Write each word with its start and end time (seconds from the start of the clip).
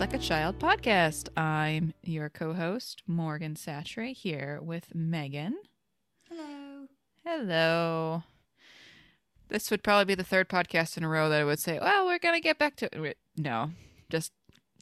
Like 0.00 0.14
a 0.14 0.18
Child 0.18 0.58
podcast. 0.58 1.28
I'm 1.36 1.92
your 2.02 2.30
co 2.30 2.54
host, 2.54 3.02
Morgan 3.06 3.54
Satre, 3.54 4.14
here 4.14 4.58
with 4.62 4.94
Megan. 4.94 5.58
Hello. 6.26 6.86
Hello. 7.22 8.22
This 9.48 9.70
would 9.70 9.82
probably 9.82 10.06
be 10.06 10.14
the 10.14 10.24
third 10.24 10.48
podcast 10.48 10.96
in 10.96 11.04
a 11.04 11.08
row 11.08 11.28
that 11.28 11.42
I 11.42 11.44
would 11.44 11.58
say, 11.58 11.78
well, 11.78 12.06
we're 12.06 12.18
going 12.18 12.34
to 12.34 12.40
get 12.40 12.58
back 12.58 12.76
to 12.76 13.02
it. 13.02 13.18
No, 13.36 13.72
just 14.08 14.32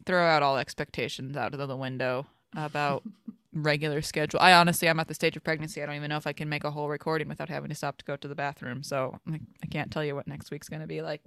throw 0.07 0.24
out 0.24 0.45
all 0.45 0.57
expectations 0.57 1.37
out 1.37 1.52
of 1.52 1.66
the 1.66 1.77
window 1.77 2.29
about 2.57 3.02
regular 3.52 4.02
schedule. 4.02 4.38
I 4.41 4.52
honestly, 4.52 4.88
I'm 4.88 5.01
at 5.01 5.09
the 5.09 5.15
stage 5.15 5.37
of 5.37 5.43
pregnancy. 5.43 5.82
I 5.82 5.87
don't 5.87 5.96
even 5.96 6.10
know 6.10 6.16
if 6.16 6.29
I 6.29 6.32
can 6.32 6.48
make 6.48 6.62
a 6.62 6.71
whole 6.71 6.88
recording 6.88 7.27
without 7.29 7.48
having 7.48 7.71
to 7.71 7.74
stop 7.74 7.98
to 7.98 8.05
go 8.05 8.15
to 8.15 8.29
the 8.29 8.37
bathroom. 8.37 8.85
So 8.85 9.19
I, 9.29 9.41
I 9.65 9.66
can't 9.66 9.91
tell 9.91 10.05
you 10.05 10.15
what 10.15 10.29
next 10.29 10.52
week's 10.52 10.69
going 10.69 10.82
to 10.82 10.87
be 10.87 11.02
like 11.02 11.23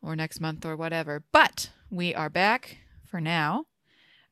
or 0.00 0.14
next 0.14 0.38
month 0.40 0.64
or 0.64 0.76
whatever. 0.76 1.24
But 1.32 1.70
we 1.90 2.14
are 2.14 2.30
back 2.30 2.78
for 3.10 3.20
now 3.20 3.64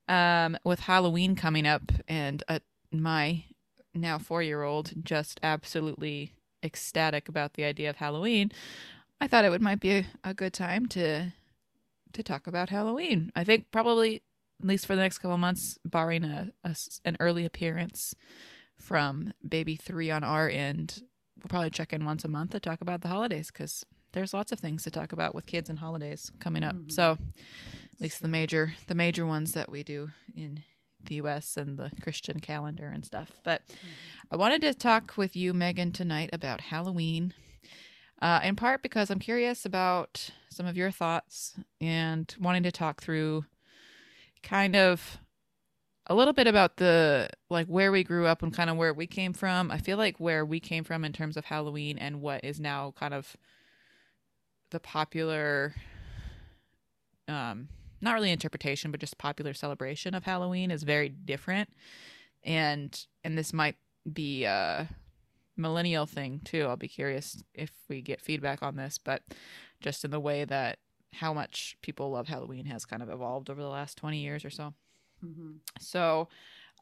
um, 0.09 0.57
with 0.65 0.81
Halloween 0.81 1.35
coming 1.35 1.67
up 1.67 1.93
and 2.07 2.43
uh, 2.49 2.61
my 2.93 3.45
now 3.95 4.19
four 4.19 4.43
year 4.43 4.63
old 4.63 4.93
just 5.05 5.41
absolutely 5.43 6.33
ecstatic 6.63 7.29
about 7.29 7.55
the 7.55 7.65
idea 7.65 7.91
of 7.91 7.97
Halloween. 7.97 8.51
I 9.21 9.27
thought 9.27 9.45
it 9.45 9.51
would 9.51 9.63
might 9.63 9.81
be 9.81 9.91
a, 9.93 10.07
a 10.25 10.35
good 10.35 10.53
time 10.53 10.87
to 10.89 11.33
to 12.13 12.23
talk 12.23 12.47
about 12.47 12.71
Halloween. 12.71 13.31
I 13.37 13.45
think 13.45 13.71
probably 13.71 14.23
at 14.61 14.67
least 14.67 14.87
for 14.87 14.97
the 14.97 15.03
next 15.03 15.19
couple 15.19 15.39
months, 15.39 15.79
barring 15.85 16.25
a, 16.25 16.51
a 16.65 16.75
an 17.05 17.17
early 17.21 17.45
appearance 17.45 18.15
from 18.77 19.33
baby 19.47 19.77
three 19.77 20.11
on 20.11 20.23
our 20.25 20.49
end, 20.49 21.03
we'll 21.39 21.49
probably 21.49 21.71
check 21.71 21.93
in 21.93 22.05
once 22.05 22.25
a 22.25 22.29
month 22.29 22.53
to 22.53 22.61
talk 22.61 22.81
about 22.81 23.01
the 23.03 23.09
holidays 23.09 23.49
because 23.53 23.85
there's 24.13 24.33
lots 24.33 24.53
of 24.53 24.59
things 24.59 24.83
to 24.85 24.91
talk 24.91 25.13
about 25.13 25.35
with 25.35 25.47
kids 25.47 25.69
and 25.69 25.81
holidays 25.81 26.31
coming 26.39 26.63
up. 26.65 26.77
Mhm. 26.77 26.93
So 26.93 27.19
at 27.99 28.03
least 28.03 28.23
the 28.23 28.29
major 28.29 28.75
the 28.87 28.95
major 28.95 29.27
ones 29.27 29.53
that 29.53 29.71
we 29.71 29.83
do 29.83 30.11
in 30.37 30.63
the 31.05 31.17
US 31.17 31.57
and 31.57 31.77
the 31.77 31.91
Christian 32.01 32.39
calendar 32.41 32.89
and 32.89 33.05
stuff. 33.05 33.33
But 33.45 33.63
I 34.31 34.37
wanted 34.37 34.61
to 34.63 34.75
talk 34.75 35.15
with 35.17 35.35
you, 35.35 35.53
Megan, 35.53 35.93
tonight 35.93 36.31
about 36.33 36.61
Halloween. 36.61 37.35
Uh, 38.21 38.41
in 38.43 38.57
part 38.57 38.83
because 38.83 39.11
I'm 39.11 39.21
curious 39.21 39.65
about 39.65 40.31
some 40.51 40.67
of 40.67 40.77
your 40.77 40.91
thoughts 40.91 41.55
and 41.81 42.35
wanting 42.41 42.65
to 42.65 42.73
talk 42.73 43.01
through 43.01 43.45
kind 44.43 44.75
of 44.75 45.19
a 46.09 46.15
little 46.15 46.33
bit 46.33 46.47
about 46.47 46.79
the 46.79 47.29
like 47.51 47.67
where 47.67 47.93
we 47.93 48.03
grew 48.03 48.27
up 48.27 48.43
and 48.43 48.53
kind 48.53 48.71
of 48.71 48.77
where 48.77 48.95
we 48.95 49.07
came 49.07 49.33
from. 49.33 49.71
I 49.71 49.79
feel 49.79 49.99
like 49.99 50.19
where 50.19 50.45
we 50.45 50.59
came 50.59 50.83
from 50.83 51.05
in 51.05 51.13
terms 51.13 51.37
of 51.37 51.45
Halloween 51.45 51.97
and 51.99 52.21
what 52.21 52.45
is 52.45 52.59
now 52.59 52.93
kind 52.97 53.15
of 53.15 53.37
the 54.71 54.81
popular 54.81 55.75
um 57.29 57.69
not 58.01 58.15
really 58.15 58.31
interpretation 58.33 58.91
but 58.91 59.01
just 59.01 59.19
popular 59.19 59.55
celebration 59.55 60.15
of 60.15 60.25
Halloween 60.25 60.71
is 60.71 60.83
very 60.83 61.09
different. 61.09 61.71
And 62.45 63.07
and 63.25 63.37
this 63.37 63.53
might 63.53 63.77
be 64.11 64.45
a 64.45 64.89
millennial 65.57 66.07
thing 66.07 66.41
too. 66.45 66.65
I'll 66.67 66.77
be 66.77 66.89
curious 66.89 67.43
if 67.55 67.71
we 67.89 68.01
get 68.01 68.21
feedback 68.21 68.63
on 68.63 68.77
this, 68.77 68.99
but 68.99 69.23
just 69.81 70.05
in 70.05 70.11
the 70.11 70.21
way 70.21 70.45
that 70.45 70.79
how 71.15 71.33
much 71.33 71.77
people 71.83 72.11
love 72.11 72.29
Halloween 72.29 72.67
has 72.67 72.85
kind 72.85 73.03
of 73.03 73.09
evolved 73.09 73.51
over 73.51 73.61
the 73.61 73.69
last 73.69 73.97
20 73.97 74.19
years 74.19 74.45
or 74.45 74.51
so. 74.51 74.75
hmm 75.21 75.53
So, 75.81 76.29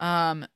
um, 0.00 0.47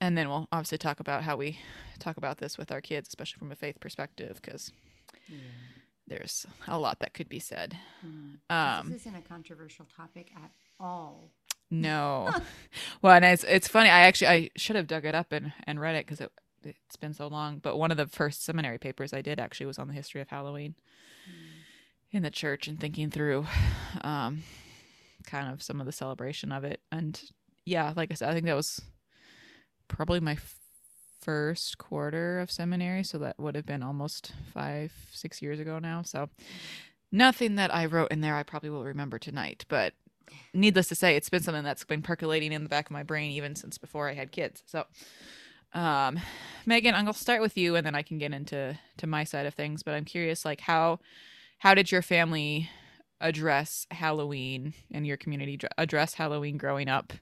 and 0.00 0.16
then 0.16 0.28
we'll 0.28 0.48
obviously 0.52 0.78
talk 0.78 1.00
about 1.00 1.22
how 1.22 1.36
we 1.36 1.58
talk 1.98 2.16
about 2.18 2.38
this 2.38 2.58
with 2.58 2.70
our 2.70 2.80
kids, 2.80 3.08
especially 3.08 3.38
from 3.38 3.50
a 3.52 3.56
faith 3.56 3.80
perspective, 3.80 4.40
because 4.42 4.70
Yeah. 5.28 5.38
There's 6.06 6.46
a 6.68 6.78
lot 6.78 7.00
that 7.00 7.14
could 7.14 7.28
be 7.28 7.38
said. 7.38 7.76
Mm. 8.04 8.38
Um, 8.50 8.90
this 8.90 9.02
isn't 9.02 9.16
a 9.16 9.22
controversial 9.22 9.86
topic 9.96 10.30
at 10.36 10.50
all. 10.78 11.30
no, 11.70 12.30
well, 13.02 13.16
and 13.16 13.24
it's 13.24 13.44
it's 13.44 13.68
funny. 13.68 13.90
I 13.90 14.00
actually 14.00 14.28
I 14.28 14.50
should 14.56 14.76
have 14.76 14.86
dug 14.86 15.04
it 15.04 15.14
up 15.14 15.32
and 15.32 15.52
and 15.66 15.80
read 15.80 15.96
it 15.96 16.06
because 16.06 16.20
it 16.20 16.32
it's 16.62 16.96
been 16.96 17.14
so 17.14 17.26
long. 17.28 17.58
But 17.58 17.78
one 17.78 17.90
of 17.90 17.96
the 17.96 18.06
first 18.06 18.44
seminary 18.44 18.78
papers 18.78 19.12
I 19.12 19.22
did 19.22 19.40
actually 19.40 19.66
was 19.66 19.78
on 19.78 19.88
the 19.88 19.94
history 19.94 20.20
of 20.20 20.28
Halloween 20.28 20.74
in 22.12 22.22
the 22.22 22.30
church 22.30 22.66
and 22.66 22.80
thinking 22.80 23.10
through, 23.10 23.46
um, 24.02 24.42
kind 25.26 25.52
of 25.52 25.62
some 25.62 25.80
of 25.80 25.86
the 25.86 25.92
celebration 25.92 26.52
of 26.52 26.64
it. 26.64 26.80
And 26.90 27.20
yeah, 27.64 27.92
like 27.96 28.10
I 28.10 28.14
said, 28.14 28.30
I 28.30 28.32
think 28.32 28.46
that 28.46 28.56
was 28.56 28.80
probably 29.88 30.20
my 30.20 30.36
first 31.26 31.76
quarter 31.76 32.38
of 32.38 32.52
seminary, 32.52 33.02
so 33.02 33.18
that 33.18 33.36
would 33.36 33.56
have 33.56 33.66
been 33.66 33.82
almost 33.82 34.32
five, 34.54 34.92
six 35.10 35.42
years 35.42 35.58
ago 35.58 35.80
now. 35.80 36.02
So 36.02 36.30
nothing 37.10 37.56
that 37.56 37.74
I 37.74 37.86
wrote 37.86 38.12
in 38.12 38.20
there 38.20 38.36
I 38.36 38.44
probably 38.44 38.70
will 38.70 38.84
remember 38.84 39.18
tonight, 39.18 39.64
but 39.68 39.92
needless 40.54 40.86
to 40.88 40.94
say, 40.94 41.16
it's 41.16 41.28
been 41.28 41.42
something 41.42 41.64
that's 41.64 41.84
been 41.84 42.00
percolating 42.00 42.52
in 42.52 42.62
the 42.62 42.68
back 42.68 42.86
of 42.86 42.92
my 42.92 43.02
brain 43.02 43.32
even 43.32 43.56
since 43.56 43.76
before 43.76 44.08
I 44.08 44.14
had 44.14 44.30
kids. 44.30 44.62
So, 44.66 44.84
um, 45.74 46.20
Megan, 46.64 46.94
I'm 46.94 47.06
gonna 47.06 47.14
start 47.14 47.42
with 47.42 47.58
you, 47.58 47.74
and 47.74 47.84
then 47.84 47.96
I 47.96 48.02
can 48.02 48.18
get 48.18 48.32
into 48.32 48.78
to 48.98 49.06
my 49.08 49.24
side 49.24 49.46
of 49.46 49.54
things. 49.54 49.82
But 49.82 49.94
I'm 49.94 50.04
curious, 50.04 50.44
like 50.44 50.60
how 50.60 51.00
how 51.58 51.74
did 51.74 51.90
your 51.90 52.02
family 52.02 52.70
address 53.20 53.88
Halloween 53.90 54.74
and 54.92 55.04
your 55.04 55.16
community 55.16 55.58
address 55.76 56.14
Halloween 56.14 56.56
growing 56.56 56.88
up? 56.88 57.12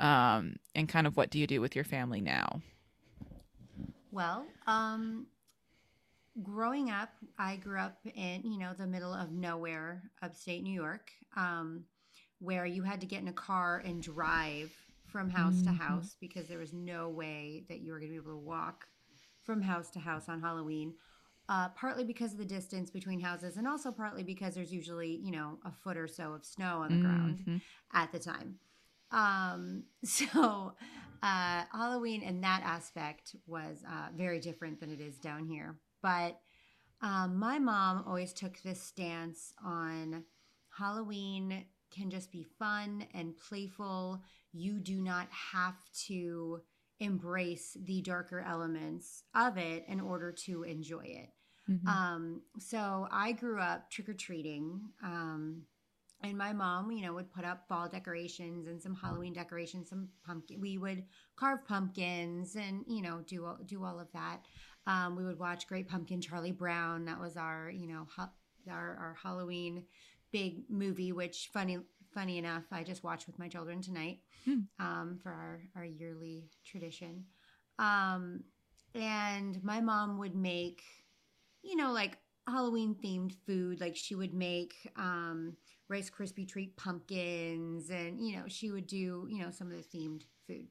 Um, 0.00 0.56
and 0.74 0.86
kind 0.86 1.06
of 1.06 1.16
what 1.16 1.30
do 1.30 1.38
you 1.38 1.46
do 1.46 1.62
with 1.62 1.74
your 1.74 1.84
family 1.84 2.20
now? 2.20 2.60
Well, 4.12 4.46
um, 4.66 5.26
growing 6.42 6.90
up, 6.90 7.10
I 7.38 7.56
grew 7.56 7.78
up 7.78 7.98
in 8.14 8.42
you 8.44 8.58
know 8.58 8.74
the 8.78 8.86
middle 8.86 9.12
of 9.14 9.32
nowhere, 9.32 10.02
upstate 10.22 10.62
New 10.62 10.72
York, 10.74 11.10
um, 11.36 11.84
where 12.38 12.66
you 12.66 12.82
had 12.82 13.00
to 13.00 13.06
get 13.06 13.22
in 13.22 13.28
a 13.28 13.32
car 13.32 13.82
and 13.84 14.02
drive 14.02 14.70
from 15.06 15.30
house 15.30 15.62
to 15.62 15.70
Mhm. 15.70 15.78
house 15.78 16.16
because 16.20 16.46
there 16.48 16.58
was 16.58 16.72
no 16.74 17.08
way 17.08 17.64
that 17.68 17.80
you 17.80 17.92
were 17.92 17.98
going 17.98 18.10
to 18.12 18.18
be 18.18 18.22
able 18.22 18.32
to 18.38 18.46
walk 18.46 18.86
from 19.44 19.62
house 19.62 19.90
to 19.90 19.98
house 19.98 20.28
on 20.28 20.40
Halloween. 20.40 20.94
Uh, 21.48 21.68
partly 21.70 22.04
because 22.04 22.32
of 22.32 22.38
the 22.38 22.44
distance 22.44 22.90
between 22.90 23.20
houses, 23.20 23.56
and 23.56 23.66
also 23.66 23.90
partly 23.90 24.22
because 24.22 24.54
there's 24.54 24.72
usually 24.72 25.16
you 25.24 25.32
know 25.32 25.58
a 25.64 25.72
foot 25.72 25.96
or 25.96 26.06
so 26.06 26.34
of 26.34 26.44
snow 26.44 26.78
on 26.82 26.92
the 26.92 26.98
ground 26.98 27.42
Mhm. 27.46 27.60
at 27.94 28.12
the 28.12 28.18
time. 28.18 28.58
Um, 29.12 29.84
so 30.04 30.74
uh, 31.22 31.62
Halloween 31.72 32.22
in 32.22 32.40
that 32.40 32.62
aspect 32.64 33.36
was 33.46 33.84
uh, 33.88 34.08
very 34.16 34.40
different 34.40 34.80
than 34.80 34.90
it 34.90 35.00
is 35.00 35.18
down 35.18 35.46
here. 35.46 35.78
But 36.02 36.40
um, 37.00 37.36
my 37.36 37.58
mom 37.58 38.04
always 38.06 38.32
took 38.32 38.60
this 38.62 38.82
stance 38.82 39.52
on 39.64 40.24
Halloween 40.76 41.66
can 41.92 42.10
just 42.10 42.32
be 42.32 42.46
fun 42.58 43.06
and 43.14 43.36
playful. 43.36 44.22
You 44.52 44.80
do 44.80 45.00
not 45.00 45.28
have 45.52 45.76
to 46.06 46.62
embrace 47.00 47.76
the 47.84 48.00
darker 48.00 48.40
elements 48.40 49.24
of 49.34 49.58
it 49.58 49.84
in 49.88 50.00
order 50.00 50.32
to 50.32 50.62
enjoy 50.62 51.04
it. 51.04 51.30
Mhm. 51.68 51.86
Um, 51.86 52.42
so 52.58 53.08
I 53.10 53.32
grew 53.32 53.60
up 53.60 53.90
trick 53.90 54.08
or 54.08 54.14
treating. 54.14 54.92
Um, 55.02 55.66
and 56.22 56.36
my 56.38 56.52
mom, 56.52 56.90
you 56.92 57.02
know, 57.02 57.12
would 57.14 57.32
put 57.32 57.44
up 57.44 57.66
fall 57.68 57.88
decorations 57.88 58.66
and 58.66 58.80
some 58.80 58.94
Halloween 58.94 59.32
decorations, 59.32 59.88
some 59.90 60.08
pumpkin. 60.26 60.60
We 60.60 60.78
would 60.78 61.04
carve 61.36 61.66
pumpkins 61.66 62.56
and 62.56 62.84
you 62.86 63.02
know 63.02 63.22
do 63.26 63.44
all- 63.44 63.60
do 63.64 63.84
all 63.84 63.98
of 64.00 64.10
that. 64.12 64.44
Um, 64.86 65.16
we 65.16 65.24
would 65.24 65.38
watch 65.38 65.66
Great 65.68 65.88
Pumpkin, 65.88 66.20
Charlie 66.20 66.52
Brown. 66.52 67.04
That 67.04 67.20
was 67.20 67.36
our 67.36 67.70
you 67.70 67.86
know 67.88 68.06
ha- 68.14 68.32
our 68.70 68.96
our 68.96 69.16
Halloween 69.22 69.84
big 70.32 70.64
movie. 70.70 71.12
Which 71.12 71.50
funny 71.52 71.78
funny 72.14 72.38
enough, 72.38 72.64
I 72.70 72.82
just 72.82 73.02
watched 73.04 73.26
with 73.26 73.38
my 73.38 73.48
children 73.48 73.80
tonight 73.82 74.20
Hmm. 74.44 74.60
um, 74.78 75.18
for 75.22 75.30
our 75.30 75.62
our 75.76 75.84
yearly 75.84 76.50
tradition. 76.64 77.24
Um, 77.78 78.44
and 78.94 79.62
my 79.64 79.80
mom 79.80 80.18
would 80.18 80.34
make 80.34 80.82
you 81.62 81.76
know, 81.76 81.92
like 81.92 82.18
Halloween 82.46 82.96
themed 83.04 83.34
food. 83.46 83.80
Like 83.80 83.96
she 83.96 84.14
would 84.14 84.34
make 84.34 84.74
um, 84.96 85.56
Rice 85.92 86.10
Krispie 86.10 86.48
treat 86.48 86.74
pumpkins, 86.76 87.90
and 87.90 88.18
you 88.18 88.36
know, 88.36 88.44
she 88.48 88.70
would 88.70 88.86
do 88.86 89.28
you 89.30 89.42
know 89.42 89.50
some 89.50 89.70
of 89.70 89.76
the 89.76 89.98
themed 89.98 90.22
food. 90.46 90.66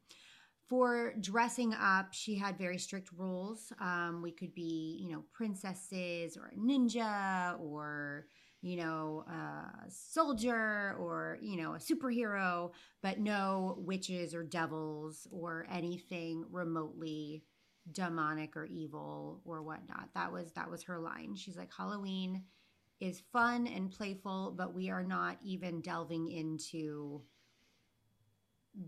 For 0.68 1.14
dressing 1.20 1.74
up, 1.74 2.14
she 2.14 2.36
had 2.36 2.58
very 2.58 2.78
strict 2.78 3.10
rules. 3.16 3.72
Um, 3.80 4.22
we 4.24 4.32
could 4.32 4.56
be, 4.56 4.98
you 5.02 5.12
know, 5.12 5.26
princesses 5.34 6.38
or 6.38 6.48
a 6.48 6.56
ninja 6.56 7.60
or, 7.60 8.28
you 8.62 8.78
know, 8.78 9.26
a 9.28 9.90
soldier 9.90 10.96
or, 10.98 11.38
you 11.42 11.58
know, 11.58 11.74
a 11.74 11.78
superhero, 11.78 12.72
but 13.04 13.20
no 13.20 13.76
witches 13.80 14.34
or 14.34 14.44
devils 14.44 15.28
or 15.30 15.68
anything 15.70 16.46
remotely 16.50 17.44
demonic 17.92 18.56
or 18.56 18.66
evil 18.66 19.42
or 19.44 19.62
whatnot. 19.62 20.08
That 20.16 20.32
was 20.32 20.54
that 20.54 20.72
was 20.72 20.84
her 20.84 21.00
line. 21.00 21.36
She's 21.36 21.58
like 21.58 21.72
Halloween 21.76 22.44
is 23.02 23.24
fun 23.34 23.68
and 23.68 23.92
playful, 23.92 24.54
but 24.56 24.74
we 24.74 24.90
are 24.90 25.04
not 25.04 25.38
even 25.44 25.82
delving 25.82 26.30
into 26.30 27.22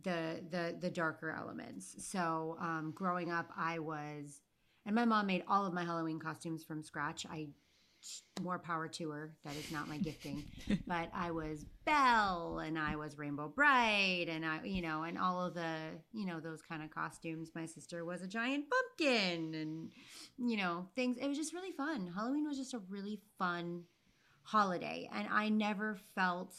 the 0.03 0.41
the 0.49 0.77
the 0.79 0.89
darker 0.89 1.31
elements. 1.31 1.95
So 2.05 2.57
um, 2.61 2.93
growing 2.95 3.31
up, 3.31 3.51
I 3.57 3.79
was, 3.79 4.41
and 4.85 4.95
my 4.95 5.05
mom 5.05 5.27
made 5.27 5.43
all 5.47 5.65
of 5.65 5.73
my 5.73 5.83
Halloween 5.83 6.19
costumes 6.19 6.63
from 6.63 6.83
scratch. 6.83 7.25
I 7.25 7.49
more 8.41 8.59
power 8.59 8.87
to 8.87 9.09
her. 9.11 9.33
That 9.45 9.55
is 9.55 9.71
not 9.71 9.87
my 9.87 9.97
gifting. 9.97 10.43
but 10.87 11.09
I 11.13 11.31
was 11.31 11.65
Belle 11.85 12.59
and 12.59 12.77
I 12.77 12.95
was 12.95 13.17
Rainbow 13.17 13.47
Brite 13.47 14.27
and 14.27 14.45
I, 14.45 14.61
you 14.63 14.81
know, 14.81 15.03
and 15.03 15.17
all 15.17 15.45
of 15.45 15.53
the, 15.53 15.75
you 16.11 16.25
know, 16.25 16.39
those 16.39 16.61
kind 16.61 16.83
of 16.83 16.91
costumes. 16.91 17.51
My 17.55 17.65
sister 17.65 18.03
was 18.03 18.21
a 18.21 18.27
giant 18.27 18.65
pumpkin 18.69 19.53
and, 19.53 19.91
you 20.37 20.57
know, 20.57 20.87
things. 20.95 21.17
It 21.17 21.27
was 21.27 21.37
just 21.37 21.53
really 21.53 21.71
fun. 21.71 22.11
Halloween 22.13 22.45
was 22.45 22.57
just 22.57 22.73
a 22.73 22.81
really 22.89 23.21
fun 23.39 23.83
holiday. 24.43 25.09
And 25.13 25.27
I 25.31 25.49
never 25.49 25.97
felt 26.15 26.53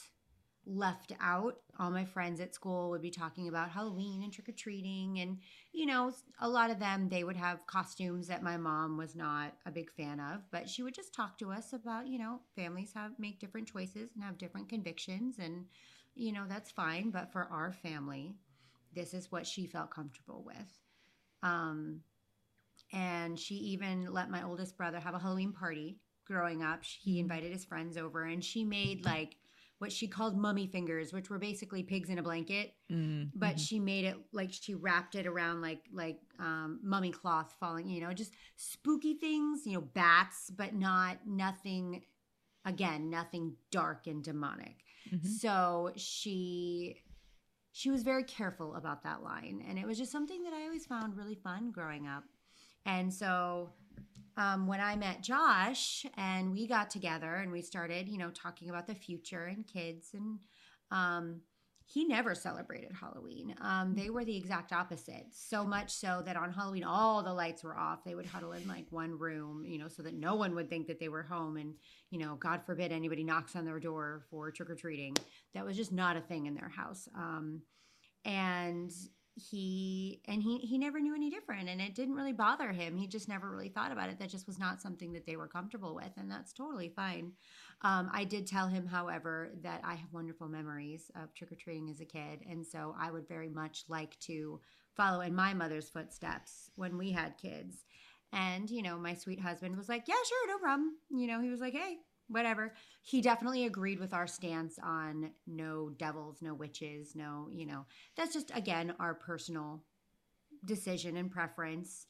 left 0.66 1.12
out. 1.20 1.56
All 1.78 1.90
my 1.90 2.04
friends 2.04 2.40
at 2.40 2.54
school 2.54 2.90
would 2.90 3.02
be 3.02 3.10
talking 3.10 3.48
about 3.48 3.70
Halloween 3.70 4.22
and 4.22 4.32
trick 4.32 4.48
or 4.48 4.52
treating. 4.52 5.18
And, 5.20 5.38
you 5.72 5.86
know, 5.86 6.12
a 6.40 6.48
lot 6.48 6.70
of 6.70 6.78
them, 6.78 7.08
they 7.08 7.24
would 7.24 7.36
have 7.36 7.66
costumes 7.66 8.28
that 8.28 8.42
my 8.42 8.56
mom 8.56 8.96
was 8.96 9.14
not 9.14 9.54
a 9.66 9.70
big 9.70 9.90
fan 9.90 10.20
of, 10.20 10.42
but 10.50 10.68
she 10.68 10.82
would 10.82 10.94
just 10.94 11.14
talk 11.14 11.38
to 11.38 11.50
us 11.50 11.72
about, 11.72 12.06
you 12.06 12.18
know, 12.18 12.40
families 12.56 12.92
have 12.94 13.12
make 13.18 13.40
different 13.40 13.68
choices 13.68 14.10
and 14.14 14.24
have 14.24 14.38
different 14.38 14.68
convictions. 14.68 15.36
And, 15.38 15.66
you 16.14 16.32
know, 16.32 16.44
that's 16.48 16.70
fine. 16.70 17.10
But 17.10 17.32
for 17.32 17.48
our 17.50 17.72
family, 17.72 18.36
this 18.94 19.12
is 19.12 19.30
what 19.30 19.46
she 19.46 19.66
felt 19.66 19.90
comfortable 19.90 20.44
with. 20.46 20.78
Um, 21.42 22.00
and 22.92 23.38
she 23.38 23.56
even 23.56 24.12
let 24.12 24.30
my 24.30 24.44
oldest 24.44 24.76
brother 24.76 25.00
have 25.00 25.14
a 25.14 25.18
Halloween 25.18 25.52
party 25.52 25.98
growing 26.24 26.62
up. 26.62 26.82
He 26.84 27.18
invited 27.20 27.52
his 27.52 27.64
friends 27.64 27.96
over 27.96 28.24
and 28.24 28.42
she 28.44 28.64
made 28.64 29.04
like 29.04 29.36
what 29.78 29.92
she 29.92 30.06
called 30.06 30.36
mummy 30.36 30.66
fingers, 30.66 31.12
which 31.12 31.28
were 31.30 31.38
basically 31.38 31.82
pigs 31.82 32.08
in 32.08 32.18
a 32.18 32.22
blanket. 32.22 32.74
Mm, 32.90 33.30
But 33.34 33.56
mhm. 33.56 33.60
she 33.60 33.80
made 33.80 34.04
it 34.04 34.16
like 34.32 34.50
she 34.52 34.74
wrapped 34.74 35.14
it 35.14 35.26
around 35.26 35.60
like 35.60 35.82
like 35.92 36.20
um, 36.38 36.80
mummy 36.82 37.10
cloth 37.10 37.54
falling, 37.58 37.88
you 37.88 38.00
know, 38.00 38.12
just 38.12 38.32
spooky 38.56 39.14
things, 39.14 39.66
you 39.66 39.74
know, 39.74 39.80
bats, 39.80 40.50
but 40.50 40.74
not 40.74 41.26
nothing. 41.26 42.04
Again, 42.66 43.10
nothing 43.10 43.56
dark 43.70 44.06
and 44.06 44.24
demonic. 44.24 44.76
Mhm. 45.12 45.26
So 45.26 45.92
she 45.96 47.02
she 47.72 47.90
was 47.90 48.02
very 48.04 48.24
careful 48.24 48.74
about 48.76 49.02
that 49.02 49.22
line, 49.22 49.62
and 49.68 49.78
it 49.78 49.86
was 49.86 49.98
just 49.98 50.12
something 50.12 50.44
that 50.44 50.52
I 50.54 50.62
always 50.62 50.86
found 50.86 51.16
really 51.16 51.34
fun 51.34 51.72
growing 51.72 52.06
up. 52.06 52.24
And 52.86 53.12
so 53.12 53.72
um, 54.36 54.66
when 54.66 54.80
I 54.80 54.96
met 54.96 55.22
Josh 55.22 56.04
and 56.16 56.52
we 56.52 56.66
got 56.66 56.90
together 56.90 57.34
and 57.34 57.52
we 57.52 57.62
started, 57.62 58.08
you 58.08 58.18
know, 58.18 58.30
talking 58.30 58.68
about 58.68 58.86
the 58.86 58.94
future 58.94 59.44
and 59.44 59.66
kids, 59.66 60.08
and 60.12 60.40
um, 60.90 61.40
he 61.86 62.04
never 62.04 62.34
celebrated 62.34 62.92
Halloween. 62.98 63.54
Um, 63.60 63.94
they 63.94 64.10
were 64.10 64.24
the 64.24 64.36
exact 64.36 64.72
opposite. 64.72 65.26
So 65.30 65.64
much 65.64 65.92
so 65.92 66.22
that 66.24 66.36
on 66.36 66.52
Halloween, 66.52 66.82
all 66.82 67.22
the 67.22 67.32
lights 67.32 67.62
were 67.62 67.76
off. 67.76 68.04
They 68.04 68.14
would 68.14 68.26
huddle 68.26 68.52
in 68.52 68.66
like 68.66 68.86
one 68.90 69.18
room, 69.18 69.64
you 69.66 69.78
know, 69.78 69.88
so 69.88 70.02
that 70.02 70.14
no 70.14 70.34
one 70.34 70.54
would 70.54 70.70
think 70.70 70.86
that 70.86 70.98
they 70.98 71.08
were 71.08 71.22
home. 71.22 71.56
And, 71.56 71.74
you 72.10 72.18
know, 72.18 72.36
God 72.36 72.62
forbid 72.64 72.90
anybody 72.90 73.22
knocks 73.22 73.54
on 73.54 73.66
their 73.66 73.78
door 73.78 74.24
for 74.30 74.50
trick 74.50 74.70
or 74.70 74.74
treating. 74.74 75.14
That 75.52 75.66
was 75.66 75.76
just 75.76 75.92
not 75.92 76.16
a 76.16 76.22
thing 76.22 76.46
in 76.46 76.54
their 76.54 76.70
house. 76.70 77.06
Um, 77.14 77.60
and 78.24 78.90
he 79.36 80.20
and 80.26 80.42
he 80.42 80.58
he 80.58 80.78
never 80.78 81.00
knew 81.00 81.14
any 81.14 81.28
different 81.28 81.68
and 81.68 81.80
it 81.80 81.94
didn't 81.94 82.14
really 82.14 82.32
bother 82.32 82.70
him. 82.70 82.96
He 82.96 83.08
just 83.08 83.28
never 83.28 83.50
really 83.50 83.68
thought 83.68 83.90
about 83.90 84.08
it. 84.08 84.18
That 84.18 84.28
just 84.28 84.46
was 84.46 84.58
not 84.58 84.80
something 84.80 85.12
that 85.12 85.26
they 85.26 85.36
were 85.36 85.48
comfortable 85.48 85.94
with 85.94 86.12
and 86.16 86.30
that's 86.30 86.52
totally 86.52 86.88
fine. 86.88 87.32
Um, 87.82 88.08
i 88.12 88.24
did 88.24 88.46
tell 88.46 88.68
him 88.68 88.86
however 88.86 89.50
that 89.62 89.80
i 89.84 89.94
have 89.94 90.12
wonderful 90.12 90.48
memories 90.48 91.10
of 91.20 91.34
trick-or-treating 91.34 91.90
as 91.90 92.00
a 92.00 92.04
kid 92.04 92.40
and 92.48 92.64
so 92.64 92.94
i 92.98 93.10
would 93.10 93.28
very 93.28 93.50
much 93.50 93.84
like 93.88 94.18
to 94.20 94.60
follow 94.94 95.20
in 95.20 95.34
my 95.34 95.52
mother's 95.54 95.90
footsteps 95.90 96.70
when 96.76 96.96
we 96.96 97.10
had 97.10 97.36
kids. 97.36 97.84
And 98.32 98.70
you 98.70 98.82
know 98.82 98.98
my 98.98 99.14
sweet 99.14 99.40
husband 99.40 99.76
was 99.76 99.88
like 99.88 100.04
yeah 100.08 100.14
sure 100.26 100.48
no 100.48 100.58
problem. 100.58 100.96
You 101.10 101.26
know 101.26 101.40
he 101.40 101.50
was 101.50 101.60
like 101.60 101.74
hey 101.74 101.98
whatever. 102.28 102.74
He 103.02 103.20
definitely 103.20 103.64
agreed 103.66 104.00
with 104.00 104.14
our 104.14 104.26
stance 104.26 104.78
on 104.82 105.30
no 105.46 105.90
devils 105.90 106.38
no 106.40 106.54
witches 106.54 107.14
no 107.14 107.48
you 107.52 107.66
know 107.66 107.86
that's 108.16 108.32
just 108.32 108.50
again 108.54 108.94
our 108.98 109.14
personal 109.14 109.82
decision 110.64 111.16
and 111.16 111.30
preference 111.30 112.06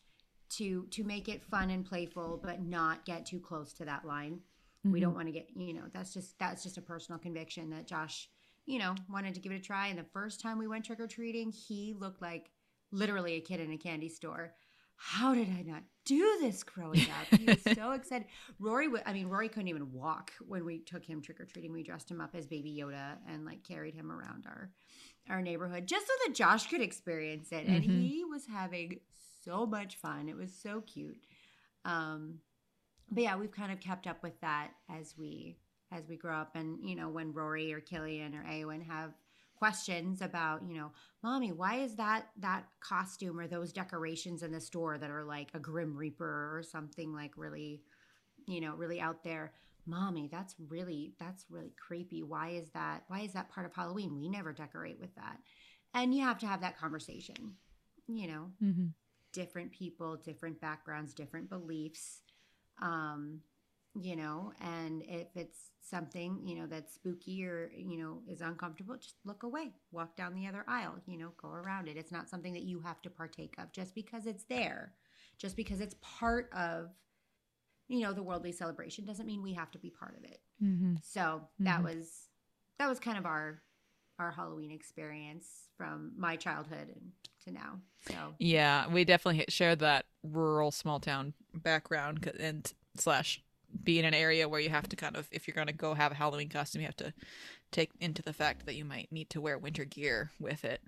to 0.50 0.86
to 0.90 1.04
make 1.04 1.28
it 1.28 1.42
fun 1.42 1.70
and 1.70 1.84
playful 1.84 2.40
but 2.42 2.62
not 2.62 3.04
get 3.04 3.26
too 3.26 3.40
close 3.40 3.72
to 3.74 3.84
that 3.84 4.04
line. 4.04 4.40
We 4.84 5.00
don't 5.00 5.10
mm-hmm. 5.10 5.16
want 5.16 5.28
to 5.28 5.32
get 5.32 5.48
you 5.56 5.74
know 5.74 5.84
that's 5.92 6.12
just 6.12 6.38
that's 6.38 6.62
just 6.62 6.78
a 6.78 6.82
personal 6.82 7.18
conviction 7.18 7.70
that 7.70 7.86
josh 7.86 8.28
you 8.66 8.78
know 8.78 8.94
wanted 9.10 9.34
to 9.34 9.40
give 9.40 9.52
it 9.52 9.56
a 9.56 9.60
try. 9.60 9.88
And 9.88 9.98
the 9.98 10.06
first 10.12 10.40
time 10.40 10.58
we 10.58 10.68
went 10.68 10.84
trick-or-treating 10.84 11.52
he 11.52 11.94
looked 11.98 12.22
like 12.22 12.50
literally 12.92 13.34
a 13.34 13.40
kid 13.40 13.60
in 13.60 13.72
a 13.72 13.78
candy 13.78 14.08
store 14.08 14.54
how 14.96 15.34
did 15.34 15.48
i 15.48 15.62
not 15.62 15.82
do 16.06 16.38
this 16.40 16.62
growing 16.62 17.00
up? 17.32 17.38
He 17.40 17.46
was 17.46 17.62
so 17.74 17.92
excited. 17.92 18.26
Rory 18.58 18.88
wa- 18.88 19.00
i 19.06 19.12
mean 19.14 19.26
rory 19.28 19.48
couldn't 19.48 19.68
even 19.68 19.90
walk 19.92 20.32
when 20.46 20.64
we 20.64 20.78
took 20.80 21.04
him 21.04 21.22
trick-or-treating. 21.22 21.72
We 21.72 21.82
dressed 21.82 22.10
him 22.10 22.20
up 22.20 22.34
as 22.34 22.46
baby 22.46 22.76
yoda 22.78 23.16
and 23.28 23.44
like 23.46 23.62
carried 23.64 23.94
him 23.94 24.12
around 24.12 24.44
our 24.46 24.70
our 25.30 25.40
neighborhood 25.40 25.86
just 25.86 26.06
so 26.06 26.12
that 26.26 26.34
josh 26.34 26.66
could 26.68 26.82
experience 26.82 27.52
it. 27.52 27.66
And 27.66 27.82
Mhm. 27.82 28.00
he 28.08 28.24
was 28.24 28.44
having 28.46 29.00
so 29.44 29.64
much 29.66 29.96
fun. 29.96 30.28
It 30.28 30.36
was 30.36 30.52
so 30.52 30.82
cute. 30.82 31.24
Um 31.84 32.40
but 33.10 33.22
yeah 33.22 33.36
we've 33.36 33.50
kind 33.52 33.72
of 33.72 33.80
kept 33.80 34.06
up 34.06 34.22
with 34.22 34.38
that 34.40 34.72
as 34.90 35.14
we 35.18 35.56
as 35.92 36.06
we 36.08 36.16
grow 36.16 36.36
up. 36.36 36.54
And 36.56 36.78
you 36.82 36.96
know 36.96 37.08
when 37.08 37.32
rory 37.32 37.72
or 37.72 37.80
killian 37.80 38.34
or 38.34 38.44
awen 38.44 38.82
have 38.86 39.12
questions 39.58 40.20
about 40.20 40.62
you 40.66 40.76
know 40.76 40.92
mommy 41.22 41.52
why 41.52 41.76
is 41.76 41.94
that 41.96 42.28
that 42.36 42.64
costume 42.80 43.38
or 43.38 43.46
those 43.46 43.72
decorations 43.72 44.42
in 44.42 44.52
the 44.52 44.60
store 44.60 44.98
that 44.98 45.10
are 45.10 45.24
like 45.24 45.50
a 45.54 45.58
grim 45.58 45.96
reaper 45.96 46.56
or 46.56 46.62
something 46.62 47.12
like 47.12 47.32
really 47.36 47.80
you 48.46 48.60
know 48.60 48.74
really 48.74 49.00
out 49.00 49.22
there 49.22 49.52
mommy 49.86 50.28
that's 50.30 50.54
really 50.68 51.12
that's 51.18 51.44
really 51.50 51.72
creepy 51.78 52.22
why 52.22 52.50
is 52.50 52.70
that 52.70 53.04
why 53.08 53.20
is 53.20 53.32
that 53.32 53.48
part 53.48 53.66
of 53.66 53.72
halloween 53.74 54.18
we 54.18 54.28
never 54.28 54.52
decorate 54.52 54.98
with 55.00 55.14
that 55.14 55.38
and 55.94 56.14
you 56.14 56.22
have 56.22 56.38
to 56.38 56.46
have 56.46 56.60
that 56.60 56.78
conversation 56.78 57.54
you 58.08 58.26
know 58.26 58.50
Mhm. 58.60 58.92
different 59.32 59.72
people, 59.72 60.16
different 60.16 60.60
backgrounds, 60.60 61.12
different 61.12 61.50
beliefs. 61.50 62.22
Um, 62.80 63.40
you 63.94 64.16
know, 64.16 64.52
and 64.60 65.02
if 65.06 65.28
it's 65.36 65.70
something, 65.80 66.40
you 66.44 66.56
know, 66.56 66.66
that's 66.66 66.94
spooky 66.94 67.44
or, 67.44 67.70
you 67.76 67.96
know, 67.98 68.22
is 68.28 68.40
uncomfortable, 68.40 68.96
just 68.96 69.16
look 69.24 69.42
away, 69.44 69.72
walk 69.92 70.16
down 70.16 70.34
the 70.34 70.46
other 70.46 70.64
aisle, 70.66 70.96
you 71.06 71.16
know, 71.18 71.32
go 71.40 71.48
around 71.48 71.88
it. 71.88 71.96
It's 71.96 72.10
not 72.10 72.28
something 72.28 72.52
that 72.54 72.62
you 72.64 72.80
have 72.80 73.00
to 73.02 73.10
partake 73.10 73.54
of 73.58 73.70
just 73.72 73.94
because 73.94 74.26
it's 74.26 74.44
there, 74.44 74.94
just 75.38 75.56
because 75.56 75.80
it's 75.80 75.94
part 76.00 76.50
of, 76.52 76.90
you 77.88 78.00
know, 78.00 78.12
the 78.12 78.22
worldly 78.22 78.50
celebration 78.52 79.04
doesn't 79.04 79.26
mean 79.26 79.42
we 79.42 79.52
have 79.54 79.70
to 79.72 79.78
be 79.78 79.90
part 79.90 80.16
of 80.16 80.24
it. 80.24 80.40
Mhm. 80.62 80.98
So 81.04 81.48
that 81.60 81.80
Mhm. 81.80 81.84
was, 81.84 82.28
that 82.78 82.88
was 82.88 82.98
kind 82.98 83.18
of 83.18 83.26
our, 83.26 83.62
our 84.18 84.32
Halloween 84.32 84.70
experience 84.72 85.68
from 85.76 86.12
my 86.16 86.34
childhood 86.36 86.88
and 86.88 87.12
to 87.44 87.50
now. 87.52 87.80
So 88.08 88.34
Yeah, 88.38 88.88
we 88.88 89.04
definitely 89.04 89.38
hit- 89.38 89.52
share 89.52 89.76
that 89.76 90.06
rural 90.22 90.70
small 90.72 90.98
town 90.98 91.34
background 91.52 92.26
and 92.40 92.72
slash 92.96 93.42
be 93.82 93.98
in 93.98 94.04
an 94.04 94.14
area 94.14 94.48
where 94.48 94.60
you 94.60 94.70
have 94.70 94.88
to 94.88 94.96
kind 94.96 95.16
of 95.16 95.28
if 95.32 95.46
you're 95.46 95.54
going 95.54 95.66
to 95.66 95.72
go 95.72 95.94
have 95.94 96.12
a 96.12 96.14
Halloween 96.14 96.48
costume, 96.48 96.82
you 96.82 96.86
have 96.86 96.96
to 96.96 97.12
take 97.72 97.90
into 98.00 98.22
the 98.22 98.32
fact 98.32 98.66
that 98.66 98.74
you 98.76 98.84
might 98.84 99.10
need 99.12 99.30
to 99.30 99.40
wear 99.40 99.58
winter 99.58 99.84
gear 99.84 100.30
with 100.38 100.64
it. 100.64 100.80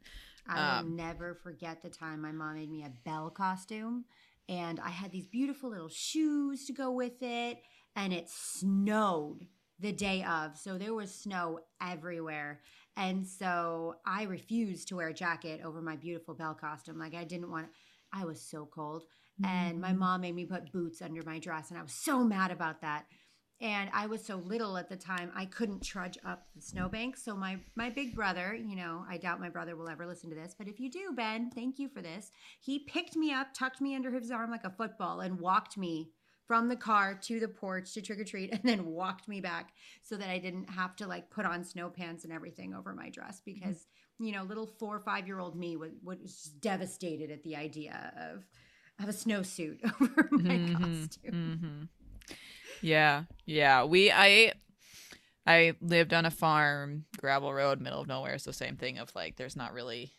I 0.48 0.60
will 0.62 0.78
Um, 0.80 0.96
never 0.96 1.34
forget 1.34 1.82
the 1.82 1.90
time 1.90 2.22
my 2.22 2.32
mom 2.32 2.54
made 2.54 2.70
me 2.70 2.84
a 2.84 2.92
Belle 3.04 3.30
costume, 3.30 4.04
and 4.48 4.78
I 4.80 4.90
had 4.90 5.10
these 5.10 5.26
beautiful 5.26 5.70
little 5.70 5.88
shoes 5.88 6.64
to 6.66 6.72
go 6.72 6.90
with 6.92 7.22
it, 7.22 7.58
and 7.96 8.12
it 8.12 8.28
snowed 8.28 9.46
the 9.78 9.92
day 9.92 10.22
of. 10.24 10.56
So 10.56 10.78
there 10.78 10.94
was 10.94 11.14
snow 11.14 11.60
everywhere. 11.80 12.60
And 12.96 13.26
so 13.26 13.96
I 14.06 14.22
refused 14.22 14.88
to 14.88 14.96
wear 14.96 15.08
a 15.08 15.14
jacket 15.14 15.60
over 15.64 15.82
my 15.82 15.96
beautiful 15.96 16.34
Belle 16.34 16.54
costume. 16.54 16.98
Like 16.98 17.14
I 17.14 17.24
didn't 17.24 17.50
want 17.50 17.68
I 18.12 18.24
was 18.24 18.40
so 18.40 18.66
cold. 18.66 19.04
And 19.44 19.80
my 19.80 19.92
Mhm. 19.92 19.98
mom 19.98 20.20
made 20.22 20.34
me 20.34 20.46
put 20.46 20.72
boots 20.72 21.02
under 21.02 21.22
my 21.22 21.38
dress, 21.38 21.70
and 21.70 21.78
I 21.78 21.82
was 21.82 21.92
so 21.92 22.24
mad 22.24 22.50
about 22.50 22.80
that. 22.80 23.06
And 23.58 23.88
I 23.94 24.06
was 24.06 24.22
so 24.22 24.36
little 24.36 24.76
at 24.76 24.90
the 24.90 24.96
time, 24.96 25.32
I 25.34 25.46
couldn't 25.46 25.82
trudge 25.82 26.18
up 26.24 26.46
the 26.54 26.60
snowbank. 26.60 27.16
So 27.16 27.34
my 27.34 27.58
my 27.74 27.88
big 27.88 28.14
brother, 28.14 28.54
you 28.54 28.76
know, 28.76 29.04
I 29.08 29.16
doubt 29.16 29.40
my 29.40 29.48
brother 29.48 29.76
will 29.76 29.88
ever 29.88 30.06
listen 30.06 30.28
to 30.30 30.36
this, 30.36 30.54
but 30.56 30.68
if 30.68 30.78
you 30.78 30.90
do, 30.90 31.12
Ben, 31.14 31.50
thank 31.50 31.78
you 31.78 31.88
for 31.88 32.02
this. 32.02 32.30
He 32.60 32.80
picked 32.80 33.16
me 33.16 33.32
up, 33.32 33.54
tucked 33.54 33.80
me 33.80 33.94
under 33.94 34.10
his 34.10 34.30
arm 34.30 34.50
like 34.50 34.64
a 34.64 34.70
football, 34.70 35.20
and 35.20 35.40
walked 35.40 35.78
me 35.78 36.10
from 36.46 36.68
the 36.68 36.76
car 36.76 37.14
to 37.14 37.40
the 37.40 37.48
porch 37.48 37.92
to 37.94 38.02
trick 38.02 38.20
or 38.20 38.24
treat, 38.24 38.50
and 38.52 38.62
then 38.62 38.84
walked 38.86 39.26
me 39.26 39.40
back 39.40 39.72
so 40.02 40.16
that 40.16 40.28
I 40.28 40.38
didn't 40.38 40.68
have 40.70 40.94
to 40.96 41.06
like 41.06 41.30
put 41.30 41.46
on 41.46 41.64
snow 41.64 41.88
pants 41.88 42.24
and 42.24 42.32
everything 42.32 42.74
over 42.74 42.94
my 42.94 43.08
dress 43.08 43.40
because 43.44 43.86
you 44.18 44.32
know, 44.32 44.44
little 44.44 44.66
four 44.66 44.96
or 44.96 45.00
five 45.00 45.26
year 45.26 45.38
old 45.38 45.56
me 45.56 45.76
was, 45.76 45.92
was 46.02 46.50
devastated 46.60 47.30
at 47.30 47.42
the 47.42 47.54
idea 47.56 48.12
of 48.18 48.46
of 49.02 49.08
a 49.08 49.12
snowsuit 49.12 49.78
over 50.00 50.30
my 50.32 50.58
Mhm, 50.58 50.62
costume. 50.72 51.32
mhm. 51.32 51.88
Yeah, 52.82 53.24
yeah. 53.44 53.84
We 53.84 54.10
I 54.12 54.52
I 55.46 55.74
lived 55.80 56.12
on 56.12 56.24
a 56.26 56.30
farm, 56.30 57.04
gravel 57.18 57.52
road, 57.52 57.80
middle 57.80 58.00
of 58.00 58.08
nowhere. 58.08 58.38
So 58.38 58.50
same 58.50 58.76
thing 58.76 58.98
of 58.98 59.14
like, 59.14 59.36
there's 59.36 59.56
not 59.56 59.72
really 59.72 60.12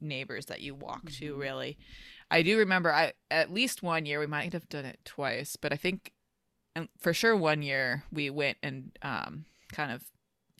neighbors 0.00 0.46
that 0.46 0.60
you 0.60 0.74
walk 0.74 1.10
to 1.12 1.34
Mhm. 1.34 1.38
really. 1.38 1.78
I 2.30 2.42
do 2.42 2.58
remember 2.58 2.92
I 2.92 3.12
at 3.30 3.52
least 3.52 3.82
one 3.82 4.06
year 4.06 4.20
we 4.20 4.26
might 4.26 4.52
have 4.52 4.68
done 4.68 4.84
it 4.84 5.00
twice, 5.04 5.56
but 5.56 5.72
I 5.72 5.76
think 5.76 6.12
and 6.74 6.88
for 6.98 7.12
sure 7.12 7.36
one 7.36 7.62
year 7.62 8.04
we 8.12 8.30
went 8.30 8.58
and 8.62 8.96
um, 9.02 9.44
kind 9.72 9.92
of 9.92 10.04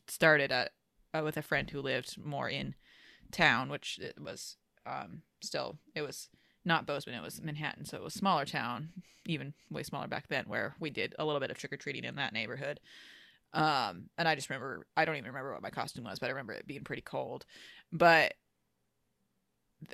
started 0.08 0.52
at 0.52 0.72
uh, 1.14 1.22
with 1.24 1.36
a 1.36 1.42
friend 1.42 1.70
who 1.70 1.80
lived 1.80 2.16
more 2.22 2.48
in 2.48 2.74
town, 3.30 3.68
which 3.70 3.98
it 3.98 4.20
was 4.20 4.56
um, 4.86 5.22
still 5.42 5.78
it 5.94 6.02
was 6.02 6.28
not 6.64 6.86
Bozeman, 6.86 7.18
it 7.18 7.22
was 7.22 7.42
Manhattan, 7.42 7.84
so 7.84 7.96
it 7.96 8.02
was 8.02 8.14
a 8.14 8.18
smaller 8.18 8.44
town, 8.44 8.90
even 9.26 9.54
way 9.70 9.82
smaller 9.82 10.06
back 10.06 10.28
then, 10.28 10.44
where 10.46 10.74
we 10.78 10.90
did 10.90 11.14
a 11.18 11.24
little 11.24 11.40
bit 11.40 11.50
of 11.50 11.58
trick 11.58 11.72
or 11.72 11.76
treating 11.76 12.04
in 12.04 12.16
that 12.16 12.32
neighborhood. 12.32 12.80
Um, 13.54 14.08
and 14.16 14.26
I 14.26 14.34
just 14.34 14.48
remember 14.48 14.86
I 14.96 15.04
don't 15.04 15.16
even 15.16 15.28
remember 15.28 15.52
what 15.52 15.62
my 15.62 15.70
costume 15.70 16.04
was, 16.04 16.18
but 16.18 16.26
I 16.26 16.30
remember 16.30 16.52
it 16.54 16.66
being 16.66 16.84
pretty 16.84 17.02
cold. 17.02 17.44
But 17.92 18.34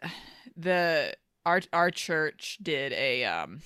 the 0.57 1.15
our 1.47 1.63
our 1.73 1.91
church 1.91 2.59
did 2.63 2.93
a 2.93 3.25
um 3.25 3.63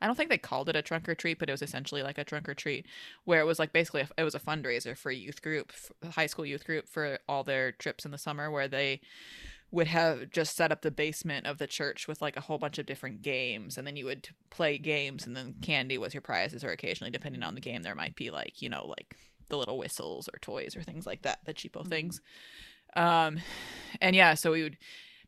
I 0.00 0.06
don't 0.06 0.16
think 0.16 0.30
they 0.30 0.38
called 0.38 0.68
it 0.68 0.76
a 0.76 0.82
trunk 0.82 1.08
or 1.08 1.14
treat, 1.14 1.38
but 1.38 1.48
it 1.48 1.52
was 1.52 1.62
essentially 1.62 2.02
like 2.02 2.18
a 2.18 2.24
trunk 2.24 2.48
or 2.48 2.54
treat, 2.54 2.86
where 3.24 3.40
it 3.40 3.46
was 3.46 3.58
like 3.58 3.72
basically 3.72 4.00
a, 4.02 4.08
it 4.18 4.24
was 4.24 4.34
a 4.34 4.40
fundraiser 4.40 4.96
for 4.96 5.10
a 5.10 5.14
youth 5.14 5.42
group, 5.42 5.72
high 6.10 6.26
school 6.26 6.44
youth 6.44 6.64
group 6.64 6.88
for 6.88 7.18
all 7.28 7.44
their 7.44 7.70
trips 7.72 8.04
in 8.04 8.10
the 8.10 8.18
summer, 8.18 8.50
where 8.50 8.66
they 8.66 9.00
would 9.72 9.86
have 9.86 10.30
just 10.30 10.56
set 10.56 10.72
up 10.72 10.82
the 10.82 10.90
basement 10.90 11.46
of 11.46 11.58
the 11.58 11.66
church 11.66 12.08
with 12.08 12.20
like 12.20 12.36
a 12.36 12.40
whole 12.40 12.58
bunch 12.58 12.78
of 12.78 12.86
different 12.86 13.22
games, 13.22 13.78
and 13.78 13.86
then 13.86 13.96
you 13.96 14.04
would 14.06 14.28
play 14.50 14.78
games, 14.78 15.26
and 15.26 15.36
then 15.36 15.54
candy 15.62 15.98
was 15.98 16.14
your 16.14 16.20
prizes, 16.20 16.64
or 16.64 16.70
occasionally, 16.70 17.10
depending 17.10 17.42
on 17.42 17.54
the 17.54 17.60
game, 17.60 17.82
there 17.82 17.94
might 17.94 18.16
be 18.16 18.30
like 18.30 18.60
you 18.62 18.68
know 18.68 18.86
like 18.86 19.16
the 19.48 19.58
little 19.58 19.78
whistles 19.78 20.28
or 20.32 20.38
toys 20.38 20.76
or 20.76 20.82
things 20.82 21.06
like 21.06 21.22
that, 21.22 21.40
the 21.44 21.52
cheapo 21.52 21.86
things. 21.86 22.20
Um, 22.96 23.38
and 24.00 24.16
yeah, 24.16 24.34
so 24.34 24.52
we 24.52 24.62
would 24.62 24.78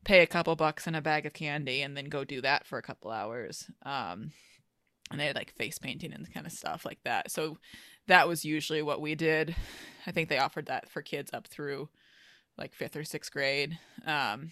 pay 0.04 0.20
a 0.20 0.26
couple 0.26 0.56
bucks 0.56 0.86
and 0.86 0.96
a 0.96 1.02
bag 1.02 1.26
of 1.26 1.32
candy 1.32 1.82
and 1.82 1.96
then 1.96 2.06
go 2.06 2.24
do 2.24 2.40
that 2.40 2.66
for 2.66 2.78
a 2.78 2.82
couple 2.82 3.10
hours. 3.10 3.70
Um, 3.84 4.32
and 5.10 5.20
they 5.20 5.26
had 5.26 5.36
like 5.36 5.52
face 5.52 5.78
painting 5.78 6.12
and 6.12 6.32
kind 6.32 6.46
of 6.46 6.52
stuff 6.52 6.84
like 6.84 6.98
that. 7.04 7.30
So 7.30 7.58
that 8.08 8.26
was 8.26 8.44
usually 8.44 8.82
what 8.82 9.00
we 9.00 9.14
did. 9.14 9.54
I 10.06 10.10
think 10.10 10.28
they 10.28 10.38
offered 10.38 10.66
that 10.66 10.88
for 10.88 11.02
kids 11.02 11.30
up 11.32 11.46
through 11.46 11.88
like 12.58 12.74
fifth 12.74 12.96
or 12.96 13.04
sixth 13.04 13.32
grade. 13.32 13.78
Um, 14.06 14.50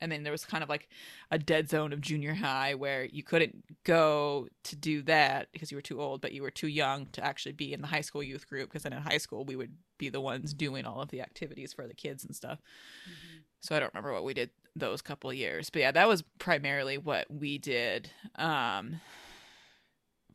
and 0.00 0.12
then 0.12 0.22
there 0.22 0.32
was 0.32 0.44
kind 0.44 0.62
of 0.62 0.68
like 0.68 0.88
a 1.30 1.38
dead 1.38 1.68
zone 1.68 1.92
of 1.92 2.00
junior 2.00 2.34
high 2.34 2.74
where 2.74 3.04
you 3.04 3.22
couldn't 3.22 3.64
go 3.84 4.48
to 4.64 4.76
do 4.76 5.02
that 5.02 5.48
because 5.52 5.70
you 5.70 5.76
were 5.76 5.82
too 5.82 6.00
old, 6.00 6.20
but 6.20 6.32
you 6.32 6.42
were 6.42 6.50
too 6.50 6.68
young 6.68 7.06
to 7.12 7.24
actually 7.24 7.52
be 7.52 7.72
in 7.72 7.80
the 7.80 7.88
high 7.88 8.00
school 8.00 8.22
youth 8.22 8.48
group. 8.48 8.68
Because 8.68 8.84
then 8.84 8.92
in 8.92 9.02
high 9.02 9.18
school, 9.18 9.44
we 9.44 9.56
would 9.56 9.72
be 9.98 10.08
the 10.08 10.20
ones 10.20 10.54
doing 10.54 10.86
all 10.86 11.00
of 11.00 11.10
the 11.10 11.20
activities 11.20 11.72
for 11.72 11.86
the 11.86 11.94
kids 11.94 12.24
and 12.24 12.34
stuff. 12.34 12.60
Mm-hmm. 13.04 13.38
So 13.60 13.74
I 13.74 13.80
don't 13.80 13.92
remember 13.92 14.12
what 14.12 14.24
we 14.24 14.34
did 14.34 14.50
those 14.76 15.02
couple 15.02 15.32
years, 15.32 15.70
but 15.70 15.80
yeah, 15.80 15.90
that 15.90 16.06
was 16.06 16.22
primarily 16.38 16.98
what 16.98 17.28
we 17.28 17.58
did. 17.58 18.10
Um, 18.36 19.00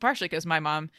partially 0.00 0.28
because 0.28 0.44
my 0.44 0.60
mom 0.60 0.90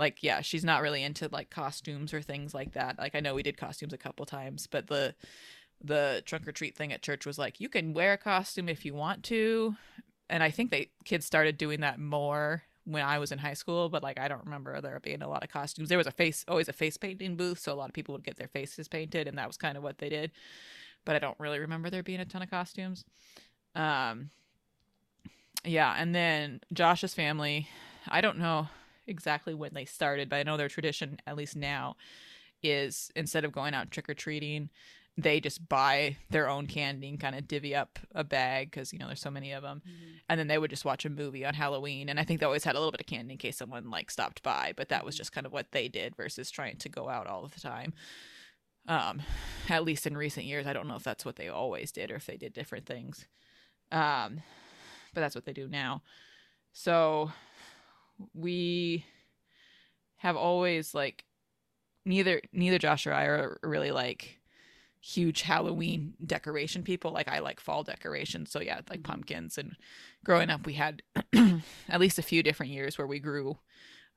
like 0.00 0.22
yeah 0.22 0.40
she's 0.40 0.64
not 0.64 0.82
really 0.82 1.02
into 1.04 1.28
like 1.30 1.50
costumes 1.50 2.12
or 2.12 2.22
things 2.22 2.54
like 2.54 2.72
that. 2.72 2.98
Like 2.98 3.14
i 3.14 3.20
know 3.20 3.34
we 3.34 3.44
did 3.44 3.56
costumes 3.56 3.92
a 3.92 3.98
couple 3.98 4.26
times 4.26 4.66
but 4.66 4.88
the 4.88 5.14
the 5.82 6.22
trunk 6.26 6.48
or 6.48 6.52
treat 6.52 6.76
thing 6.76 6.92
at 6.92 7.02
church 7.02 7.24
was 7.24 7.38
like 7.38 7.60
you 7.60 7.68
can 7.68 7.92
wear 7.92 8.14
a 8.14 8.18
costume 8.18 8.68
if 8.68 8.84
you 8.84 8.94
want 8.94 9.22
to. 9.24 9.76
And 10.28 10.42
i 10.42 10.50
think 10.50 10.70
they 10.70 10.90
kids 11.04 11.26
started 11.26 11.58
doing 11.58 11.80
that 11.80 12.00
more 12.00 12.62
when 12.84 13.04
i 13.04 13.18
was 13.18 13.30
in 13.30 13.38
high 13.38 13.54
school 13.54 13.90
but 13.90 14.02
like 14.02 14.18
i 14.18 14.26
don't 14.26 14.44
remember 14.44 14.80
there 14.80 14.98
being 15.00 15.22
a 15.22 15.28
lot 15.28 15.44
of 15.44 15.50
costumes. 15.50 15.90
There 15.90 15.98
was 15.98 16.06
a 16.06 16.12
face 16.12 16.44
always 16.48 16.68
a 16.68 16.72
face 16.72 16.96
painting 16.96 17.36
booth 17.36 17.58
so 17.58 17.72
a 17.72 17.74
lot 17.74 17.90
of 17.90 17.94
people 17.94 18.14
would 18.14 18.24
get 18.24 18.36
their 18.36 18.48
faces 18.48 18.88
painted 18.88 19.28
and 19.28 19.36
that 19.38 19.46
was 19.46 19.58
kind 19.58 19.76
of 19.76 19.84
what 19.84 19.98
they 19.98 20.08
did. 20.08 20.32
But 21.04 21.14
i 21.14 21.18
don't 21.18 21.38
really 21.38 21.58
remember 21.58 21.90
there 21.90 22.02
being 22.02 22.20
a 22.20 22.24
ton 22.24 22.42
of 22.42 22.50
costumes. 22.50 23.04
Um 23.76 24.30
yeah 25.62 25.94
and 25.98 26.14
then 26.14 26.60
josh's 26.72 27.12
family 27.12 27.68
i 28.08 28.22
don't 28.22 28.38
know 28.38 28.66
exactly 29.06 29.54
when 29.54 29.72
they 29.74 29.84
started 29.84 30.28
but 30.28 30.36
i 30.36 30.42
know 30.42 30.56
their 30.56 30.68
tradition 30.68 31.18
at 31.26 31.36
least 31.36 31.56
now 31.56 31.96
is 32.62 33.10
instead 33.16 33.44
of 33.44 33.52
going 33.52 33.74
out 33.74 33.90
trick 33.90 34.08
or 34.08 34.14
treating 34.14 34.68
they 35.16 35.40
just 35.40 35.68
buy 35.68 36.16
their 36.30 36.48
own 36.48 36.66
candy 36.66 37.08
and 37.08 37.20
kind 37.20 37.34
of 37.34 37.48
divvy 37.48 37.74
up 37.74 37.98
a 38.14 38.24
bag 38.24 38.70
because 38.70 38.92
you 38.92 38.98
know 38.98 39.06
there's 39.06 39.20
so 39.20 39.30
many 39.30 39.52
of 39.52 39.62
them 39.62 39.82
mm-hmm. 39.86 40.12
and 40.28 40.38
then 40.38 40.46
they 40.46 40.58
would 40.58 40.70
just 40.70 40.84
watch 40.84 41.04
a 41.04 41.10
movie 41.10 41.44
on 41.44 41.54
halloween 41.54 42.08
and 42.08 42.18
i 42.20 42.24
think 42.24 42.40
they 42.40 42.46
always 42.46 42.64
had 42.64 42.74
a 42.74 42.78
little 42.78 42.92
bit 42.92 43.00
of 43.00 43.06
candy 43.06 43.32
in 43.32 43.38
case 43.38 43.56
someone 43.56 43.90
like 43.90 44.10
stopped 44.10 44.42
by 44.42 44.72
but 44.76 44.88
that 44.88 45.04
was 45.04 45.14
mm-hmm. 45.14 45.20
just 45.20 45.32
kind 45.32 45.46
of 45.46 45.52
what 45.52 45.72
they 45.72 45.88
did 45.88 46.16
versus 46.16 46.50
trying 46.50 46.76
to 46.76 46.88
go 46.88 47.08
out 47.08 47.26
all 47.26 47.46
the 47.46 47.60
time 47.60 47.92
um 48.88 49.20
at 49.68 49.84
least 49.84 50.06
in 50.06 50.16
recent 50.16 50.46
years 50.46 50.66
i 50.66 50.72
don't 50.72 50.88
know 50.88 50.96
if 50.96 51.04
that's 51.04 51.24
what 51.24 51.36
they 51.36 51.48
always 51.48 51.92
did 51.92 52.10
or 52.10 52.16
if 52.16 52.26
they 52.26 52.36
did 52.36 52.52
different 52.52 52.86
things 52.86 53.26
um 53.92 54.40
but 55.12 55.20
that's 55.20 55.34
what 55.34 55.44
they 55.44 55.52
do 55.52 55.68
now 55.68 56.02
so 56.72 57.30
we 58.34 59.04
have 60.16 60.36
always 60.36 60.94
like 60.94 61.24
neither 62.04 62.40
neither 62.52 62.78
josh 62.78 63.06
or 63.06 63.12
i 63.12 63.24
are 63.24 63.58
really 63.62 63.90
like 63.90 64.40
huge 65.00 65.42
Halloween 65.42 66.14
decoration 66.24 66.82
people. 66.82 67.10
Like 67.10 67.28
I 67.28 67.38
like 67.38 67.58
fall 67.58 67.82
decorations. 67.82 68.50
So 68.50 68.60
yeah, 68.60 68.76
like 68.88 69.00
mm-hmm. 69.00 69.02
pumpkins. 69.02 69.58
And 69.58 69.76
growing 70.24 70.50
up, 70.50 70.66
we 70.66 70.74
had 70.74 71.02
at 71.88 72.00
least 72.00 72.18
a 72.18 72.22
few 72.22 72.42
different 72.42 72.72
years 72.72 72.98
where 72.98 73.06
we 73.06 73.18
grew 73.18 73.58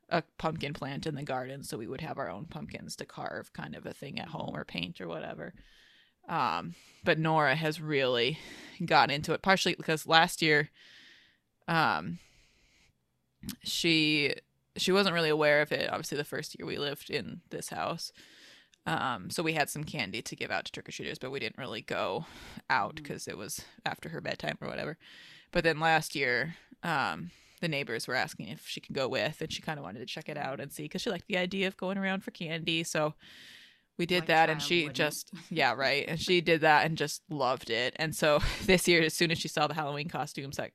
a 0.10 0.24
pumpkin 0.38 0.74
plant 0.74 1.08
in 1.08 1.16
the 1.16 1.24
garden. 1.24 1.64
So 1.64 1.78
we 1.78 1.88
would 1.88 2.02
have 2.02 2.18
our 2.18 2.30
own 2.30 2.46
pumpkins 2.46 2.96
to 2.98 3.06
carve, 3.06 3.54
kind 3.54 3.76
of 3.76 3.86
a 3.86 3.94
thing 3.94 4.20
at 4.20 4.28
home 4.28 4.56
or 4.56 4.66
paint 4.66 5.00
or 5.00 5.08
whatever. 5.08 5.54
Um, 6.28 6.76
but 7.04 7.20
Nora 7.20 7.56
has 7.56 7.82
really 7.82 8.38
gotten 8.86 9.14
into 9.14 9.34
it, 9.34 9.42
partially 9.42 9.76
because 9.76 10.08
last 10.08 10.42
year, 10.42 10.70
um, 11.68 12.20
she 13.64 14.34
she 14.78 14.92
wasn't 14.92 15.14
really 15.14 15.30
aware 15.30 15.62
of 15.62 15.72
it. 15.72 15.90
Obviously, 15.90 16.18
the 16.18 16.24
first 16.24 16.58
year 16.58 16.66
we 16.66 16.78
lived 16.78 17.10
in 17.10 17.42
this 17.50 17.70
house. 17.70 18.12
Um, 18.86 19.30
so 19.30 19.44
we 19.44 19.54
had 19.54 19.70
some 19.70 19.84
candy 19.84 20.22
to 20.22 20.36
give 20.36 20.52
out 20.52 20.66
to 20.66 20.72
trick 20.72 20.90
or 20.90 20.92
treaters, 20.92 21.20
but 21.20 21.32
we 21.32 21.40
didn't 21.40 21.58
really 21.58 21.82
go 21.82 22.26
out 22.70 22.96
because 22.96 23.26
mm. 23.26 23.30
it 23.30 23.38
was 23.38 23.62
after 23.86 24.10
her 24.10 24.20
bedtime 24.20 24.58
or 24.60 24.68
whatever. 24.68 24.98
But 25.52 25.64
then 25.64 25.80
last 25.80 26.16
year, 26.16 26.56
um, 26.82 27.32
the 27.62 27.68
neighbors 27.70 28.08
were 28.08 28.16
asking 28.16 28.50
if 28.50 28.68
she 28.68 28.82
could 28.82 28.96
go 28.96 29.08
with, 29.08 29.40
and 29.40 29.52
she 29.52 29.62
kind 29.62 29.80
of 29.80 29.86
wanted 29.86 30.00
to 30.00 30.06
check 30.06 30.28
it 30.28 30.38
out 30.38 30.60
and 30.60 30.72
see 30.72 30.84
because 30.84 31.02
she 31.02 31.10
liked 31.10 31.28
the 31.28 31.38
idea 31.38 31.68
of 31.68 31.78
going 31.78 31.98
around 31.98 32.24
for 32.24 32.32
candy. 32.32 32.84
So 32.84 33.14
we 33.98 34.06
did 34.06 34.28
that, 34.28 34.50
and 34.50 34.62
she 34.62 34.82
wouldn't. 34.82 34.98
just 34.98 35.32
yeah 35.50 35.74
right, 35.74 36.06
and 36.08 36.20
she 36.20 36.42
did 36.42 36.62
that 36.62 36.86
and 36.86 36.98
just 36.98 37.22
loved 37.30 37.70
it. 37.70 37.96
And 37.98 38.14
so 38.14 38.40
this 38.66 38.88
year, 38.88 39.02
as 39.02 39.14
soon 39.14 39.32
as 39.32 39.38
she 39.38 39.48
saw 39.48 39.68
the 39.68 39.76
Halloween 39.76 40.10
costumes, 40.10 40.60
like 40.60 40.74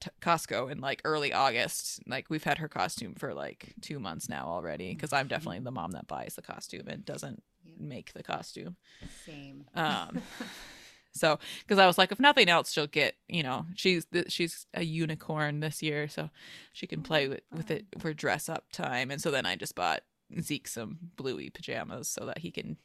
t- 0.00 0.10
Costco 0.20 0.70
in 0.70 0.80
like 0.80 1.00
early 1.04 1.32
August. 1.32 2.00
Like 2.06 2.30
we've 2.30 2.44
had 2.44 2.58
her 2.58 2.68
costume 2.68 3.14
for 3.14 3.34
like 3.34 3.74
two 3.80 3.98
months 3.98 4.28
now 4.28 4.46
already 4.46 4.94
because 4.94 5.12
I'm 5.12 5.28
definitely 5.28 5.60
the 5.60 5.70
mom 5.70 5.92
that 5.92 6.06
buys 6.06 6.34
the 6.34 6.42
costume 6.42 6.88
and 6.88 7.04
doesn't 7.04 7.42
make 7.78 8.12
the 8.12 8.22
costume. 8.22 8.76
Same. 9.24 9.64
Um, 9.74 10.22
so 11.12 11.38
because 11.60 11.78
I 11.78 11.86
was 11.86 11.98
like, 11.98 12.12
if 12.12 12.20
nothing 12.20 12.48
else, 12.48 12.72
she'll 12.72 12.86
get 12.86 13.16
you 13.28 13.42
know 13.42 13.66
she's 13.74 14.06
she's 14.28 14.66
a 14.74 14.84
unicorn 14.84 15.60
this 15.60 15.82
year, 15.82 16.08
so 16.08 16.30
she 16.72 16.86
can 16.86 17.02
play 17.02 17.28
with, 17.28 17.42
with 17.52 17.70
it 17.70 17.86
for 17.98 18.12
dress 18.12 18.48
up 18.48 18.64
time. 18.72 19.10
And 19.10 19.20
so 19.20 19.30
then 19.30 19.46
I 19.46 19.56
just 19.56 19.74
bought 19.74 20.02
Zeke 20.40 20.68
some 20.68 20.98
bluey 21.16 21.50
pajamas 21.50 22.08
so 22.08 22.26
that 22.26 22.38
he 22.38 22.50
can 22.50 22.76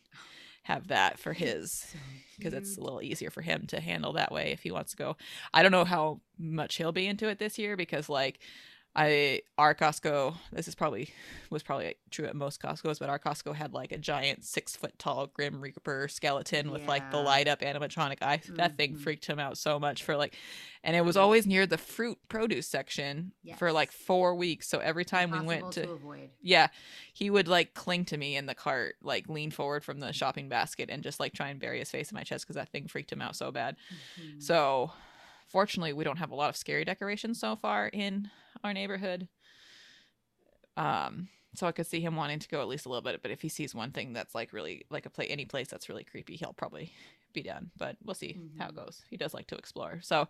have 0.66 0.88
that 0.88 1.20
for 1.20 1.32
his 1.32 1.86
because 2.38 2.54
so 2.54 2.58
it's 2.58 2.78
a 2.78 2.82
little 2.82 3.02
easier 3.02 3.30
for 3.30 3.44
him 3.44 3.66
to 3.68 3.80
handle 3.80 4.14
that 4.14 4.32
way 4.32 4.52
if 4.52 4.64
he 4.64 4.72
wants 4.72 4.92
to 4.92 4.98
go. 4.98 5.16
I 5.54 5.62
don't 5.62 5.72
know 5.72 5.86
how 5.86 6.22
much 6.40 6.76
he'll 6.76 6.92
be 6.92 7.06
into 7.06 7.28
it 7.30 7.38
this 7.38 7.60
year 7.60 7.78
because 7.78 8.10
like 8.10 8.40
I 8.96 9.42
our 9.58 9.76
Costco. 9.76 10.36
This 10.54 10.68
is 10.70 10.76
probably 10.76 11.10
was 11.50 11.64
probably 11.64 11.96
true 12.12 12.26
at 12.26 12.36
most 12.36 12.62
Costco's, 12.62 12.98
but 13.00 13.10
our 13.10 13.20
Costco 13.20 13.54
had 13.54 13.74
like 13.74 13.92
a 13.92 13.98
giant 13.98 14.46
six 14.46 14.76
foot 14.76 14.98
tall 14.98 15.28
Grim 15.28 15.60
Reaper 15.60 16.08
skeleton 16.08 16.72
with 16.72 16.84
yeah. 16.84 16.88
like 16.88 17.12
the 17.12 17.18
light 17.18 17.48
up 17.48 17.60
animatronic 17.60 18.22
eye. 18.22 18.38
Mm-hmm. 18.38 18.56
That 18.56 18.78
thing 18.78 18.94
mm-hmm. 18.94 19.04
freaked 19.04 19.26
him 19.26 19.38
out 19.38 19.58
so 19.58 19.80
much 19.80 20.04
for 20.04 20.16
like, 20.16 20.38
and 20.84 20.96
it 20.96 21.04
was 21.04 21.18
always 21.18 21.46
near 21.46 21.66
the 21.66 21.78
fruit 21.78 22.18
produce 22.30 22.68
section 22.68 23.34
yes. 23.44 23.60
for 23.60 23.74
like 23.74 23.92
four 23.92 24.34
weeks. 24.34 24.70
So 24.70 24.80
every 24.80 25.04
time 25.04 25.34
Impossible 25.34 25.48
we 25.48 25.62
went 25.62 25.74
to, 25.74 25.86
to 25.86 26.30
yeah, 26.42 26.68
he 27.14 27.30
would 27.30 27.50
like 27.50 27.74
cling 27.74 28.06
to 28.06 28.18
me 28.18 28.38
in 28.38 28.46
the 28.46 28.56
cart, 28.56 28.96
like 29.02 29.28
lean 29.28 29.52
forward 29.52 29.84
from 29.84 30.00
the 30.00 30.14
shopping 30.14 30.48
basket 30.48 30.90
and 30.90 31.04
just 31.04 31.20
like 31.20 31.34
try 31.34 31.50
and 31.50 31.60
bury 31.60 31.80
his 31.80 31.92
face 31.92 32.12
in 32.12 32.16
my 32.16 32.24
chest 32.24 32.46
because 32.46 32.56
that 32.56 32.70
thing 32.70 32.88
freaked 32.88 33.12
him 33.12 33.22
out 33.22 33.36
so 33.36 33.52
bad. 33.52 33.76
Mm-hmm. 34.22 34.40
So 34.40 34.92
fortunately, 35.56 35.94
we 35.94 36.04
don't 36.04 36.18
have 36.18 36.32
a 36.32 36.36
lot 36.36 36.50
of 36.50 36.58
scary 36.58 36.84
decorations 36.84 37.40
so 37.40 37.56
far 37.56 37.88
in 37.88 38.30
our 38.62 38.74
neighborhood. 38.74 39.30
Um, 40.76 41.30
so 41.54 41.66
I 41.66 41.72
could 41.72 41.88
see 41.88 42.02
him 42.02 42.18
wanting 42.18 42.40
to 42.40 42.50
go 42.50 42.60
at 42.60 42.68
least 42.68 42.86
a 42.86 42.90
little 42.90 43.02
bit. 43.02 43.22
But 43.22 43.32
if 43.32 43.40
he 43.40 43.48
sees 43.48 43.74
one 43.74 43.92
thing 43.92 44.12
that's 44.12 44.36
like 44.36 44.52
really 44.52 44.86
like 44.90 45.06
a 45.06 45.10
play 45.10 45.28
any 45.28 45.46
place 45.46 45.70
that's 45.70 45.88
really 45.88 46.04
creepy, 46.04 46.36
he'll 46.36 46.52
probably 46.52 46.92
be 47.32 47.42
done. 47.42 47.72
But 47.78 47.96
we'll 48.04 48.16
see 48.16 48.38
mm-hmm. 48.38 48.60
how 48.60 48.68
it 48.68 48.76
goes. 48.76 49.02
He 49.10 49.16
does 49.16 49.34
like 49.34 49.48
to 49.48 49.56
explore. 49.56 50.02
So, 50.02 50.28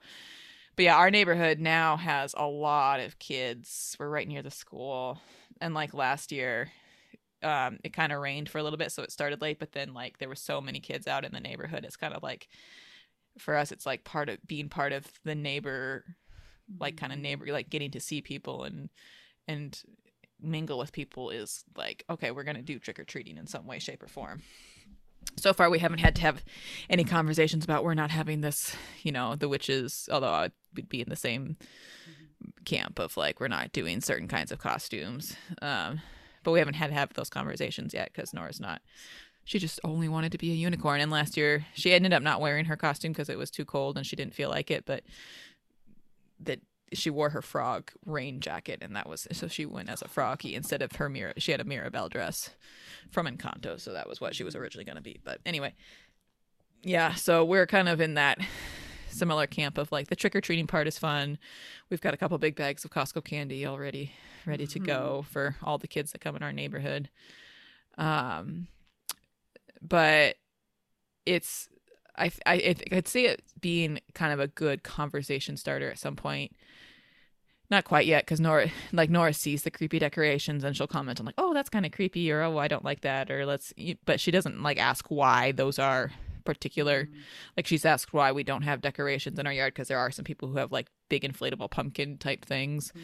but 0.75 0.85
yeah, 0.85 0.95
our 0.95 1.09
neighborhood 1.09 1.57
now 1.57 1.97
has 1.97 2.35
a 2.37 2.45
lot 2.45 2.99
of 2.99 3.17
kids. 3.17 3.97
We're 3.99 4.09
right 4.09 4.27
near 4.27 4.43
the 4.43 4.51
school, 4.51 5.19
and 5.59 5.73
like 5.73 5.95
last 5.95 6.31
year, 6.31 6.69
um, 7.41 7.79
it 7.83 7.93
kind 7.93 8.13
of 8.13 8.21
rained 8.21 8.47
for 8.47 8.59
a 8.59 8.63
little 8.63 8.77
bit, 8.77 8.91
so 8.91 9.01
it 9.01 9.11
started 9.11 9.41
late. 9.41 9.57
But 9.57 9.71
then 9.71 9.95
like 9.95 10.19
there 10.19 10.29
were 10.29 10.35
so 10.35 10.61
many 10.61 10.79
kids 10.79 11.07
out 11.07 11.25
in 11.25 11.31
the 11.31 11.39
neighborhood, 11.39 11.83
it's 11.83 11.97
kind 11.97 12.13
of 12.13 12.21
like 12.21 12.47
for 13.37 13.55
us, 13.55 13.71
it's 13.71 13.85
like 13.85 14.03
part 14.03 14.29
of 14.29 14.37
being 14.47 14.69
part 14.69 14.93
of 14.93 15.05
the 15.23 15.35
neighbor 15.35 16.03
like 16.79 16.97
kind 16.97 17.13
of 17.13 17.19
neighbor 17.19 17.45
like 17.47 17.69
getting 17.69 17.91
to 17.91 17.99
see 17.99 18.21
people 18.21 18.63
and 18.63 18.89
and 19.47 19.83
mingle 20.41 20.77
with 20.77 20.91
people 20.91 21.29
is 21.29 21.63
like 21.77 22.03
okay 22.09 22.31
we're 22.31 22.43
going 22.43 22.55
to 22.55 22.61
do 22.61 22.79
trick-or-treating 22.79 23.37
in 23.37 23.47
some 23.47 23.65
way 23.65 23.79
shape 23.79 24.03
or 24.03 24.07
form. 24.07 24.41
So 25.37 25.53
far 25.53 25.69
we 25.69 25.79
haven't 25.79 25.99
had 25.99 26.15
to 26.15 26.21
have 26.21 26.43
any 26.89 27.03
conversations 27.03 27.63
about 27.63 27.83
we're 27.83 27.93
not 27.93 28.11
having 28.11 28.41
this 28.41 28.75
you 29.03 29.11
know 29.11 29.35
the 29.35 29.49
witches 29.49 30.09
although 30.11 30.31
i 30.31 30.49
would 30.75 30.89
be 30.89 31.01
in 31.01 31.09
the 31.09 31.15
same 31.15 31.57
camp 32.65 32.99
of 32.99 33.17
like 33.17 33.39
we're 33.39 33.47
not 33.47 33.71
doing 33.71 34.01
certain 34.01 34.27
kinds 34.27 34.51
of 34.51 34.59
costumes 34.59 35.35
um 35.61 36.01
but 36.43 36.51
we 36.51 36.59
haven't 36.59 36.75
had 36.75 36.87
to 36.87 36.93
have 36.93 37.11
those 37.13 37.29
conversations 37.29 37.93
yet 37.93 38.11
because 38.13 38.33
nora's 38.33 38.59
not 38.59 38.81
she 39.45 39.59
just 39.59 39.79
only 39.83 40.09
wanted 40.09 40.31
to 40.31 40.37
be 40.37 40.51
a 40.51 40.55
unicorn 40.55 40.99
and 40.99 41.11
last 41.11 41.37
year 41.37 41.65
she 41.73 41.93
ended 41.93 42.11
up 42.11 42.21
not 42.21 42.41
wearing 42.41 42.65
her 42.65 42.75
costume 42.75 43.13
because 43.13 43.29
it 43.29 43.37
was 43.37 43.49
too 43.49 43.63
cold 43.63 43.95
and 43.95 44.05
she 44.05 44.15
didn't 44.15 44.33
feel 44.33 44.49
like 44.49 44.69
it 44.69 44.85
but 44.85 45.03
that 46.39 46.59
she 46.93 47.09
wore 47.09 47.29
her 47.29 47.41
frog 47.41 47.91
rain 48.05 48.39
jacket 48.39 48.79
and 48.81 48.95
that 48.95 49.07
was 49.07 49.27
so 49.31 49.47
she 49.47 49.65
went 49.65 49.89
as 49.89 50.01
a 50.01 50.07
froggy 50.07 50.53
instead 50.53 50.81
of 50.81 50.93
her 50.93 51.09
mirror 51.09 51.33
she 51.37 51.51
had 51.51 51.61
a 51.61 51.63
Mirabel 51.63 52.09
dress 52.09 52.51
from 53.09 53.25
encanto 53.25 53.79
so 53.79 53.93
that 53.93 54.09
was 54.09 54.19
what 54.19 54.35
she 54.35 54.43
was 54.43 54.55
originally 54.55 54.85
going 54.85 54.97
to 54.97 55.01
be 55.01 55.19
but 55.23 55.39
anyway. 55.45 55.73
Yeah 56.81 57.13
so 57.13 57.43
we're 57.45 57.67
kind 57.67 57.89
of 57.89 58.01
in 58.01 58.15
that 58.15 58.39
similar 59.09 59.47
camp 59.47 59.77
of 59.77 59.91
like 59.91 60.07
the 60.07 60.15
trick-or-treating 60.15 60.67
part 60.67 60.87
is 60.87 60.99
fun. 60.99 61.37
We've 61.89 62.01
got 62.01 62.13
a 62.13 62.17
couple 62.17 62.37
big 62.37 62.55
bags 62.55 62.83
of 62.83 62.91
costco 62.91 63.23
candy 63.23 63.65
already 63.65 64.11
ready 64.45 64.67
to 64.67 64.79
go 64.79 65.25
for 65.29 65.55
all 65.63 65.77
the 65.77 65.87
kids 65.87 66.11
that 66.11 66.21
come 66.21 66.35
in 66.35 66.43
our 66.43 66.53
neighborhood. 66.53 67.09
Um 67.97 68.67
but 69.81 70.35
it's 71.25 71.67
I, 72.17 72.31
I 72.45 72.53
I 72.53 72.73
could 72.89 73.07
see 73.07 73.25
it 73.27 73.43
being 73.59 73.99
kind 74.13 74.31
of 74.33 74.39
a 74.39 74.47
good 74.47 74.83
conversation 74.83 75.57
starter 75.57 75.89
at 75.89 75.99
some 75.99 76.15
point. 76.15 76.51
Not 77.69 77.83
quite 77.83 78.05
yet, 78.05 78.25
because 78.25 78.39
Nora, 78.39 78.69
like 78.93 79.09
Nora, 79.09 79.33
sees 79.33 79.63
the 79.63 79.71
creepy 79.71 79.97
decorations 79.97 80.63
and 80.63 80.77
she'll 80.77 80.85
comment 80.85 81.19
on 81.19 81.25
like, 81.25 81.35
"Oh, 81.37 81.53
that's 81.53 81.69
kind 81.69 81.85
of 81.85 81.91
creepy," 81.91 82.31
or 82.31 82.41
"Oh, 82.43 82.57
I 82.59 82.67
don't 82.67 82.85
like 82.85 83.01
that," 83.01 83.31
or 83.31 83.45
"Let's," 83.45 83.73
but 84.05 84.19
she 84.19 84.29
doesn't 84.29 84.61
like 84.61 84.77
ask 84.77 85.07
why 85.09 85.51
those 85.51 85.79
are 85.79 86.11
particular. 86.43 87.05
Mm-hmm. 87.05 87.19
Like 87.57 87.65
she's 87.65 87.83
asked 87.85 88.13
why 88.13 88.31
we 88.31 88.43
don't 88.43 88.61
have 88.61 88.81
decorations 88.81 89.39
in 89.39 89.47
our 89.47 89.53
yard 89.53 89.73
because 89.73 89.87
there 89.87 89.97
are 89.97 90.11
some 90.11 90.25
people 90.25 90.47
who 90.47 90.57
have 90.57 90.71
like 90.71 90.89
big 91.09 91.23
inflatable 91.23 91.71
pumpkin 91.71 92.19
type 92.19 92.45
things, 92.45 92.91
Mhm. 92.95 93.01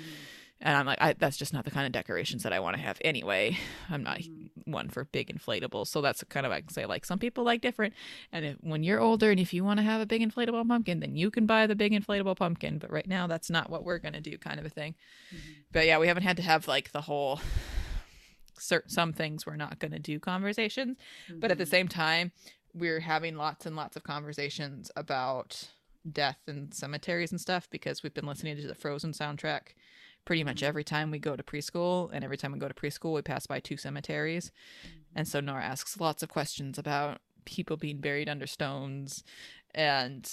And 0.62 0.78
I'm 0.78 0.86
like, 0.86 1.00
I, 1.02 1.14
that's 1.14 1.38
just 1.38 1.54
not 1.54 1.66
the 1.66 1.72
kind 1.72 1.86
of 1.86 1.92
decorations 1.92 2.44
that 2.44 2.54
I 2.54 2.60
want 2.60 2.76
to 2.76 2.82
have 2.82 2.98
anyway. 3.04 3.58
I'm 3.90 4.04
not 4.04 4.20
Mhm. 4.20 4.50
one 4.66 4.90
for 4.90 5.06
big 5.06 5.28
inflatables. 5.36 5.88
So 5.88 6.02
that's 6.02 6.24
kind 6.26 6.46
of 6.46 6.52
I 6.52 6.62
can 6.62 6.70
say 6.70 6.86
like 6.86 7.04
some 7.06 7.18
people 7.20 7.44
like 7.44 7.62
different. 7.62 7.94
And 8.32 8.46
if, 8.46 8.58
when 8.62 8.84
you're 8.84 9.00
older 9.00 9.32
and 9.32 9.40
if 9.40 9.54
you 9.54 9.64
want 9.64 9.78
to 9.80 9.84
have 9.84 10.00
a 10.02 10.06
big 10.06 10.22
inflatable 10.22 10.68
pumpkin, 10.68 11.00
then 11.00 11.16
you 11.16 11.32
can 11.32 11.46
buy 11.46 11.66
the 11.68 11.76
big 11.76 11.92
inflatable 11.92 12.36
pumpkin. 12.38 12.78
But 12.78 12.92
right 12.92 13.08
now, 13.08 13.28
that's 13.28 13.50
not 13.50 13.70
what 13.70 13.84
we're 13.84 14.00
gonna 14.00 14.22
do, 14.22 14.38
kind 14.38 14.60
of 14.60 14.66
a 14.66 14.70
thing. 14.70 14.96
Mhm. 15.34 15.40
But 15.72 15.86
yeah, 15.88 15.98
we 15.98 16.08
haven't 16.08 16.24
had 16.24 16.38
to 16.38 16.44
have 16.44 16.68
like 16.68 16.92
the 16.92 17.02
whole 17.02 17.40
certain 18.58 18.90
some 18.92 19.14
things 19.14 19.46
we're 19.46 19.56
not 19.56 19.80
gonna 19.80 20.00
do 20.00 20.20
conversations. 20.20 20.98
But 21.30 21.52
at 21.52 21.58
the 21.58 21.66
Mhm. 21.66 21.70
same 21.70 21.88
time, 21.88 22.32
we're 22.74 23.00
having 23.02 23.36
lots 23.36 23.66
and 23.66 23.76
lots 23.76 23.96
of 23.96 24.04
conversations 24.04 24.92
about 24.96 25.72
death 26.10 26.40
and 26.48 26.74
cemeteries 26.74 27.32
and 27.32 27.40
stuff 27.42 27.70
because 27.70 28.02
we've 28.02 28.14
been 28.14 28.26
listening 28.26 28.56
to 28.58 28.68
the 28.68 28.74
Frozen 28.76 29.12
soundtrack 29.12 29.74
pretty 30.26 30.44
much 30.44 30.64
every 30.64 30.84
time 30.84 31.12
we 31.12 31.20
go 31.20 31.36
to 31.36 31.44
preschool. 31.44 32.10
And 32.14 32.24
every 32.24 32.38
time 32.38 32.52
we 32.52 32.60
go 32.60 32.68
to 32.68 32.74
preschool, 32.74 33.14
we 33.14 33.22
pass 33.22 33.48
by 33.48 33.60
two 33.60 33.78
cemeteries. 33.78 34.52
And 35.16 35.28
so 35.28 35.40
Nora 35.40 35.64
asks 35.64 36.00
lots 36.00 36.24
of 36.24 36.30
questions 36.30 36.78
about 36.78 37.20
people 37.46 37.78
being 37.78 38.00
buried 38.00 38.30
under 38.30 38.48
stones 38.48 39.24
and 39.74 40.30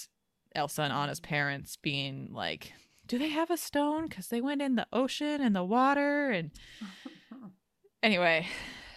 Elsa 0.55 0.83
and 0.83 0.93
Anna's 0.93 1.19
parents 1.19 1.75
being 1.75 2.29
like, 2.31 2.73
do 3.07 3.17
they 3.17 3.29
have 3.29 3.49
a 3.49 3.57
stone? 3.57 4.07
Because 4.07 4.27
they 4.27 4.41
went 4.41 4.61
in 4.61 4.75
the 4.75 4.87
ocean 4.93 5.41
and 5.41 5.55
the 5.55 5.63
water. 5.63 6.29
And 6.29 6.51
anyway, 8.03 8.47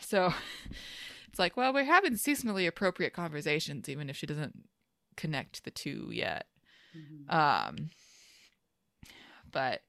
so 0.00 0.32
it's 1.28 1.38
like, 1.38 1.56
well, 1.56 1.72
we're 1.72 1.84
having 1.84 2.14
seasonally 2.14 2.66
appropriate 2.66 3.14
conversations, 3.14 3.88
even 3.88 4.10
if 4.10 4.16
she 4.16 4.26
doesn't 4.26 4.68
connect 5.16 5.64
the 5.64 5.70
two 5.70 6.10
yet. 6.12 6.46
Mhm. 6.96 7.32
Um, 7.32 7.90
but 9.50 9.82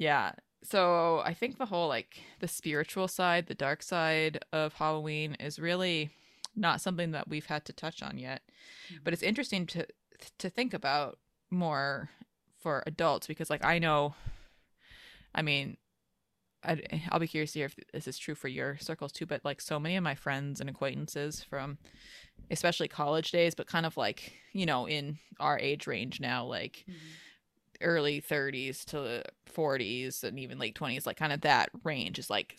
yeah, 0.00 0.32
so 0.64 1.20
I 1.26 1.34
think 1.34 1.58
the 1.58 1.66
whole 1.66 1.88
like 1.88 2.18
the 2.40 2.48
spiritual 2.48 3.06
side, 3.06 3.46
the 3.46 3.54
dark 3.54 3.82
side 3.82 4.42
of 4.50 4.72
Halloween 4.72 5.34
is 5.34 5.58
really 5.58 6.10
not 6.56 6.80
something 6.80 7.10
that 7.12 7.28
we've 7.28 7.46
had 7.46 7.66
to 7.66 7.72
touch 7.72 8.02
on 8.02 8.16
yet. 8.18 8.40
But 9.04 9.12
it's 9.12 9.22
interesting 9.22 9.66
to 9.66 9.86
to 10.38 10.48
think 10.50 10.72
about 10.74 11.18
more 11.50 12.10
for 12.58 12.82
adults 12.86 13.26
because 13.26 13.50
like 13.50 13.64
I 13.64 13.78
know 13.78 14.14
I 15.34 15.42
mean 15.42 15.76
I, 16.64 16.80
I'll 17.10 17.20
be 17.20 17.28
curious 17.28 17.52
to 17.52 17.58
hear 17.60 17.66
if 17.66 17.76
this 17.92 18.08
is 18.08 18.18
true 18.18 18.34
for 18.34 18.48
your 18.48 18.78
circles 18.78 19.12
too, 19.12 19.26
but 19.26 19.44
like 19.44 19.60
so 19.60 19.78
many 19.78 19.96
of 19.96 20.04
my 20.04 20.14
friends 20.14 20.60
and 20.60 20.68
acquaintances 20.68 21.42
from 21.42 21.78
especially 22.50 22.88
college 22.88 23.30
days, 23.30 23.54
but 23.54 23.66
kind 23.66 23.86
of 23.86 23.96
like, 23.96 24.34
you 24.52 24.66
know, 24.66 24.86
in 24.86 25.18
our 25.38 25.58
age 25.58 25.86
range 25.86 26.20
now, 26.20 26.44
like 26.44 26.84
Mhm. 26.88 26.96
Early 27.82 28.20
30s 28.20 28.84
to 28.86 29.24
40s 29.46 30.24
and 30.24 30.38
even 30.38 30.58
late 30.58 30.74
20s 30.74 31.06
like 31.06 31.16
kind 31.16 31.32
of 31.32 31.40
that 31.42 31.70
range 31.84 32.18
is 32.18 32.30
like 32.30 32.58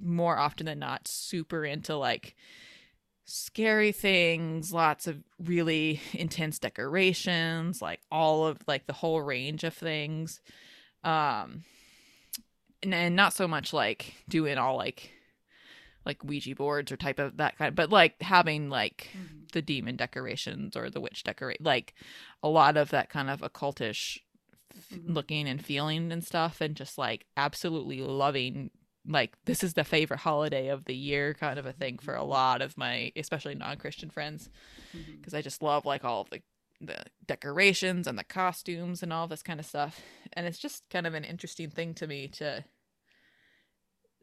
more 0.00 0.38
often 0.38 0.66
than 0.66 0.78
not 0.78 1.06
super 1.08 1.64
into 1.64 1.96
like 1.96 2.34
scary 3.26 3.92
things 3.92 4.72
lots 4.72 5.06
of 5.06 5.22
really 5.38 6.00
intense 6.12 6.58
decorations 6.58 7.80
like 7.80 8.00
all 8.10 8.46
of 8.46 8.58
like 8.66 8.86
the 8.86 8.92
whole 8.92 9.22
range 9.22 9.64
of 9.64 9.74
things 9.74 10.40
um 11.04 11.64
and, 12.82 12.94
and 12.94 13.16
not 13.16 13.32
so 13.32 13.48
much 13.48 13.72
like 13.72 14.14
doing 14.28 14.58
all 14.58 14.76
like 14.76 15.10
like 16.04 16.22
ouija 16.24 16.54
boards 16.54 16.92
or 16.92 16.96
type 16.96 17.18
of 17.18 17.36
that 17.38 17.56
kind 17.56 17.74
but 17.74 17.90
like 17.90 18.20
having 18.22 18.68
like 18.68 19.08
Mhm. 19.16 19.48
the 19.52 19.62
demon 19.62 19.96
decorations 19.96 20.76
or 20.76 20.90
the 20.90 21.00
witch 21.00 21.24
decorate 21.24 21.62
like 21.62 21.94
a 22.42 22.48
lot 22.48 22.76
of 22.76 22.90
that 22.90 23.08
kind 23.08 23.30
of 23.30 23.40
occultish 23.40 24.18
Mhm. 24.92 25.14
looking 25.14 25.48
and 25.48 25.64
feeling 25.64 26.10
and 26.12 26.24
stuff 26.24 26.60
and 26.60 26.74
just 26.76 26.98
like 26.98 27.26
absolutely 27.36 28.00
loving 28.00 28.70
like 29.06 29.34
this 29.44 29.62
is 29.62 29.74
the 29.74 29.84
favorite 29.84 30.20
holiday 30.20 30.68
of 30.68 30.86
the 30.86 30.94
year 30.96 31.34
kind 31.34 31.58
of 31.58 31.66
a 31.66 31.72
thing 31.72 31.98
for 31.98 32.14
a 32.14 32.24
lot 32.24 32.62
of 32.62 32.76
my 32.78 33.12
especially 33.16 33.54
non-christian 33.54 34.10
friends. 34.10 34.48
Because 35.20 35.34
i 35.34 35.42
just 35.42 35.62
love 35.62 35.84
like 35.84 36.04
all 36.04 36.22
of 36.22 36.30
the 36.30 36.40
the 36.80 37.04
decorations 37.26 38.06
and 38.06 38.18
the 38.18 38.24
costumes 38.24 39.02
and 39.02 39.12
all 39.12 39.26
this 39.28 39.42
kind 39.42 39.60
of 39.60 39.64
stuff. 39.66 40.00
And 40.32 40.46
it's 40.46 40.58
just 40.58 40.82
kind 40.90 41.06
of 41.06 41.14
an 41.14 41.24
interesting 41.24 41.70
thing 41.70 41.94
to 41.94 42.06
me 42.06 42.28
to 42.28 42.64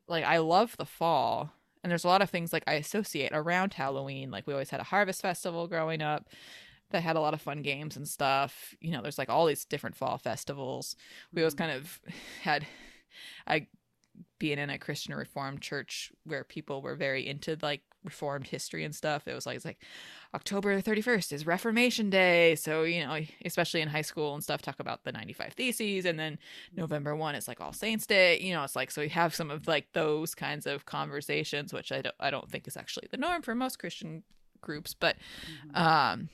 like 0.08 0.24
i 0.26 0.38
love 0.38 0.76
the 0.78 0.86
fall. 0.86 1.54
And 1.84 1.90
there's 1.90 2.04
a 2.04 2.08
lot 2.08 2.22
of 2.22 2.30
things 2.30 2.54
like 2.54 2.64
i 2.68 2.74
associate 2.74 3.32
around 3.34 3.74
halloween. 3.74 4.32
Like 4.32 4.48
we 4.48 4.54
always 4.54 4.70
had 4.70 4.80
a 4.80 4.86
harvest 4.86 5.22
festival 5.22 5.68
growing 5.68 6.02
up 6.02 6.28
that 6.92 7.02
had 7.04 7.16
a 7.16 7.20
lot 7.22 7.34
of 7.34 7.42
fun 7.42 7.62
games 7.62 7.96
and 7.98 8.08
stuff 8.08 8.76
you 8.82 8.92
know 8.92 9.02
there's 9.02 9.18
like 9.18 9.30
all 9.30 9.46
these 9.46 9.66
different 9.66 9.96
fall 9.96 10.18
festivals 10.18 10.96
we 11.34 11.42
always 11.42 11.54
Mhm. 11.56 11.58
kind 11.60 11.72
of 11.72 12.00
had 12.42 12.66
i 13.48 13.68
being 14.40 14.60
in 14.60 14.70
a 14.70 14.78
christian 14.78 15.14
reformed 15.16 15.62
church 15.62 16.12
where 16.26 16.44
people 16.44 16.82
were 16.82 16.96
very 16.96 17.26
into 17.26 17.58
like 17.62 17.82
reformed 18.04 18.48
history 18.48 18.84
and 18.84 18.96
stuff 18.96 19.28
it 19.28 19.34
was 19.34 19.46
like 19.46 19.56
it's 19.56 19.66
like 19.66 19.80
october 20.34 20.82
31st 20.82 21.32
is 21.32 21.46
reformation 21.46 22.10
day 22.10 22.56
so 22.56 22.84
you 22.84 23.06
know 23.06 23.20
especially 23.46 23.80
in 23.80 23.88
high 23.88 24.02
school 24.02 24.34
and 24.34 24.44
stuff 24.44 24.62
talk 24.62 24.80
about 24.80 25.04
the 25.04 25.12
95 25.12 25.54
theses 25.54 26.06
and 26.06 26.20
then 26.20 26.40
november 26.76 27.16
1 27.16 27.36
is 27.36 27.48
like 27.48 27.62
all 27.62 27.72
saints 27.74 28.08
day 28.08 28.40
you 28.40 28.52
know 28.54 28.64
it's 28.64 28.76
like 28.76 28.90
so 28.92 29.02
we 29.02 29.10
have 29.10 29.36
some 29.36 29.52
of 29.52 29.68
like 29.68 29.88
those 29.94 30.34
kinds 30.34 30.66
of 30.66 30.86
conversations 30.86 31.72
which 31.72 31.92
i 31.92 32.02
don't 32.02 32.16
i 32.20 32.32
don't 32.32 32.50
think 32.50 32.68
is 32.68 32.76
actually 32.76 33.08
the 33.12 33.18
norm 33.18 33.42
for 33.44 33.54
most 33.56 33.78
christian 33.80 34.24
groups 34.62 34.94
but 34.96 35.16
Mhm. 35.74 35.78
um 35.80 36.30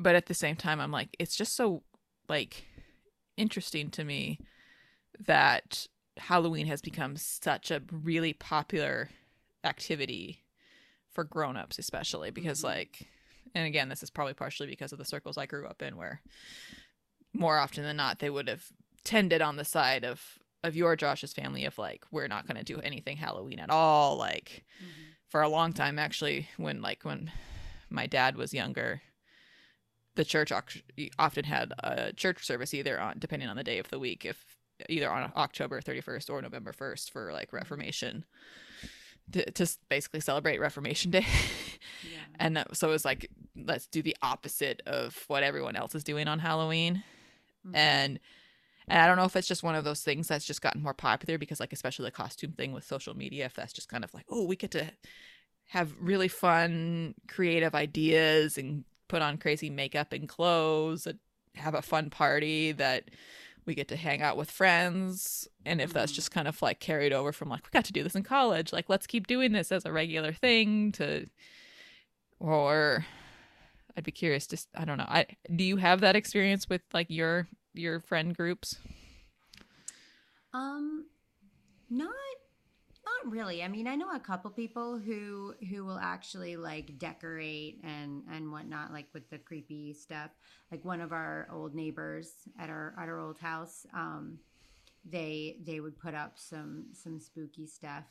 but 0.00 0.14
at 0.14 0.26
the 0.26 0.34
same 0.34 0.56
time 0.56 0.80
i'm 0.80 0.90
like 0.92 1.14
it's 1.18 1.36
just 1.36 1.54
so 1.56 1.82
like 2.28 2.64
interesting 3.36 3.90
to 3.90 4.04
me 4.04 4.38
that 5.26 5.86
halloween 6.16 6.66
has 6.66 6.80
become 6.80 7.16
such 7.16 7.70
a 7.70 7.82
really 7.90 8.32
popular 8.32 9.10
activity 9.64 10.44
for 11.12 11.24
grown-ups 11.24 11.78
especially 11.78 12.30
because 12.30 12.60
Mhm. 12.60 12.64
like 12.64 13.08
and 13.54 13.66
again 13.66 13.88
this 13.88 14.02
is 14.02 14.10
probably 14.10 14.34
partially 14.34 14.68
because 14.68 14.92
of 14.92 14.98
the 14.98 15.04
circles 15.04 15.36
i 15.38 15.46
grew 15.46 15.66
up 15.66 15.82
in 15.82 15.96
where 15.96 16.22
more 17.32 17.58
often 17.58 17.82
than 17.84 17.96
not 17.96 18.18
they 18.18 18.30
would 18.30 18.48
have 18.48 18.64
tended 19.04 19.42
on 19.42 19.56
the 19.56 19.64
side 19.64 20.04
of 20.04 20.38
of 20.64 20.74
your 20.76 20.96
josh's 20.96 21.32
family 21.32 21.64
of 21.64 21.78
like 21.78 22.04
we're 22.10 22.26
not 22.28 22.46
going 22.46 22.56
to 22.56 22.64
do 22.64 22.80
anything 22.80 23.16
halloween 23.16 23.58
at 23.58 23.70
all 23.70 24.16
like 24.16 24.64
Mhm. 24.82 25.14
for 25.28 25.40
a 25.42 25.48
long 25.48 25.72
time 25.72 25.98
actually 25.98 26.48
when 26.56 26.80
like 26.82 27.04
when 27.04 27.30
my 27.90 28.06
dad 28.06 28.36
was 28.36 28.52
younger 28.52 29.02
the 30.18 30.24
church 30.24 30.50
often 31.18 31.44
had 31.44 31.72
a 31.84 32.12
church 32.12 32.44
service 32.44 32.74
either 32.74 33.00
on 33.00 33.14
depending 33.18 33.48
on 33.48 33.56
the 33.56 33.62
day 33.64 33.78
of 33.78 33.88
the 33.88 33.98
week 34.00 34.24
if 34.24 34.44
either 34.88 35.08
on 35.10 35.32
october 35.36 35.80
31st 35.80 36.28
or 36.28 36.42
november 36.42 36.72
1st 36.72 37.10
for 37.10 37.32
like 37.32 37.52
reformation 37.52 38.24
to, 39.32 39.48
to 39.52 39.66
basically 39.88 40.20
celebrate 40.20 40.58
reformation 40.58 41.10
day 41.10 41.24
Yeah. 42.02 42.18
and 42.40 42.56
that, 42.56 42.76
so 42.76 42.88
it 42.88 42.92
was 42.92 43.04
like 43.04 43.30
let's 43.56 43.86
do 43.86 44.02
the 44.02 44.16
opposite 44.22 44.82
of 44.86 45.24
what 45.28 45.42
everyone 45.42 45.76
else 45.76 45.94
is 45.94 46.04
doing 46.04 46.26
on 46.28 46.38
halloween 46.40 47.02
Mhm. 47.66 47.74
and 47.76 48.20
And 48.88 48.98
I 49.00 49.06
don't 49.06 49.16
know 49.18 49.24
if 49.24 49.36
it's 49.36 49.48
just 49.48 49.62
one 49.62 49.74
of 49.76 49.84
those 49.84 50.02
things 50.02 50.28
that's 50.28 50.46
just 50.46 50.62
gotten 50.62 50.82
more 50.82 50.94
popular 50.94 51.36
because, 51.38 51.60
like, 51.60 51.74
especially 51.74 52.06
the 52.06 52.10
costume 52.22 52.52
thing 52.52 52.72
with 52.72 52.84
social 52.84 53.14
media, 53.14 53.44
if 53.44 53.52
that's 53.54 53.74
just 53.74 53.88
kind 53.90 54.02
of 54.02 54.14
like, 54.14 54.24
oh, 54.30 54.44
we 54.46 54.56
get 54.56 54.70
to 54.70 54.90
have 55.66 55.92
really 56.00 56.28
fun, 56.28 57.14
creative 57.28 57.74
ideas 57.74 58.56
and 58.56 58.84
put 59.08 59.22
on 59.22 59.38
crazy 59.38 59.70
makeup 59.70 60.12
and 60.12 60.28
clothes 60.28 61.06
and 61.06 61.18
have 61.56 61.74
a 61.74 61.82
fun 61.82 62.10
party 62.10 62.72
that 62.72 63.10
we 63.64 63.74
get 63.74 63.88
to 63.88 63.96
hang 63.96 64.22
out 64.22 64.36
with 64.36 64.50
friends. 64.50 65.48
And 65.66 65.80
if 65.80 65.92
that's 65.92 66.12
Mhm. 66.12 66.14
just 66.16 66.30
kind 66.30 66.48
of 66.48 66.60
like 66.62 66.80
carried 66.80 67.12
over 67.12 67.32
from 67.32 67.48
like, 67.48 67.64
we 67.64 67.70
got 67.72 67.84
to 67.86 67.92
do 67.92 68.02
this 68.02 68.14
in 68.14 68.22
college, 68.22 68.72
like, 68.72 68.88
let's 68.88 69.06
keep 69.06 69.26
doing 69.26 69.52
this 69.52 69.72
as 69.72 69.84
a 69.84 69.92
regular 69.92 70.32
thing 70.32 70.92
to, 70.92 71.26
or 72.38 73.04
I'd 73.96 74.04
be 74.04 74.12
curious 74.12 74.46
to, 74.48 74.58
I 74.74 74.84
don't 74.84 74.98
know. 74.98 75.06
I, 75.08 75.26
do 75.54 75.64
you 75.64 75.76
have 75.76 76.00
that 76.00 76.16
experience 76.16 76.68
with 76.68 76.82
like 76.94 77.08
your, 77.10 77.48
your 77.74 78.00
friend 78.00 78.34
groups? 78.34 78.78
Um, 80.54 81.06
not 81.90 82.08
not 83.24 83.32
really. 83.32 83.62
I 83.62 83.68
mean, 83.68 83.86
I 83.86 83.94
know 83.94 84.10
a 84.10 84.20
couple 84.20 84.50
people 84.50 84.98
who 84.98 85.54
who 85.70 85.84
will 85.84 85.98
actually 85.98 86.56
like 86.56 86.98
decorate 86.98 87.80
and 87.82 88.22
and 88.32 88.52
whatnot, 88.52 88.92
like 88.92 89.08
with 89.12 89.28
the 89.30 89.38
creepy 89.38 89.92
stuff. 89.92 90.30
Like 90.70 90.84
one 90.84 91.00
of 91.00 91.12
our 91.12 91.48
old 91.52 91.74
neighbors 91.74 92.32
at 92.58 92.70
our 92.70 92.94
at 93.00 93.08
our 93.08 93.18
old 93.18 93.38
house, 93.38 93.86
um, 93.94 94.38
they 95.04 95.58
they 95.64 95.80
would 95.80 95.98
put 95.98 96.14
up 96.14 96.38
some 96.38 96.86
some 96.92 97.20
spooky 97.20 97.66
stuff. 97.66 98.04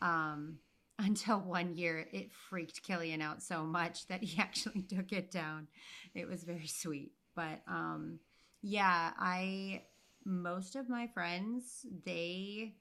Um, 0.00 0.58
until 0.98 1.40
one 1.40 1.76
year, 1.76 2.08
it 2.10 2.32
freaked 2.32 2.82
Killian 2.82 3.20
out 3.20 3.42
so 3.42 3.64
much 3.64 4.06
that 4.06 4.22
he 4.22 4.40
actually 4.40 4.82
took 4.82 5.12
it 5.12 5.30
down. 5.30 5.68
It 6.14 6.26
was 6.28 6.42
very 6.44 6.66
sweet, 6.66 7.12
but 7.34 7.60
um, 7.68 8.20
yeah, 8.62 9.12
I 9.18 9.82
most 10.24 10.74
of 10.74 10.88
my 10.88 11.06
friends 11.06 11.86
they 12.04 12.74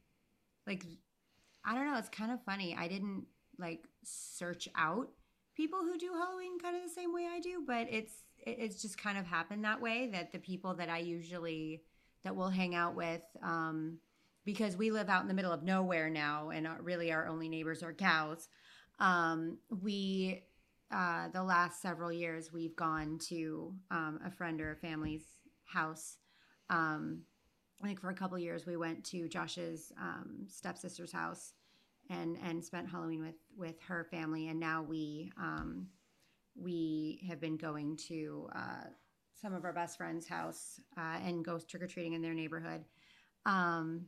like 0.66 0.84
I 1.66 1.76
don't 1.76 1.86
know, 1.86 1.98
it's 1.98 2.10
kind 2.10 2.32
of 2.32 2.44
funny. 2.44 2.76
I 2.78 2.88
didn't 2.88 3.26
like 3.58 3.88
search 4.04 4.68
out 4.76 5.10
people 5.56 5.80
who 5.80 5.98
do 5.98 6.12
Halloween 6.14 6.60
kind 6.60 6.76
of 6.76 6.84
the 6.84 6.90
same 6.90 7.14
way 7.14 7.28
I 7.32 7.40
do, 7.40 7.64
but 7.66 7.88
it's 7.90 8.14
it's 8.38 8.82
just 8.82 8.98
kind 8.98 9.18
of 9.18 9.26
happened 9.26 9.64
that 9.64 9.82
way 9.82 10.10
that 10.12 10.32
the 10.32 10.40
people 10.40 10.76
that 10.76 10.90
I 10.90 11.00
usually 11.00 11.82
that 12.24 12.36
we'll 12.36 12.50
hang 12.50 12.76
out 12.76 12.96
with 12.96 13.24
um 13.42 13.98
because 14.44 14.78
we 14.78 14.92
live 14.92 15.10
out 15.10 15.24
in 15.24 15.28
the 15.28 15.34
middle 15.34 15.52
of 15.52 15.64
nowhere 15.64 16.10
now 16.10 16.50
and 16.52 16.68
really 16.82 17.12
our 17.12 17.28
only 17.28 17.50
neighbors 17.50 17.82
are 17.82 17.94
cows. 17.94 18.48
Um 19.00 19.58
we 19.82 20.44
uh 20.92 21.30
the 21.30 21.44
last 21.44 21.82
several 21.82 22.12
years 22.12 22.54
we've 22.54 22.76
gone 22.76 23.18
to 23.30 23.74
um 23.90 24.20
a 24.26 24.30
friend 24.32 24.62
or 24.62 24.72
a 24.72 24.76
family's 24.76 25.26
house 25.64 26.18
um 26.70 27.22
I 27.86 27.88
think 27.88 28.02
for 28.02 28.10
a 28.10 28.16
couple 28.16 28.40
years 28.40 28.66
we 28.66 28.78
went 28.78 29.04
to 29.06 29.30
Josh's 29.30 29.94
um, 30.02 30.48
stepsister's 30.48 31.12
house 31.12 31.54
and 32.10 32.36
and 32.44 32.64
spent 32.64 32.90
Halloween 32.90 33.22
with 33.22 33.36
with 33.56 33.80
her 33.88 34.04
family, 34.10 34.48
and 34.48 34.60
now 34.60 34.82
we 34.82 35.32
um, 35.38 35.86
we 36.56 37.22
have 37.28 37.40
been 37.40 37.58
going 37.58 37.96
to 38.08 38.50
uh, 38.56 38.86
some 39.40 39.54
of 39.54 39.66
our 39.66 39.74
best 39.74 39.98
friends' 39.98 40.28
house 40.28 40.80
uh, 40.98 41.20
and 41.24 41.46
go 41.46 41.60
trick 41.60 41.84
or 41.84 41.88
treating 41.88 42.14
in 42.14 42.24
their 42.24 42.34
neighborhood. 42.34 42.84
Um, 43.46 44.08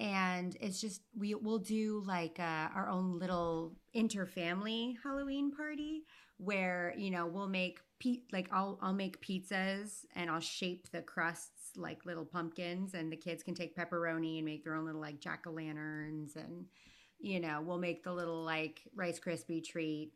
and 0.00 0.56
it's 0.60 0.80
just 0.80 1.02
we 1.16 1.36
will 1.36 1.60
do 1.60 2.02
like 2.04 2.40
uh, 2.40 2.70
our 2.74 2.88
own 2.88 3.20
little 3.20 3.76
inter-family 3.94 4.98
Halloween 5.04 5.52
party 5.52 6.02
where 6.38 6.92
you 6.98 7.12
know 7.12 7.26
we'll 7.26 7.48
make 7.48 7.78
pe- 8.00 8.22
like 8.32 8.48
I'll 8.50 8.80
I'll 8.82 8.92
make 8.92 9.24
pizzas 9.24 10.06
and 10.16 10.28
I'll 10.28 10.40
shape 10.40 10.90
the 10.90 11.02
crusts 11.02 11.61
like 11.76 12.04
little 12.04 12.24
pumpkins 12.24 12.94
and 12.94 13.10
the 13.10 13.16
kids 13.16 13.42
can 13.42 13.54
take 13.54 13.76
pepperoni 13.76 14.36
and 14.36 14.44
make 14.44 14.64
their 14.64 14.74
own 14.74 14.84
little 14.84 15.00
like 15.00 15.20
jack 15.20 15.44
o' 15.46 15.50
lanterns 15.50 16.36
and 16.36 16.66
you 17.18 17.40
know 17.40 17.62
we'll 17.64 17.78
make 17.78 18.02
the 18.02 18.12
little 18.12 18.42
like 18.42 18.82
Rice 18.94 19.20
Krispie 19.20 19.64
treat 19.64 20.12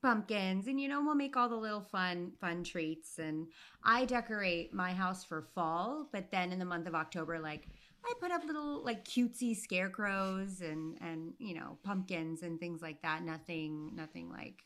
pumpkins 0.00 0.66
and 0.66 0.80
you 0.80 0.88
know 0.88 1.02
we'll 1.02 1.14
make 1.14 1.36
all 1.36 1.48
the 1.48 1.56
little 1.56 1.80
fun 1.80 2.32
fun 2.40 2.64
treats 2.64 3.18
and 3.18 3.46
I 3.84 4.04
decorate 4.04 4.74
my 4.74 4.92
house 4.92 5.24
for 5.24 5.42
fall 5.54 6.08
but 6.12 6.30
then 6.30 6.52
in 6.52 6.58
the 6.58 6.64
month 6.64 6.86
of 6.86 6.94
October 6.94 7.38
like 7.38 7.68
I 8.04 8.14
put 8.20 8.32
up 8.32 8.44
little 8.44 8.84
like 8.84 9.04
cutesy 9.04 9.56
scarecrows 9.56 10.60
and 10.60 10.98
and 11.00 11.34
you 11.38 11.54
know 11.54 11.78
pumpkins 11.84 12.42
and 12.42 12.58
things 12.58 12.82
like 12.82 13.02
that. 13.02 13.22
Nothing 13.22 13.92
nothing 13.94 14.30
like 14.30 14.64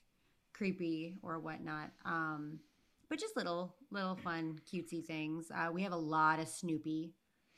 creepy 0.52 1.18
or 1.22 1.38
whatnot. 1.38 1.90
Um 2.04 2.60
but 3.08 3.18
just 3.18 3.36
little 3.36 3.74
little 3.90 4.16
fun 4.16 4.58
cutesy 4.70 5.04
things 5.04 5.50
uh, 5.54 5.68
we 5.72 5.82
have 5.82 5.92
a 5.92 5.96
lot 5.96 6.38
of 6.38 6.48
snoopy 6.48 7.12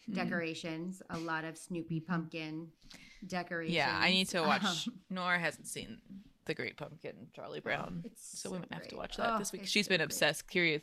Hmm. 0.06 0.14
decorations 0.14 1.02
a 1.10 1.18
lot 1.18 1.44
of 1.44 1.58
snoopy 1.58 2.00
pumpkin 2.00 2.68
decorations 3.26 3.74
Yeah, 3.74 3.94
I 4.00 4.10
need 4.10 4.28
to 4.28 4.40
watch. 4.40 4.64
Um, 4.64 4.94
Nora 5.10 5.38
hasn't 5.38 5.66
seen 5.66 5.98
The 6.46 6.54
Great 6.54 6.76
Pumpkin, 6.78 7.26
Charlie 7.34 7.60
Brown. 7.60 8.02
it's 8.06 8.40
So 8.40 8.50
we 8.52 8.58
might 8.58 8.72
have 8.72 8.88
to 8.88 8.96
watch 8.96 9.16
that 9.18 9.34
Oh, 9.34 9.38
this 9.38 9.52
week. 9.52 9.66
She's 9.66 9.84
so 9.86 9.90
been 9.90 9.98
great. 9.98 10.04
obsessed, 10.06 10.48
curious 10.48 10.82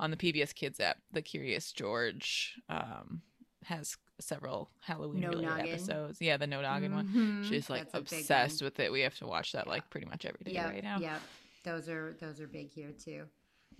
on 0.00 0.10
the 0.10 0.16
PBS 0.16 0.54
Kids 0.54 0.80
app. 0.80 0.96
The 1.12 1.22
Curious 1.22 1.70
George 1.72 2.58
um, 2.68 3.20
has 3.64 3.96
several 4.18 4.70
Halloween 4.80 5.20
No 5.20 5.28
related 5.28 5.50
Noggin. 5.50 5.68
episodes. 5.68 6.20
Yeah, 6.20 6.36
the 6.38 6.46
No 6.48 6.60
Noggin 6.62 6.94
one. 6.94 7.08
Mhm. 7.08 7.48
She's 7.48 7.68
like 7.70 7.92
That's 7.92 8.12
obsessed 8.12 8.60
with 8.62 8.80
it. 8.80 8.90
We 8.90 9.02
have 9.02 9.16
to 9.18 9.26
watch 9.26 9.52
that 9.52 9.68
like 9.68 9.88
pretty 9.90 10.06
much 10.06 10.24
every 10.24 10.40
day 10.44 10.52
Yep, 10.52 10.66
right 10.70 10.82
now. 10.82 10.98
Yep. 10.98 11.20
Those 11.64 11.88
are 11.88 12.16
those 12.20 12.40
are 12.40 12.48
big 12.48 12.72
here 12.72 12.90
too. 12.92 13.26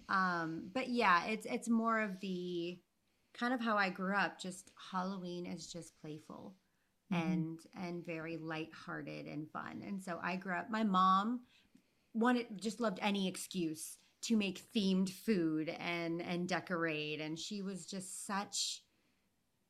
Um, 0.09 0.71
but 0.73 0.89
yeah, 0.89 1.27
it's 1.27 1.47
it's 1.47 1.69
more 1.69 2.01
of 2.01 2.21
the 2.21 2.79
kind 3.33 3.53
of 3.55 3.61
how 3.61 3.77
I 3.77 3.91
grew 3.91 4.15
up. 4.15 4.39
Just 4.39 4.71
Halloween 4.91 5.47
is 5.47 5.73
just 5.73 5.99
playful 6.01 6.55
Mhm. 7.13 7.33
and 7.33 7.67
and 7.75 8.05
very 8.07 8.37
lighthearted 8.37 9.27
and 9.27 9.51
fun. 9.51 9.83
And 9.83 10.03
so 10.03 10.19
I 10.23 10.37
grew 10.37 10.55
up. 10.55 10.71
My 10.71 10.85
mom 10.85 11.41
wanted 12.15 12.61
just 12.61 12.81
loved 12.81 12.99
any 13.03 13.29
excuse 13.29 13.99
to 14.23 14.37
make 14.37 14.71
themed 14.73 15.11
food 15.11 15.69
and 15.69 16.23
and 16.23 16.49
decorate, 16.49 17.21
and 17.21 17.39
she 17.39 17.63
was 17.63 17.87
just 17.87 18.27
such 18.27 18.83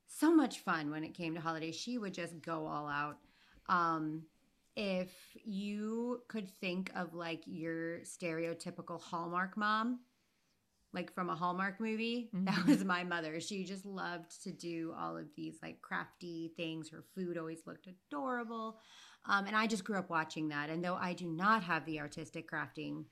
so 0.07 0.33
much 0.35 0.61
fun 0.61 0.91
when 0.91 1.03
it 1.05 1.15
came 1.15 1.35
to 1.35 1.41
holidays. 1.41 1.75
She 1.75 1.99
would 1.99 2.15
just 2.15 2.41
go 2.41 2.67
all 2.67 2.87
out. 2.87 3.19
Um, 3.69 4.27
if 4.77 5.11
you 5.45 6.23
could 6.29 6.49
think 6.49 6.91
of 6.95 7.15
like 7.15 7.43
your 7.47 8.01
stereotypical 8.01 9.01
Hallmark 9.01 9.57
mom, 9.57 10.01
like 10.95 11.13
from 11.13 11.29
a 11.29 11.35
Hallmark 11.35 11.81
movie, 11.81 12.31
that 12.33 12.55
Mhm. 12.55 12.69
was 12.69 12.85
my 12.85 13.05
mother. 13.05 13.41
She 13.41 13.65
just 13.65 13.85
loved 13.85 14.43
to 14.45 14.53
do 14.53 14.95
all 14.97 15.17
of 15.17 15.35
these 15.35 15.61
like 15.61 15.83
crafty 15.83 16.53
things. 16.57 16.89
Her 16.89 17.03
food 17.15 17.37
always 17.37 17.67
looked 17.67 17.89
adorable. 17.89 18.81
Um, 19.27 19.47
and 19.47 19.57
I 19.57 19.67
just 19.67 19.85
grew 19.85 19.99
up 19.99 20.09
watching 20.09 20.49
that. 20.49 20.71
And 20.71 20.85
though 20.85 20.95
I 20.95 21.13
do 21.13 21.27
not 21.27 21.65
have 21.65 21.85
the 21.85 22.01
artistic 22.01 22.49
crafting 22.51 23.07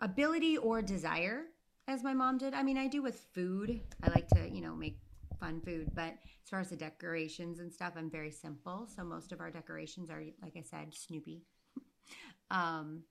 ability 0.00 0.56
or 0.58 0.82
desire 0.82 1.46
as 1.88 2.02
my 2.02 2.14
mom 2.14 2.38
did, 2.38 2.54
I 2.54 2.62
mean, 2.62 2.78
I 2.78 2.86
do 2.86 3.02
with 3.02 3.26
food. 3.34 3.80
I 4.02 4.10
like 4.10 4.28
to, 4.28 4.48
you 4.48 4.60
know, 4.60 4.74
make 4.74 4.98
fun 5.40 5.60
food. 5.60 5.90
But 5.94 6.14
as 6.42 6.50
far 6.50 6.60
as 6.60 6.70
the 6.70 6.76
decorations 6.76 7.58
and 7.58 7.72
stuff, 7.72 7.94
I'm 7.96 8.10
very 8.10 8.30
simple. 8.30 8.86
So 8.94 9.04
most 9.04 9.32
of 9.32 9.40
our 9.40 9.50
decorations 9.50 10.10
are, 10.10 10.22
like 10.42 10.56
I 10.56 10.62
said, 10.62 10.94
Snoopy. 10.94 11.42
um, 12.50 13.02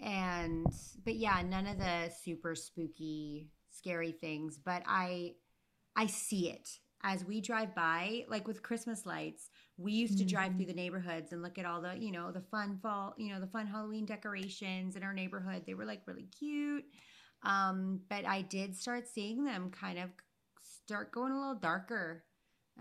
and 0.00 0.66
but 1.04 1.16
yeah, 1.16 1.42
none 1.42 1.66
of 1.66 1.78
the 1.78 2.10
super 2.24 2.54
spooky, 2.54 3.48
scary 3.70 4.12
things. 4.12 4.58
But 4.62 4.82
I, 4.86 5.34
I 5.96 6.06
see 6.06 6.50
it 6.50 6.68
as 7.02 7.24
we 7.24 7.40
drive 7.40 7.74
by, 7.74 8.24
like 8.28 8.46
with 8.46 8.62
Christmas 8.62 9.06
lights. 9.06 9.50
We 9.76 9.92
used 9.92 10.18
to 10.18 10.24
drive 10.24 10.56
through 10.56 10.66
the 10.66 10.74
neighborhoods 10.74 11.32
and 11.32 11.42
look 11.42 11.58
at 11.58 11.64
all 11.64 11.80
the, 11.80 11.96
you 11.96 12.10
know, 12.10 12.32
the 12.32 12.40
fun 12.50 12.78
fall, 12.82 13.14
you 13.16 13.32
know, 13.32 13.40
the 13.40 13.46
fun 13.46 13.66
Halloween 13.66 14.04
decorations 14.04 14.96
in 14.96 15.02
our 15.02 15.14
neighborhood. 15.14 15.62
They 15.66 15.74
were 15.74 15.84
like 15.84 16.02
really 16.06 16.28
cute. 16.38 16.84
Um, 17.44 18.00
but 18.10 18.26
I 18.26 18.42
did 18.42 18.76
start 18.76 19.06
seeing 19.06 19.44
them 19.44 19.70
kind 19.70 19.98
of 19.98 20.10
start 20.62 21.12
going 21.12 21.32
a 21.32 21.38
little 21.38 21.54
darker 21.54 22.24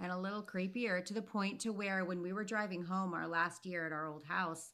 and 0.02 0.12
a 0.12 0.18
little 0.18 0.42
creepier 0.42 1.04
to 1.06 1.14
the 1.14 1.22
point 1.22 1.62
to 1.62 1.72
where 1.72 2.06
when 2.06 2.22
we 2.22 2.34
were 2.34 2.44
driving 2.44 2.84
home 2.84 3.14
our 3.14 3.28
last 3.28 3.66
year 3.66 3.86
at 3.86 3.92
our 3.92 4.08
old 4.08 4.26
house, 4.26 4.72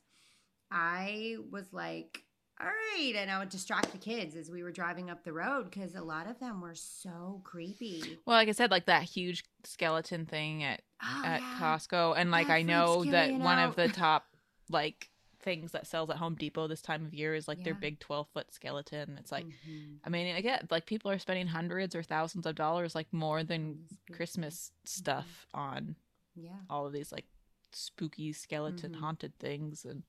I 0.72 1.36
was 1.52 1.72
like, 1.72 2.24
all 2.60 2.68
right. 2.68 3.14
And 3.16 3.30
I 3.32 3.40
would 3.40 3.50
distract 3.50 3.92
the 3.92 3.98
kids 3.98 4.36
as 4.36 4.50
we 4.52 4.64
were 4.64 4.72
driving 4.72 5.10
up 5.10 5.24
the 5.24 5.34
road 5.34 5.70
because 5.70 5.96
a 5.96 6.02
lot 6.02 6.28
of 6.28 6.40
them 6.40 6.62
were 6.62 6.76
so 6.76 7.42
creepy. 7.44 8.20
Well, 8.26 8.38
like 8.38 8.48
I 8.50 8.52
said, 8.54 8.72
like 8.72 8.86
that 8.86 9.04
huge 9.04 9.44
skeleton 9.64 10.26
thing 10.26 10.64
at 10.64 10.82
Oh, 11.06 11.22
at 11.26 11.42
yeah. 11.42 11.58
Costco, 11.60 12.14
and 12.18 12.32
like 12.32 12.48
That 12.48 12.54
I 12.54 12.62
know 12.62 13.04
that 13.06 13.34
one 13.34 13.60
of 13.60 13.76
the 13.76 13.88
top 13.90 14.26
like 14.70 15.10
things 15.42 15.74
that 15.74 15.86
sells 15.86 16.10
at 16.10 16.16
Home 16.16 16.36
Depot 16.36 16.68
this 16.70 16.82
time 16.82 17.06
of 17.06 17.14
year 17.14 17.36
is 17.36 17.50
like 17.50 17.62
their 17.66 17.74
big 17.74 18.00
twelve 18.00 18.28
foot 18.34 18.54
skeleton. 18.54 19.18
It's 19.20 19.30
like 19.32 19.46
Mhm. 19.46 19.98
I 20.06 20.10
mean, 20.10 20.34
again, 20.36 20.66
like 20.72 20.86
people 20.86 21.12
are 21.12 21.20
spending 21.20 21.48
hundreds 21.48 21.94
or 21.96 22.04
thousands 22.04 22.46
of 22.46 22.56
dollars, 22.56 22.96
like 22.96 23.12
more 23.12 23.44
than 23.44 23.62
On 23.62 23.78
the 23.90 23.96
spooky 23.96 24.14
Christmas 24.14 24.72
stuff. 24.86 25.26
stuff 25.26 25.48
on 25.54 25.96
Yeah. 26.36 26.60
all 26.70 26.88
of 26.88 26.94
these 26.94 27.12
like 27.12 27.26
spooky 27.74 28.32
skeleton 28.32 28.94
Mhm. 28.94 29.00
haunted 29.00 29.38
things 29.40 29.84
and 29.84 30.04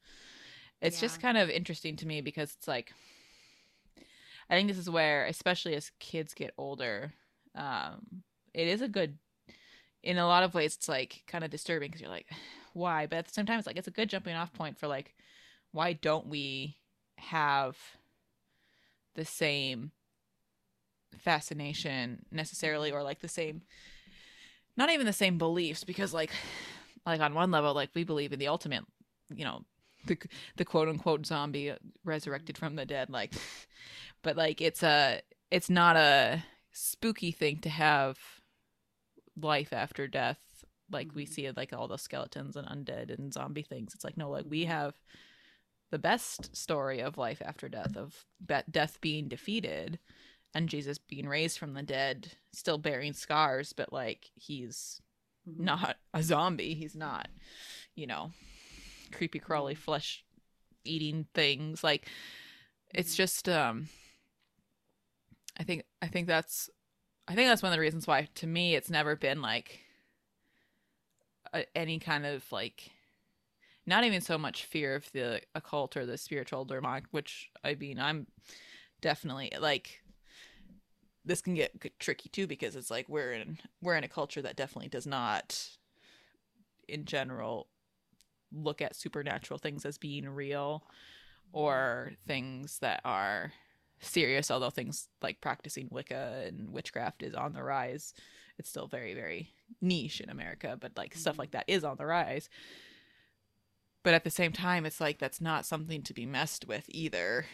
it's 0.84 1.00
just 1.00 1.20
kind 1.20 1.38
of 1.38 1.48
interesting 1.50 1.96
to 1.96 2.06
me 2.06 2.20
because 2.20 2.54
it's 2.56 2.68
like 2.68 2.92
I 4.48 4.54
think 4.54 4.68
this 4.68 4.78
is 4.78 4.90
where 4.90 5.24
especially 5.26 5.74
as 5.74 5.90
kids 5.98 6.34
get 6.34 6.54
older 6.58 7.12
um 7.54 8.22
it 8.52 8.68
is 8.68 8.82
a 8.82 8.88
good 8.88 9.18
in 10.02 10.18
a 10.18 10.26
lot 10.26 10.42
of 10.42 10.54
ways 10.54 10.76
it's 10.76 10.88
like 10.88 11.22
kind 11.26 11.44
of 11.44 11.50
disturbing 11.50 11.88
because 11.88 12.00
you're 12.00 12.10
like 12.10 12.28
why? 12.74 13.06
But 13.06 13.18
at 13.18 13.26
the 13.26 13.32
same 13.32 13.46
time 13.46 13.58
it's 13.58 13.68
like 13.68 13.76
it's 13.76 13.88
a 13.88 13.92
good 13.92 14.10
jumping 14.10 14.34
off 14.34 14.52
point 14.52 14.78
for 14.78 14.88
like 14.88 15.14
why 15.72 15.92
don't 15.92 16.26
we 16.26 16.76
have 17.18 17.76
the 19.14 19.24
same 19.24 19.92
fascination 21.18 22.26
necessarily 22.32 22.90
or 22.90 23.02
like 23.02 23.20
the 23.20 23.28
same 23.28 23.62
not 24.76 24.90
even 24.90 25.06
the 25.06 25.12
same 25.12 25.38
beliefs 25.38 25.84
because 25.84 26.12
like 26.12 26.30
like 27.06 27.20
on 27.20 27.34
one 27.34 27.50
level 27.50 27.74
like 27.74 27.90
we 27.94 28.04
believe 28.04 28.32
in 28.32 28.38
the 28.38 28.48
ultimate 28.48 28.84
you 29.34 29.44
know 29.44 29.64
the 30.06 30.18
the 30.56 30.64
quote 30.64 30.88
unquote 30.88 31.26
zombie 31.26 31.72
resurrected 32.04 32.56
from 32.58 32.76
the 32.76 32.84
dead 32.86 33.10
like 33.10 33.32
but 34.22 34.36
like 34.36 34.60
it's 34.60 34.82
a 34.82 35.20
it's 35.50 35.70
not 35.70 35.96
a 35.96 36.42
spooky 36.72 37.30
thing 37.32 37.58
to 37.58 37.68
have 37.68 38.18
life 39.40 39.72
after 39.72 40.06
death. 40.06 40.38
Like 40.90 41.14
we 41.14 41.26
see 41.26 41.46
it 41.46 41.56
like 41.56 41.72
all 41.72 41.88
the 41.88 41.96
skeletons 41.98 42.56
and 42.56 42.66
undead 42.68 43.12
and 43.16 43.32
zombie 43.32 43.62
things. 43.62 43.94
It's 43.94 44.04
like 44.04 44.16
no 44.16 44.30
like 44.30 44.46
we 44.48 44.64
have 44.64 44.94
the 45.90 45.98
best 45.98 46.54
story 46.56 47.00
of 47.00 47.18
life 47.18 47.40
after 47.44 47.68
death 47.68 47.96
of 47.96 48.24
be- 48.44 48.56
death 48.70 49.00
being 49.00 49.28
defeated 49.28 49.98
and 50.54 50.68
jesus 50.68 50.98
being 50.98 51.28
raised 51.28 51.56
from 51.58 51.74
the 51.74 51.82
dead 51.84 52.32
still 52.52 52.78
bearing 52.78 53.12
scars 53.12 53.72
but 53.72 53.92
like 53.92 54.30
he's 54.34 55.00
Mhm. 55.48 55.60
not 55.60 55.96
a 56.14 56.22
zombie. 56.22 56.74
He's 56.74 56.96
not 56.96 57.28
you 57.94 58.06
know 58.06 58.32
creepy 59.14 59.38
crawly 59.38 59.74
flesh 59.74 60.24
eating 60.84 61.26
things. 61.34 61.82
Like 61.82 62.08
it's 62.94 63.16
just 63.16 63.48
um 63.48 63.88
i 65.58 65.62
think 65.62 65.82
i 66.00 66.06
think 66.06 66.26
that's 66.26 66.70
i 67.28 67.34
think 67.34 67.48
that's 67.48 67.62
one 67.62 67.72
of 67.72 67.76
the 67.76 67.80
reasons 67.80 68.06
why 68.06 68.28
to 68.34 68.46
me 68.46 68.74
it's 68.74 68.88
never 68.88 69.16
been 69.16 69.42
like 69.42 69.80
a, 71.52 71.64
any 71.76 71.98
kind 71.98 72.24
of 72.24 72.44
like 72.52 72.92
not 73.86 74.04
even 74.04 74.20
so 74.20 74.38
much 74.38 74.64
fear 74.64 74.94
of 74.94 75.10
the 75.12 75.40
occult 75.54 75.96
or 75.96 76.06
the 76.06 76.16
spiritual 76.16 76.64
demonic 76.64 77.04
which 77.10 77.50
i 77.64 77.74
mean 77.74 77.98
i'm 77.98 78.26
definitely 79.00 79.52
like 79.60 80.00
this 81.26 81.40
can 81.40 81.54
get 81.54 81.98
tricky 81.98 82.28
too 82.28 82.46
because 82.46 82.76
it's 82.76 82.90
like 82.90 83.08
we're 83.08 83.32
in 83.32 83.58
we're 83.82 83.96
in 83.96 84.04
a 84.04 84.08
culture 84.08 84.40
that 84.40 84.56
definitely 84.56 84.88
does 84.88 85.06
not 85.06 85.68
in 86.86 87.04
general 87.04 87.66
look 88.54 88.80
at 88.80 88.96
supernatural 88.96 89.58
things 89.58 89.84
as 89.84 89.98
being 89.98 90.28
real 90.28 90.84
or 91.52 92.12
things 92.26 92.78
that 92.80 93.00
are 93.04 93.52
serious 94.00 94.50
although 94.50 94.70
things 94.70 95.08
like 95.22 95.40
practicing 95.40 95.88
wicca 95.90 96.44
and 96.46 96.70
witchcraft 96.70 97.22
is 97.22 97.34
on 97.34 97.52
the 97.52 97.62
rise. 97.62 98.12
It's 98.58 98.68
still 98.68 98.86
very 98.86 99.14
very 99.14 99.50
niche 99.80 100.20
in 100.20 100.30
america 100.30 100.76
but 100.80 100.92
like 100.96 101.14
stuff 101.14 101.34
mm-hmm. 101.34 101.40
like 101.40 101.50
that 101.52 101.64
is 101.68 101.84
on 101.84 101.96
the 101.96 102.06
rise. 102.06 102.48
But 104.02 104.14
at 104.14 104.24
the 104.24 104.30
same 104.30 104.52
time 104.52 104.84
it's 104.84 105.00
like 105.00 105.18
that's 105.18 105.40
not 105.40 105.64
something 105.64 106.02
to 106.02 106.14
be 106.14 106.26
messed 106.26 106.66
with 106.66 106.84
either. 106.88 107.46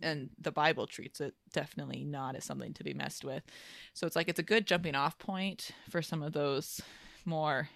And 0.00 0.30
the 0.38 0.52
bible 0.52 0.86
treats 0.86 1.20
it 1.20 1.34
definitely 1.52 2.04
not 2.04 2.36
as 2.36 2.44
something 2.44 2.74
to 2.74 2.84
be 2.84 2.94
messed 2.94 3.24
with. 3.24 3.42
So 3.94 4.06
it's 4.06 4.16
like 4.16 4.28
it's 4.28 4.38
a 4.38 4.44
good 4.44 4.66
jumping 4.66 4.94
off 4.94 5.18
point 5.18 5.70
for 5.88 6.02
some 6.02 6.22
of 6.22 6.32
those 6.32 6.80
more 7.24 7.68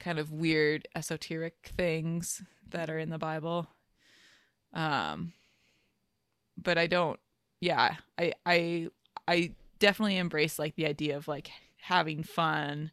kind 0.00 0.18
of 0.18 0.32
weird 0.32 0.86
esoteric 0.94 1.72
things 1.76 2.42
that 2.70 2.90
are 2.90 2.98
in 2.98 3.10
the 3.10 3.18
bible. 3.18 3.68
Um 4.72 5.32
but 6.62 6.76
i 6.76 6.86
don't 6.86 7.18
yeah 7.60 7.96
i 8.18 8.32
i 8.44 8.88
i 9.26 9.52
definitely 9.78 10.16
embrace 10.16 10.58
like 10.58 10.74
the 10.74 10.86
idea 10.86 11.16
of 11.16 11.28
like 11.28 11.50
having 11.80 12.22
fun 12.22 12.90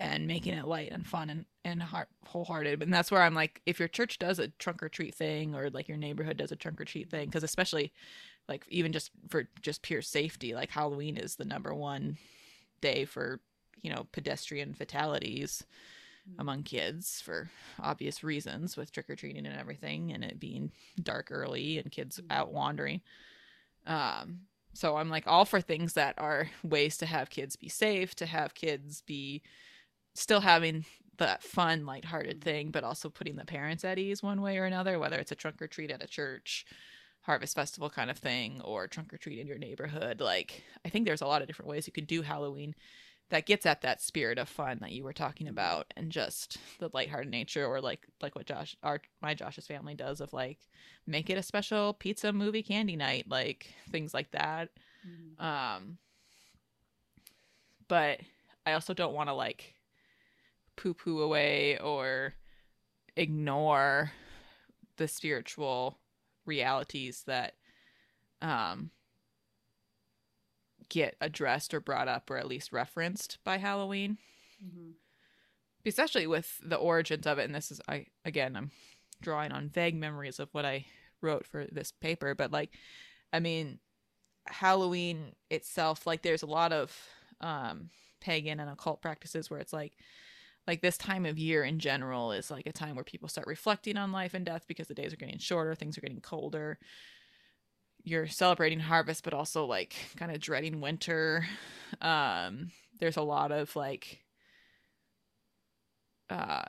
and 0.00 0.26
making 0.26 0.54
it 0.54 0.66
light 0.66 0.90
and 0.90 1.06
fun 1.06 1.28
and 1.30 1.44
and 1.64 1.82
heart, 1.82 2.08
wholehearted. 2.24 2.82
And 2.82 2.92
that's 2.92 3.10
where 3.10 3.22
i'm 3.22 3.34
like 3.34 3.60
if 3.66 3.78
your 3.78 3.88
church 3.88 4.18
does 4.18 4.38
a 4.38 4.48
trunk 4.48 4.82
or 4.82 4.88
treat 4.88 5.14
thing 5.14 5.54
or 5.54 5.70
like 5.70 5.88
your 5.88 5.98
neighborhood 5.98 6.36
does 6.36 6.52
a 6.52 6.56
trunk 6.56 6.80
or 6.80 6.84
treat 6.84 7.10
thing 7.10 7.26
because 7.26 7.42
especially 7.42 7.92
like 8.48 8.64
even 8.68 8.92
just 8.92 9.10
for 9.28 9.48
just 9.60 9.82
pure 9.82 10.00
safety 10.02 10.54
like 10.54 10.70
halloween 10.70 11.16
is 11.16 11.36
the 11.36 11.44
number 11.44 11.74
one 11.74 12.16
day 12.80 13.04
for 13.04 13.40
you 13.82 13.92
know 13.92 14.06
pedestrian 14.12 14.72
fatalities 14.72 15.64
among 16.38 16.62
kids 16.62 17.20
for 17.20 17.50
obvious 17.80 18.22
reasons 18.24 18.76
with 18.76 18.92
trick-or-treating 18.92 19.46
and 19.46 19.58
everything 19.58 20.12
and 20.12 20.24
it 20.24 20.38
being 20.40 20.72
dark 21.02 21.28
early 21.30 21.78
and 21.78 21.90
kids 21.90 22.20
out 22.30 22.52
wandering. 22.52 23.00
Um 23.86 24.40
so 24.74 24.96
i'm 24.96 25.08
like 25.08 25.26
all 25.26 25.44
for 25.44 25.60
things 25.60 25.94
that 25.94 26.14
are 26.18 26.48
ways 26.62 26.96
to 26.98 27.06
have 27.06 27.30
kids 27.30 27.56
be 27.56 27.68
safe 27.68 28.14
to 28.14 28.26
have 28.26 28.54
kids 28.54 29.02
be 29.02 29.42
still 30.14 30.40
having 30.40 30.84
that 31.16 31.42
fun 31.42 31.84
lighthearted 31.84 32.42
thing 32.42 32.70
but 32.70 32.84
also 32.84 33.08
putting 33.08 33.36
the 33.36 33.44
parents 33.44 33.84
at 33.84 33.98
ease 33.98 34.22
one 34.22 34.40
way 34.40 34.58
or 34.58 34.64
another 34.64 34.98
whether 34.98 35.18
it's 35.18 35.32
a 35.32 35.36
trunk 35.36 35.60
or 35.60 35.66
treat 35.66 35.90
at 35.90 36.02
a 36.02 36.06
church 36.06 36.64
harvest 37.22 37.54
festival 37.56 37.90
kind 37.90 38.10
of 38.10 38.18
thing 38.18 38.60
or 38.64 38.86
trunk 38.86 39.12
or 39.12 39.18
treat 39.18 39.38
in 39.38 39.46
your 39.46 39.58
neighborhood. 39.58 40.20
Like 40.20 40.62
i 40.84 40.88
think 40.88 41.06
there's 41.06 41.22
a 41.22 41.26
lot 41.26 41.42
of 41.42 41.48
different 41.48 41.68
ways 41.70 41.86
you 41.86 41.92
could 41.92 42.06
do 42.06 42.22
halloween 42.22 42.74
that 43.30 43.46
gets 43.46 43.66
at 43.66 43.82
that 43.82 44.00
spirit 44.00 44.38
of 44.38 44.48
fun 44.48 44.78
that 44.80 44.92
you 44.92 45.04
were 45.04 45.12
talking 45.12 45.48
about 45.48 45.92
and 45.96 46.10
just 46.10 46.56
the 46.78 46.88
lighthearted 46.92 47.30
nature 47.30 47.66
or 47.66 47.80
like 47.80 48.06
like 48.22 48.34
what 48.34 48.46
Josh 48.46 48.76
our 48.82 49.00
my 49.20 49.34
Josh's 49.34 49.66
family 49.66 49.94
does 49.94 50.20
of 50.20 50.32
like 50.32 50.58
make 51.06 51.28
it 51.30 51.38
a 51.38 51.42
special 51.42 51.92
pizza 51.92 52.32
movie 52.32 52.62
candy 52.62 52.96
night 52.96 53.26
like 53.28 53.74
things 53.90 54.14
like 54.14 54.30
that 54.32 54.70
Mhm. 55.06 55.42
um 55.44 55.98
but 57.88 58.20
I 58.66 58.72
also 58.72 58.92
don't 58.94 59.14
want 59.14 59.28
to 59.28 59.34
like 59.34 59.74
poo 60.76 60.94
poo 60.94 61.20
away 61.22 61.78
or 61.78 62.34
ignore 63.16 64.12
the 64.96 65.08
spiritual 65.08 65.98
realities 66.46 67.22
that 67.26 67.54
um 68.42 68.90
get 70.88 71.16
addressed 71.20 71.74
or 71.74 71.80
brought 71.80 72.08
up 72.08 72.30
or 72.30 72.36
at 72.36 72.46
least 72.48 72.72
referenced 72.72 73.38
by 73.44 73.58
Halloween 73.58 74.18
Mhm. 74.64 74.94
especially 75.86 76.26
with 76.26 76.60
the 76.64 76.76
origins 76.76 77.26
of 77.26 77.38
it 77.38 77.44
and 77.44 77.54
this 77.54 77.70
is 77.70 77.80
i 77.88 78.06
again 78.24 78.56
i'm 78.56 78.70
drawing 79.22 79.52
on 79.52 79.68
vague 79.68 79.94
memories 79.94 80.38
of 80.40 80.48
what 80.52 80.64
i 80.66 80.84
wrote 81.20 81.46
for 81.46 81.66
this 81.70 81.92
paper 81.92 82.34
but 82.34 82.50
like 82.50 82.70
i 83.32 83.38
mean 83.40 83.78
halloween 84.46 85.34
itself 85.50 86.06
like 86.06 86.22
there's 86.22 86.42
a 86.42 86.46
lot 86.46 86.72
of 86.72 86.96
um 87.40 87.90
pagan 88.20 88.58
and 88.60 88.70
occult 88.70 89.00
practices 89.00 89.50
where 89.50 89.60
it's 89.60 89.72
like 89.72 89.92
like 90.66 90.80
this 90.82 90.98
time 90.98 91.24
of 91.24 91.38
year 91.38 91.62
in 91.64 91.78
general 91.78 92.32
is 92.32 92.50
like 92.50 92.66
a 92.66 92.72
time 92.72 92.94
where 92.94 93.04
people 93.04 93.28
start 93.28 93.46
reflecting 93.46 93.96
on 93.96 94.12
life 94.12 94.34
and 94.34 94.44
death 94.44 94.64
because 94.66 94.88
the 94.88 94.94
days 94.94 95.12
are 95.12 95.16
getting 95.16 95.38
shorter 95.38 95.74
things 95.74 95.96
are 95.96 96.02
getting 96.02 96.20
colder 96.20 96.78
you're 98.08 98.26
celebrating 98.26 98.80
harvest 98.80 99.24
but 99.24 99.34
also 99.34 99.64
like 99.64 99.94
kind 100.16 100.32
of 100.32 100.40
dreading 100.40 100.80
winter. 100.80 101.46
Um 102.00 102.70
there's 102.98 103.16
a 103.16 103.22
lot 103.22 103.52
of 103.52 103.74
like 103.76 104.24
uh 106.30 106.64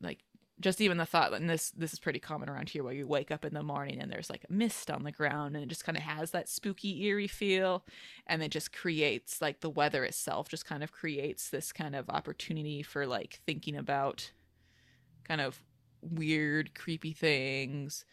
like 0.00 0.18
just 0.60 0.80
even 0.80 0.98
the 0.98 1.06
thought 1.06 1.32
and 1.32 1.50
this 1.50 1.70
this 1.72 1.92
is 1.92 1.98
pretty 1.98 2.20
common 2.20 2.48
around 2.48 2.68
here 2.68 2.84
where 2.84 2.92
you 2.92 3.06
wake 3.06 3.30
up 3.30 3.44
in 3.44 3.54
the 3.54 3.62
morning 3.62 4.00
and 4.00 4.10
there's 4.10 4.30
like 4.30 4.44
a 4.48 4.52
mist 4.52 4.90
on 4.90 5.02
the 5.02 5.10
ground 5.10 5.56
and 5.56 5.64
it 5.64 5.68
just 5.68 5.84
kind 5.84 5.98
of 5.98 6.04
has 6.04 6.30
that 6.30 6.48
spooky 6.48 7.04
eerie 7.04 7.26
feel. 7.26 7.84
And 8.26 8.42
it 8.42 8.50
just 8.50 8.72
creates 8.72 9.42
like 9.42 9.60
the 9.60 9.70
weather 9.70 10.04
itself 10.04 10.48
just 10.48 10.64
kind 10.64 10.84
of 10.84 10.92
creates 10.92 11.50
this 11.50 11.72
kind 11.72 11.96
of 11.96 12.08
opportunity 12.08 12.82
for 12.82 13.06
like 13.06 13.40
thinking 13.46 13.76
about 13.76 14.30
kind 15.24 15.40
of 15.40 15.60
weird 16.00 16.74
creepy 16.74 17.12
things 17.12 18.04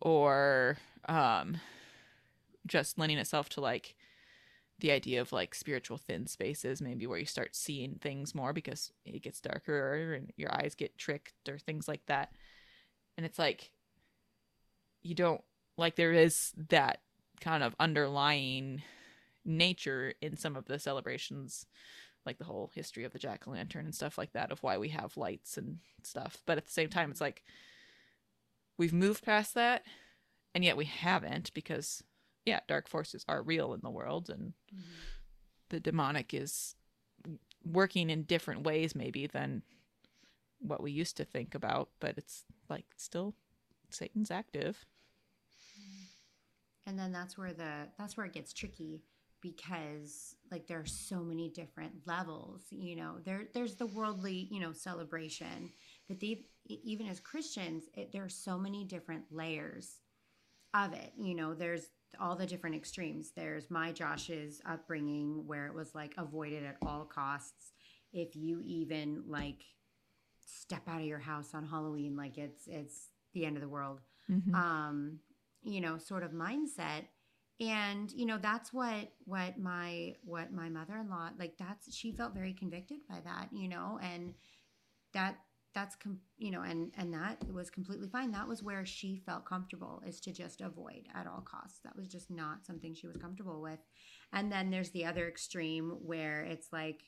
or 0.00 0.76
um 1.08 1.56
just 2.66 2.98
lending 2.98 3.18
itself 3.18 3.48
to 3.50 3.60
like 3.60 3.94
the 4.78 4.90
idea 4.90 5.20
of 5.20 5.32
like 5.32 5.54
spiritual 5.54 5.96
thin 5.96 6.26
spaces 6.26 6.82
maybe 6.82 7.06
where 7.06 7.18
you 7.18 7.24
start 7.24 7.54
seeing 7.54 7.94
things 8.00 8.34
more 8.34 8.52
because 8.52 8.92
it 9.04 9.22
gets 9.22 9.40
darker 9.40 10.14
and 10.14 10.32
your 10.36 10.52
eyes 10.52 10.74
get 10.74 10.98
tricked 10.98 11.48
or 11.48 11.58
things 11.58 11.86
like 11.86 12.04
that. 12.06 12.32
And 13.16 13.24
it's 13.24 13.38
like 13.38 13.70
you 15.02 15.14
don't 15.14 15.42
like 15.76 15.96
there 15.96 16.12
is 16.12 16.52
that 16.68 17.00
kind 17.40 17.62
of 17.62 17.76
underlying 17.78 18.82
nature 19.44 20.14
in 20.20 20.36
some 20.36 20.56
of 20.56 20.66
the 20.66 20.78
celebrations 20.78 21.66
like 22.24 22.38
the 22.38 22.44
whole 22.44 22.70
history 22.74 23.04
of 23.04 23.12
the 23.12 23.18
jack-o'-lantern 23.18 23.80
and 23.80 23.94
stuff 23.94 24.16
like 24.16 24.32
that 24.32 24.52
of 24.52 24.62
why 24.62 24.78
we 24.78 24.88
have 24.90 25.16
lights 25.16 25.56
and 25.56 25.78
stuff. 26.04 26.38
But 26.46 26.56
at 26.58 26.66
the 26.66 26.72
same 26.72 26.88
time 26.88 27.10
it's 27.10 27.20
like 27.20 27.42
we've 28.78 28.92
moved 28.92 29.24
past 29.24 29.54
that 29.54 29.82
and 30.54 30.64
yet 30.64 30.76
we 30.76 30.84
haven't 30.84 31.52
because 31.54 32.02
yeah 32.44 32.60
dark 32.68 32.88
forces 32.88 33.24
are 33.28 33.42
real 33.42 33.74
in 33.74 33.80
the 33.82 33.90
world 33.90 34.30
and 34.30 34.52
Mhm. 34.72 35.12
the 35.68 35.80
demonic 35.80 36.34
is 36.34 36.74
working 37.64 38.10
in 38.10 38.22
different 38.24 38.64
ways 38.64 38.94
maybe 38.94 39.26
than 39.26 39.62
what 40.60 40.82
we 40.82 40.92
used 40.92 41.16
to 41.16 41.24
think 41.24 41.54
about 41.54 41.88
but 42.00 42.16
it's 42.16 42.44
like 42.68 42.86
still 42.96 43.34
satan's 43.90 44.30
active 44.30 44.84
and 46.86 46.98
then 46.98 47.12
that's 47.12 47.36
where 47.38 47.52
the 47.52 47.88
that's 47.98 48.16
where 48.16 48.26
it 48.26 48.32
gets 48.32 48.52
tricky 48.52 49.02
because 49.40 50.36
like 50.50 50.66
there 50.66 50.78
are 50.78 50.86
so 50.86 51.20
many 51.20 51.48
different 51.50 51.92
levels 52.06 52.62
you 52.70 52.96
know 52.96 53.16
there 53.24 53.44
there's 53.54 53.74
the 53.76 53.86
worldly 53.86 54.48
you 54.50 54.60
know 54.60 54.72
celebration 54.72 55.70
but 56.08 56.20
they 56.20 56.44
even 56.66 57.06
as 57.08 57.20
christians 57.20 57.84
it, 57.94 58.12
there 58.12 58.24
are 58.24 58.28
so 58.28 58.58
many 58.58 58.84
different 58.84 59.24
layers 59.30 60.00
of 60.74 60.92
it 60.92 61.12
you 61.18 61.34
know 61.34 61.54
there's 61.54 61.90
all 62.20 62.36
the 62.36 62.46
different 62.46 62.76
extremes. 62.76 63.32
There's 63.34 63.70
my 63.70 63.92
josh's 63.92 64.60
upbringing 64.66 65.46
where 65.46 65.66
it 65.66 65.74
was 65.74 65.94
like 65.94 66.14
avoided 66.18 66.64
at 66.64 66.76
all 66.82 67.04
costs. 67.04 67.72
If 68.12 68.36
you 68.36 68.60
even 68.62 69.24
like 69.26 69.64
step 70.44 70.82
out 70.88 71.00
of 71.00 71.06
your 71.06 71.18
house 71.18 71.54
on 71.54 71.64
halloween 71.64 72.16
like 72.16 72.36
it's 72.36 72.66
it's 72.66 73.08
the 73.32 73.44
end 73.46 73.56
of 73.56 73.62
the 73.62 73.68
world. 73.68 74.00
Mhm. 74.30 74.54
um 74.54 75.18
you 75.62 75.80
know 75.80 75.98
sort 75.98 76.22
of 76.22 76.32
mindset. 76.32 77.04
And 77.60 78.10
you 78.12 78.26
know 78.26 78.38
that's 78.38 78.72
what 78.72 79.12
what 79.24 79.58
my 79.58 80.16
what 80.24 80.52
my 80.52 80.68
mother-in-law 80.68 81.30
like 81.38 81.56
that's 81.58 81.94
she 81.94 82.10
felt 82.12 82.34
very 82.34 82.54
convicted 82.54 82.98
by 83.08 83.20
that 83.24 83.50
you 83.52 83.68
know 83.68 84.00
and 84.02 84.34
that 85.12 85.36
that's 85.74 85.96
com- 85.96 86.20
you 86.38 86.50
know 86.50 86.62
and 86.62 86.92
and 86.96 87.12
that 87.12 87.38
was 87.52 87.70
completely 87.70 88.08
fine 88.08 88.30
that 88.30 88.48
was 88.48 88.62
where 88.62 88.84
she 88.84 89.16
felt 89.24 89.46
comfortable 89.46 90.02
is 90.06 90.20
to 90.20 90.32
just 90.32 90.60
avoid 90.60 91.06
at 91.14 91.26
all 91.26 91.44
costs 91.48 91.80
that 91.84 91.96
was 91.96 92.06
just 92.06 92.30
not 92.30 92.64
something 92.64 92.94
she 92.94 93.06
was 93.06 93.16
comfortable 93.16 93.60
with 93.60 93.80
and 94.32 94.50
then 94.50 94.70
there's 94.70 94.90
the 94.90 95.04
other 95.04 95.28
extreme 95.28 95.96
where 96.02 96.42
it's 96.42 96.72
like 96.72 97.04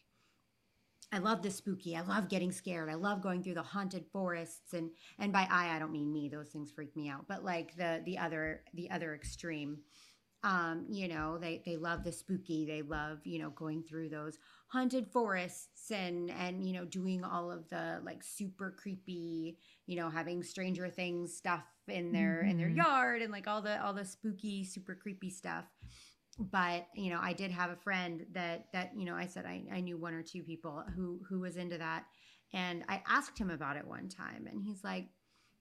I 1.13 1.19
love 1.19 1.43
the 1.43 1.51
spooky. 1.51 1.95
I 1.95 2.01
love 2.01 2.29
getting 2.29 2.51
scared. 2.51 2.91
I 2.91 2.95
love 2.95 3.23
going 3.23 3.43
through 3.43 3.55
the 3.55 3.63
haunted 3.63 4.05
forests 4.13 4.73
and 4.73 4.91
and 5.19 5.33
by 5.33 5.47
I 5.49 5.77
I 5.77 5.79
don't 5.79 5.93
mean 5.93 6.13
me. 6.13 6.29
Those 6.29 6.49
things 6.49 6.73
freak 6.73 6.97
me 6.97 7.09
out. 7.09 7.27
But 7.29 7.45
like 7.45 7.77
the 7.77 8.03
the 8.05 8.19
other 8.19 8.65
the 8.75 8.91
other 8.91 9.15
extreme 9.15 9.79
um 10.45 10.87
you 10.91 11.09
know 11.09 11.39
they 11.39 11.63
they 11.67 11.77
love 11.77 12.05
the 12.05 12.13
spooky 12.13 12.67
they 12.67 12.83
love 12.83 13.19
you 13.25 13.41
know 13.41 13.51
going 13.51 13.83
through 13.83 14.09
those 14.09 14.39
haunted 14.69 15.09
forests 15.13 15.91
and 15.91 16.31
and 16.31 16.67
you 16.67 16.75
know 16.75 16.85
doing 16.85 17.25
all 17.25 17.51
of 17.51 17.69
the 17.71 18.01
like 18.05 18.23
super 18.23 18.77
creepy 18.79 19.59
you 19.87 19.97
know 19.97 20.11
having 20.11 20.43
stranger 20.45 20.89
things 20.89 21.37
stuff 21.37 21.65
in 21.89 22.13
their 22.13 22.43
in 22.43 22.59
their 22.59 22.71
Mhm. 22.71 22.77
yard 22.77 23.23
and 23.23 23.33
like 23.33 23.49
all 23.49 23.63
the 23.63 23.83
all 23.85 23.95
the 23.95 24.05
spooky 24.05 24.65
super 24.65 24.95
creepy 24.95 25.31
stuff 25.31 25.65
but 26.39 26.87
you 26.95 27.11
know 27.11 27.21
i 27.23 27.33
did 27.33 27.51
have 27.51 27.71
a 27.71 27.77
friend 27.77 28.27
that 28.33 28.67
that 28.73 28.93
you 28.97 29.05
know 29.05 29.15
i 29.15 29.27
said 29.27 29.47
i, 29.47 29.65
I 29.73 29.81
knew 29.81 29.97
one 29.97 30.15
or 30.15 30.23
two 30.23 30.43
people 30.43 30.85
who 30.97 31.21
who 31.29 31.41
was 31.41 31.57
into 31.57 31.79
that 31.79 32.05
and 32.53 32.85
i 32.89 33.03
asked 33.07 33.39
him 33.39 33.51
about 33.51 33.77
it 33.77 33.87
one 33.87 34.09
time 34.09 34.47
and 34.51 34.63
he's 34.63 34.83
like 34.83 35.09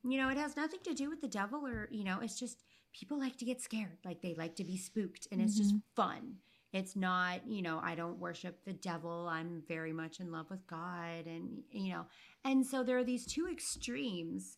you 0.03 0.17
know 0.17 0.29
it 0.29 0.37
has 0.37 0.55
nothing 0.55 0.79
to 0.83 0.93
do 0.93 1.09
with 1.09 1.21
the 1.21 1.27
devil 1.27 1.65
or 1.65 1.87
you 1.91 2.03
know 2.03 2.19
it's 2.21 2.39
just 2.39 2.63
people 2.93 3.19
like 3.19 3.37
to 3.37 3.45
get 3.45 3.61
scared. 3.61 3.97
Like 4.05 4.21
they 4.21 4.35
like 4.35 4.55
to 4.57 4.63
be 4.63 4.77
spooked 4.77 5.27
and 5.31 5.41
it's 5.41 5.57
just 5.57 5.71
mm-hmm. 5.71 5.95
fun. 5.95 6.35
It's 6.71 6.95
not 6.95 7.47
you 7.47 7.61
know 7.61 7.79
i 7.83 7.95
don't 7.95 8.19
worship 8.19 8.63
the 8.65 8.73
devil. 8.73 9.27
I'm 9.29 9.63
very 9.67 9.93
much 9.93 10.19
in 10.19 10.31
love 10.31 10.49
with 10.49 10.65
god 10.67 11.25
and 11.25 11.63
you 11.71 11.93
know 11.93 12.05
and 12.43 12.65
so 12.65 12.83
there 12.83 12.97
are 12.97 13.03
these 13.03 13.25
two 13.25 13.47
extremes. 13.51 14.57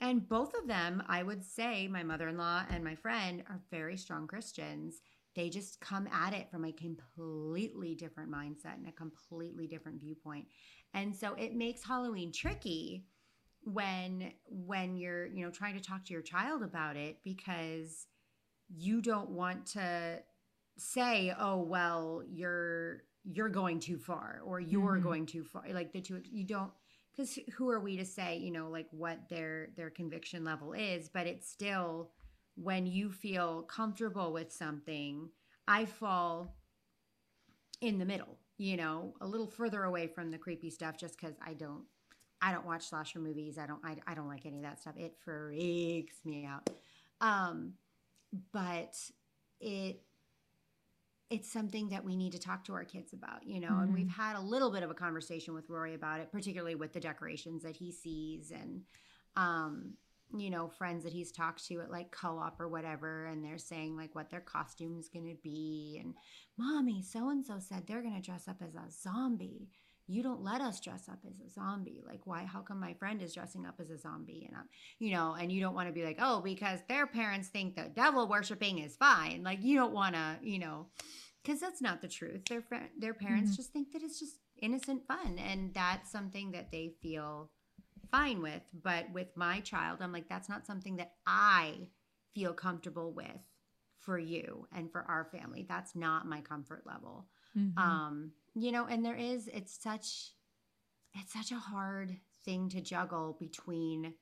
And 0.00 0.28
both 0.28 0.52
of 0.54 0.66
them 0.66 1.02
i 1.08 1.22
would 1.22 1.44
say 1.44 1.88
my 1.88 2.02
mother-in-law 2.02 2.64
and 2.70 2.82
my 2.84 2.94
friend 2.94 3.44
are 3.48 3.60
very 3.70 3.96
strong 3.96 4.26
christians. 4.26 5.00
They 5.34 5.48
just 5.48 5.80
come 5.80 6.06
at 6.08 6.34
it 6.34 6.50
from 6.50 6.66
a 6.66 6.72
completely 6.72 7.94
different 7.94 8.30
mindset 8.30 8.74
and 8.76 8.86
a 8.86 8.92
completely 8.92 9.66
different 9.66 9.98
viewpoint. 9.98 10.46
And 10.92 11.16
so 11.16 11.34
it 11.34 11.54
makes 11.54 11.84
halloween 11.84 12.32
tricky 12.32 13.06
when 13.64 14.32
when 14.48 14.96
you're 14.96 15.26
you 15.26 15.44
know 15.44 15.50
trying 15.50 15.74
to 15.74 15.80
talk 15.82 16.04
to 16.04 16.12
your 16.12 16.22
child 16.22 16.62
about 16.62 16.96
it 16.96 17.18
because 17.24 18.06
you 18.68 19.02
don't 19.02 19.30
want 19.30 19.66
to 19.66 20.18
say 20.78 21.34
oh 21.38 21.58
well 21.62 22.22
you're 22.28 23.02
you're 23.24 23.48
going 23.48 23.78
too 23.80 23.98
far 23.98 24.40
or 24.44 24.60
you're 24.60 24.98
Mhm. 24.98 25.02
going 25.02 25.26
too 25.26 25.44
far 25.44 25.64
like 25.72 25.92
the 25.92 26.00
two 26.00 26.22
you 26.30 26.44
don't 26.44 26.72
because 27.12 27.38
who 27.54 27.70
are 27.70 27.80
we 27.80 27.96
to 27.96 28.04
say 28.04 28.38
you 28.38 28.50
know 28.50 28.68
like 28.70 28.88
what 28.90 29.28
their 29.28 29.70
their 29.76 29.90
conviction 29.90 30.44
level 30.44 30.72
is 30.72 31.08
but 31.08 31.26
it's 31.26 31.48
still 31.48 32.10
when 32.56 32.86
you 32.86 33.10
feel 33.10 33.62
comfortable 33.64 34.32
with 34.32 34.52
something 34.52 35.30
i 35.68 35.84
fall 35.84 36.56
in 37.80 37.98
the 37.98 38.04
middle 38.04 38.38
you 38.58 38.76
know 38.76 39.14
a 39.20 39.26
little 39.26 39.46
further 39.46 39.84
away 39.84 40.06
from 40.06 40.30
the 40.30 40.38
creepy 40.38 40.70
stuff 40.70 40.96
just 40.96 41.16
because 41.18 41.34
i 41.44 41.52
don't 41.54 41.84
i 42.42 42.52
don't 42.52 42.66
watch 42.66 42.88
slasher 42.88 43.20
movies. 43.20 43.56
I 43.58 43.66
don't 43.66 43.80
I, 43.84 43.96
I 44.06 44.14
don't 44.14 44.28
like 44.28 44.44
any 44.46 44.58
of 44.58 44.64
that 44.64 44.80
stuff. 44.80 44.94
It 44.98 45.16
freaks 45.24 46.16
me 46.24 46.44
out. 46.44 46.68
Um 47.20 47.74
but 48.52 48.94
it 49.60 50.02
it's 51.30 51.50
something 51.50 51.88
that 51.88 52.04
we 52.04 52.14
need 52.16 52.32
to 52.32 52.38
talk 52.38 52.64
to 52.64 52.74
our 52.74 52.84
kids 52.84 53.12
about 53.12 53.46
you 53.46 53.60
know 53.60 53.78
and 53.78 53.90
Mhm. 53.90 53.94
we've 53.94 54.08
had 54.10 54.36
a 54.36 54.40
little 54.40 54.70
bit 54.70 54.82
of 54.82 54.90
a 54.90 54.94
conversation 54.94 55.54
with 55.54 55.68
rory 55.70 55.94
about 55.94 56.20
it 56.20 56.30
particularly 56.30 56.74
with 56.74 56.92
the 56.92 57.00
decorations 57.00 57.62
that 57.62 57.76
he 57.76 57.90
sees 57.92 58.50
and 58.50 58.82
um 59.36 59.94
you 60.36 60.50
know 60.50 60.68
friends 60.68 61.04
that 61.04 61.12
he's 61.12 61.32
talked 61.32 61.64
to 61.66 61.80
at 61.80 61.90
like 61.90 62.10
co-op 62.10 62.60
or 62.60 62.68
whatever 62.68 63.26
and 63.26 63.44
they're 63.44 63.58
saying 63.58 63.96
like 63.96 64.14
what 64.14 64.30
their 64.30 64.40
costume's 64.40 65.08
going 65.08 65.26
to 65.26 65.36
be 65.42 65.98
and 66.02 66.14
mommy 66.58 67.02
so 67.02 67.28
and 67.30 67.44
so 67.44 67.58
said 67.58 67.86
they're 67.86 68.02
going 68.02 68.14
to 68.14 68.20
dress 68.20 68.48
up 68.48 68.56
as 68.62 68.74
a 68.74 68.90
zombie 68.90 69.68
you 70.08 70.22
don't 70.22 70.42
let 70.42 70.60
us 70.60 70.80
dress 70.80 71.08
up 71.08 71.20
as 71.28 71.40
a 71.40 71.48
zombie. 71.50 72.02
Like 72.06 72.26
why 72.26 72.44
how 72.44 72.60
come 72.60 72.80
my 72.80 72.94
friend 72.94 73.22
is 73.22 73.34
dressing 73.34 73.64
up 73.66 73.76
as 73.80 73.90
a 73.90 73.98
zombie? 73.98 74.44
And 74.48 74.56
i'm 74.56 74.68
you 74.98 75.12
know 75.12 75.34
and 75.38 75.50
you 75.52 75.60
don't 75.60 75.74
want 75.74 75.88
to 75.88 75.92
be 75.92 76.04
like 76.04 76.18
oh 76.20 76.40
because 76.40 76.80
their 76.88 77.06
parents 77.06 77.48
think 77.48 77.76
that 77.76 77.94
devil 77.94 78.28
worshiping 78.28 78.78
is 78.78 78.96
fine. 78.96 79.42
Like 79.42 79.62
you 79.62 79.76
don't 79.76 79.92
want 79.94 80.14
to 80.14 80.38
you 80.42 80.58
know 80.58 80.88
because 81.42 81.60
that's 81.60 81.80
not 81.82 82.00
the 82.02 82.08
truth. 82.08 82.44
Their 82.46 82.62
their 82.98 83.14
parents 83.14 83.52
Mhm. 83.52 83.56
just 83.56 83.72
think 83.72 83.92
that 83.92 84.02
it's 84.02 84.18
just 84.20 84.36
innocent 84.60 85.06
fun 85.08 85.38
and 85.38 85.72
that's 85.74 86.10
something 86.12 86.52
that 86.52 86.70
they 86.70 86.94
feel 87.02 87.50
fine 88.10 88.42
with. 88.42 88.62
But 88.74 89.10
with 89.12 89.28
my 89.36 89.60
child 89.60 89.98
i'm 90.02 90.12
like 90.12 90.28
that's 90.28 90.48
not 90.48 90.66
something 90.66 90.96
that 90.96 91.12
i 91.26 91.88
feel 92.34 92.52
comfortable 92.54 93.12
with 93.12 93.40
for 94.00 94.18
you 94.18 94.66
and 94.72 94.90
for 94.90 95.02
our 95.02 95.24
family. 95.26 95.64
That's 95.68 95.94
not 95.94 96.26
my 96.26 96.40
comfort 96.40 96.82
level. 96.86 97.28
Mhm. 97.56 97.78
um 97.78 98.32
you 98.54 98.72
know 98.72 98.86
and 98.86 99.04
there 99.04 99.16
is 99.16 99.48
it's 99.48 99.78
such 99.82 100.32
it's 101.14 101.32
such 101.32 101.52
a 101.52 101.56
hard 101.58 102.16
thing 102.44 102.68
to 102.70 102.80
juggle 102.80 103.36
between 103.38 104.14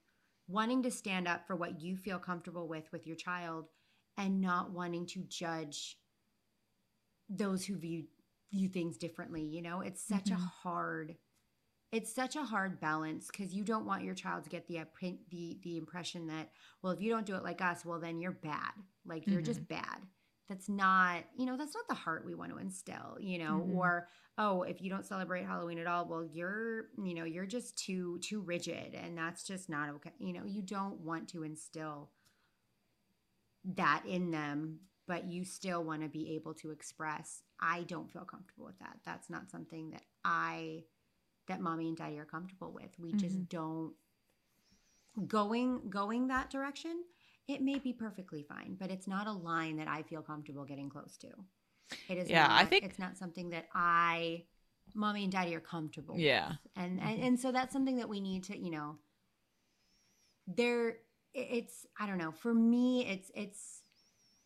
wanting 0.49 0.83
to 0.83 0.91
stand 0.91 1.29
up 1.29 1.47
for 1.47 1.57
what 1.57 1.81
you 1.81 1.97
feel 1.97 2.19
comfortable 2.19 2.69
with 2.69 2.91
with 2.93 3.07
your 3.07 3.17
child 3.17 3.67
and 4.17 4.41
not 4.41 4.71
wanting 4.73 5.07
to 5.07 5.25
judge 5.29 5.99
those 7.29 7.65
who 7.67 7.77
view 7.77 8.05
view 8.53 8.69
things 8.69 8.97
differently 8.97 9.43
you 9.43 9.63
know? 9.63 9.81
It's 9.81 10.03
such 10.03 10.31
a 10.31 10.35
Mhm. 10.35 10.49
hard 10.63 11.17
it's 11.93 12.13
such 12.15 12.37
a 12.37 12.45
hard 12.45 12.81
balance 12.81 13.27
because 13.29 13.55
you 13.55 13.65
don't 13.65 13.87
want 13.87 14.05
your 14.05 14.15
child 14.15 14.45
to 14.45 14.51
get 14.51 14.67
the 14.69 14.81
the 15.31 15.59
the 15.63 15.77
impression 15.77 16.27
that 16.29 16.51
well 16.83 16.93
if 16.93 17.01
you 17.01 17.11
don't 17.11 17.27
do 17.27 17.37
it 17.37 17.45
like 17.45 17.61
us 17.63 17.85
well 17.85 18.01
then 18.01 18.21
you're 18.21 18.33
bad. 18.33 18.73
Like 19.05 19.29
you're 19.29 19.43
just 19.43 19.67
bad 19.69 20.07
that's 20.51 20.69
not 20.69 21.23
you 21.39 21.47
know 21.47 21.57
that's 21.57 21.75
not 21.75 21.87
the 21.89 21.95
heart 21.95 22.27
we 22.27 22.35
want 22.35 22.51
to 22.51 22.59
instill 22.59 23.17
you 23.21 23.39
know 23.39 23.65
Mhm. 23.67 23.75
or 23.77 24.09
oh 24.37 24.63
if 24.65 24.83
you 24.83 24.91
don't 24.91 25.07
celebrate 25.07 25.47
halloween 25.47 25.79
at 25.79 25.87
all 25.87 26.05
well 26.07 26.25
you're 26.25 26.89
you 27.03 27.15
know 27.15 27.25
you're 27.25 27.47
just 27.47 27.79
too 27.79 28.19
too 28.19 28.41
rigid 28.41 28.95
and 28.95 29.17
that's 29.17 29.45
just 29.45 29.69
not 29.71 29.89
okay 29.91 30.11
you 30.19 30.33
know 30.33 30.45
you 30.45 30.61
don't 30.61 31.01
want 31.01 31.29
to 31.29 31.45
instill 31.45 32.11
that 33.65 34.03
in 34.07 34.31
them 34.31 34.81
but 35.07 35.25
you 35.25 35.45
still 35.45 35.85
want 35.85 36.03
to 36.03 36.09
be 36.09 36.35
able 36.35 36.53
to 36.55 36.71
express 36.71 37.43
i 37.61 37.83
don't 37.85 38.11
feel 38.11 38.25
comfortable 38.25 38.65
with 38.67 38.79
that 38.81 38.99
that's 39.05 39.31
not 39.31 39.51
something 39.51 39.91
that 39.91 40.03
i 40.25 40.83
that 41.47 41.61
mommy 41.61 41.89
and 41.89 41.97
daddy 41.97 42.19
are 42.19 42.25
comfortable 42.25 42.73
with 42.73 42.91
we 42.99 43.13
just 43.13 43.37
Mhm. 43.37 43.49
don't 43.49 43.95
going 45.27 45.91
going 45.91 46.29
that 46.29 46.51
direction 46.51 47.05
it 47.51 47.61
may 47.63 47.79
be 47.79 47.93
perfectly 47.93 48.43
fine 48.43 48.77
but 48.79 48.91
it's 48.91 49.07
not 49.09 49.27
a 49.27 49.33
line 49.33 49.77
that 49.77 49.89
i 49.89 50.03
feel 50.03 50.23
comfortable 50.23 50.65
getting 50.65 50.89
close 50.89 51.17
to 51.17 51.29
it 52.09 52.17
is 52.19 52.29
Yeah, 52.31 52.47
I 52.49 52.65
think- 52.65 52.85
it's 52.85 52.99
not 52.99 53.17
something 53.17 53.51
that 53.51 53.67
i 53.75 54.45
mommy 54.95 55.23
and 55.25 55.33
daddy 55.33 55.55
are 55.55 55.61
comfortable 55.61 56.15
with. 56.15 56.25
Yeah. 56.25 56.53
and, 56.77 57.01
and 57.01 57.19
Mhm. 57.21 57.27
and 57.27 57.41
so 57.41 57.53
that's 57.53 57.73
something 57.73 57.97
that 57.97 58.09
we 58.09 58.21
need 58.21 58.45
to 58.45 58.57
you 58.59 58.71
know 58.71 58.99
there 60.47 60.97
it's 61.35 61.87
i 61.99 62.07
don't 62.07 62.19
know 62.19 62.33
for 62.33 62.53
me 62.53 63.07
it's 63.07 63.31
it's 63.35 63.83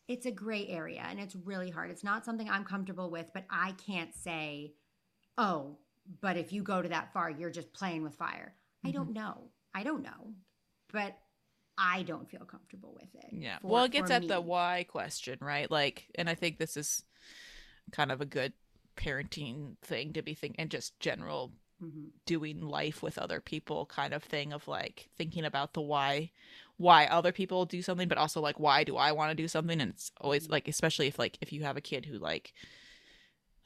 it's 0.07 0.27
a 0.27 0.31
gray 0.31 0.67
area 0.69 1.03
and 1.09 1.19
it's 1.19 1.35
really 1.35 1.71
hard 1.71 1.91
it's 1.91 2.05
not 2.05 2.25
something 2.25 2.49
i'm 2.51 2.65
comfortable 2.65 3.11
with 3.11 3.31
but 3.33 3.45
i 3.49 3.73
can't 3.87 4.15
say 4.15 4.75
oh 5.39 5.79
but 6.21 6.37
if 6.37 6.53
you 6.53 6.63
go 6.63 6.83
to 6.83 6.89
that 6.91 7.11
far 7.15 7.31
you're 7.31 7.51
just 7.51 7.73
playing 7.73 8.03
with 8.03 8.15
fire 8.15 8.55
i 8.85 8.89
Mm-hmm. 8.89 8.97
don't 8.99 9.13
know 9.15 9.51
i 9.75 9.83
don't 9.83 10.03
know 10.03 10.35
but 10.93 11.17
i 11.79 12.03
don't 12.03 12.31
feel 12.31 12.45
comfortable 12.45 12.93
with 12.95 13.15
it 13.25 13.33
Yeah. 13.33 13.59
for- 13.59 13.69
well, 13.69 13.85
it 13.85 13.93
gets 13.93 14.11
at 14.11 14.29
the 14.29 14.41
why 14.41 14.85
question, 14.89 15.39
right? 15.41 15.71
Like, 15.71 16.09
and 16.15 16.29
I 16.31 16.35
think 16.35 16.59
this 16.59 16.77
is 16.77 17.05
kind 17.91 18.13
of 18.13 18.21
a 18.21 18.27
good 18.27 18.53
parenting 18.97 19.77
thing 19.83 20.13
to 20.13 20.23
be 20.23 20.35
thinking, 20.35 20.61
and 20.61 20.71
just 20.71 20.99
general 21.01 21.53
Mhm. 21.83 22.11
doing 22.27 22.61
life 22.63 23.03
with 23.03 23.19
other 23.19 23.41
people 23.41 23.85
kind 23.87 24.15
of 24.15 24.23
thing 24.23 24.53
of 24.53 24.69
like 24.69 25.11
thinking 25.17 25.45
about 25.45 25.73
the 25.73 25.81
why 25.81 26.31
why 26.77 27.07
other 27.07 27.33
people 27.33 27.67
do 27.67 27.83
something 27.83 28.09
but 28.09 28.17
also 28.19 28.41
like 28.41 28.59
why 28.61 28.85
do 28.85 28.97
i 28.97 29.11
want 29.13 29.31
to 29.31 29.35
do 29.35 29.49
something 29.49 29.81
and 29.81 29.91
it's 29.93 30.13
always 30.21 30.47
Mhm. 30.47 30.53
like 30.53 30.69
especially 30.69 31.09
if 31.09 31.19
like 31.19 31.37
if 31.41 31.53
you 31.53 31.63
have 31.65 31.77
a 31.77 31.81
kid 31.81 32.07
who 32.07 32.17
like 32.19 32.55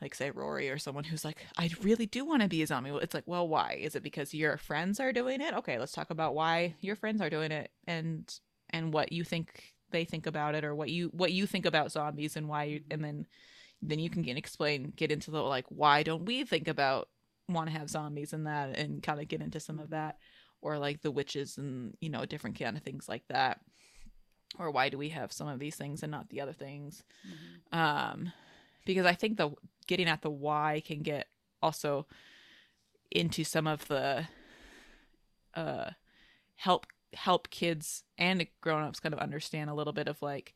like 0.00 0.14
say 0.14 0.30
rory 0.30 0.70
or 0.70 0.78
someone 0.78 1.04
who's 1.04 1.24
like 1.24 1.38
i 1.56 1.68
really 1.82 2.06
do 2.06 2.24
want 2.24 2.42
to 2.42 2.48
be 2.48 2.62
a 2.62 2.66
zombie. 2.66 2.90
It's 2.90 3.14
like 3.14 3.26
well 3.26 3.48
why? 3.48 3.78
Is 3.80 3.94
it 3.96 4.02
because 4.02 4.32
your 4.34 4.56
friends 4.56 5.00
are 5.00 5.12
doing 5.12 5.40
it? 5.40 5.54
Okay 5.54 5.78
let's 5.78 5.92
talk 5.92 6.10
about 6.10 6.34
why 6.34 6.74
your 6.80 6.96
friends 6.96 7.20
are 7.20 7.30
doing 7.30 7.50
it 7.52 7.70
and 7.86 8.32
and 8.70 8.92
what 8.92 9.12
you 9.12 9.24
think 9.24 9.74
they 9.90 10.04
think 10.04 10.26
about 10.26 10.54
it 10.54 10.64
or 10.64 10.74
what 10.74 10.90
you 10.90 11.08
what 11.14 11.32
you 11.32 11.46
think 11.46 11.66
about 11.66 11.90
zombies 11.92 12.36
and 12.36 12.48
why 12.48 12.64
you 12.64 12.80
and 12.90 13.02
then 13.02 13.26
then 13.80 13.98
you 13.98 14.10
can 14.10 14.22
get 14.22 14.36
explain 14.36 14.92
get 14.96 15.10
into 15.10 15.30
the 15.30 15.42
like 15.42 15.66
why 15.68 16.02
don't 16.02 16.24
we 16.26 16.44
think 16.44 16.68
about 16.68 17.08
want 17.48 17.68
to 17.70 17.76
have 17.76 17.88
zombies 17.88 18.32
and 18.32 18.46
that 18.46 18.76
and 18.78 19.02
kind 19.02 19.20
of 19.20 19.26
get 19.28 19.40
into 19.40 19.58
some 19.60 19.78
of 19.78 19.90
that 19.90 20.18
or 20.60 20.78
like 20.78 21.00
the 21.00 21.10
witches 21.10 21.56
and 21.58 21.96
you 22.00 22.10
know 22.10 22.24
different 22.26 22.58
kind 22.58 22.76
of 22.76 22.82
things 22.82 23.08
like 23.08 23.22
that 23.28 23.60
or 24.58 24.70
why 24.70 24.88
do 24.88 24.98
we 24.98 25.08
have 25.10 25.32
some 25.32 25.48
of 25.48 25.58
these 25.58 25.76
things 25.76 26.02
and 26.02 26.10
not 26.10 26.28
the 26.30 26.40
other 26.40 26.52
things? 26.52 27.04
Mhm. 27.26 27.78
um 27.78 28.32
because 28.84 29.06
i 29.06 29.12
think 29.14 29.36
the 29.36 29.50
getting 29.88 30.06
at 30.08 30.22
the 30.22 30.30
why 30.30 30.80
can 30.86 31.00
get 31.02 31.26
also 31.60 32.06
into 33.10 33.42
some 33.42 33.66
of 33.66 33.88
the 33.88 34.28
uh 35.54 35.90
help 36.56 36.86
help 37.14 37.48
kids 37.50 38.04
and 38.18 38.46
grown-ups 38.60 39.00
kind 39.00 39.14
of 39.14 39.18
understand 39.18 39.70
a 39.70 39.74
little 39.74 39.92
bit 39.94 40.06
of 40.08 40.20
like 40.22 40.54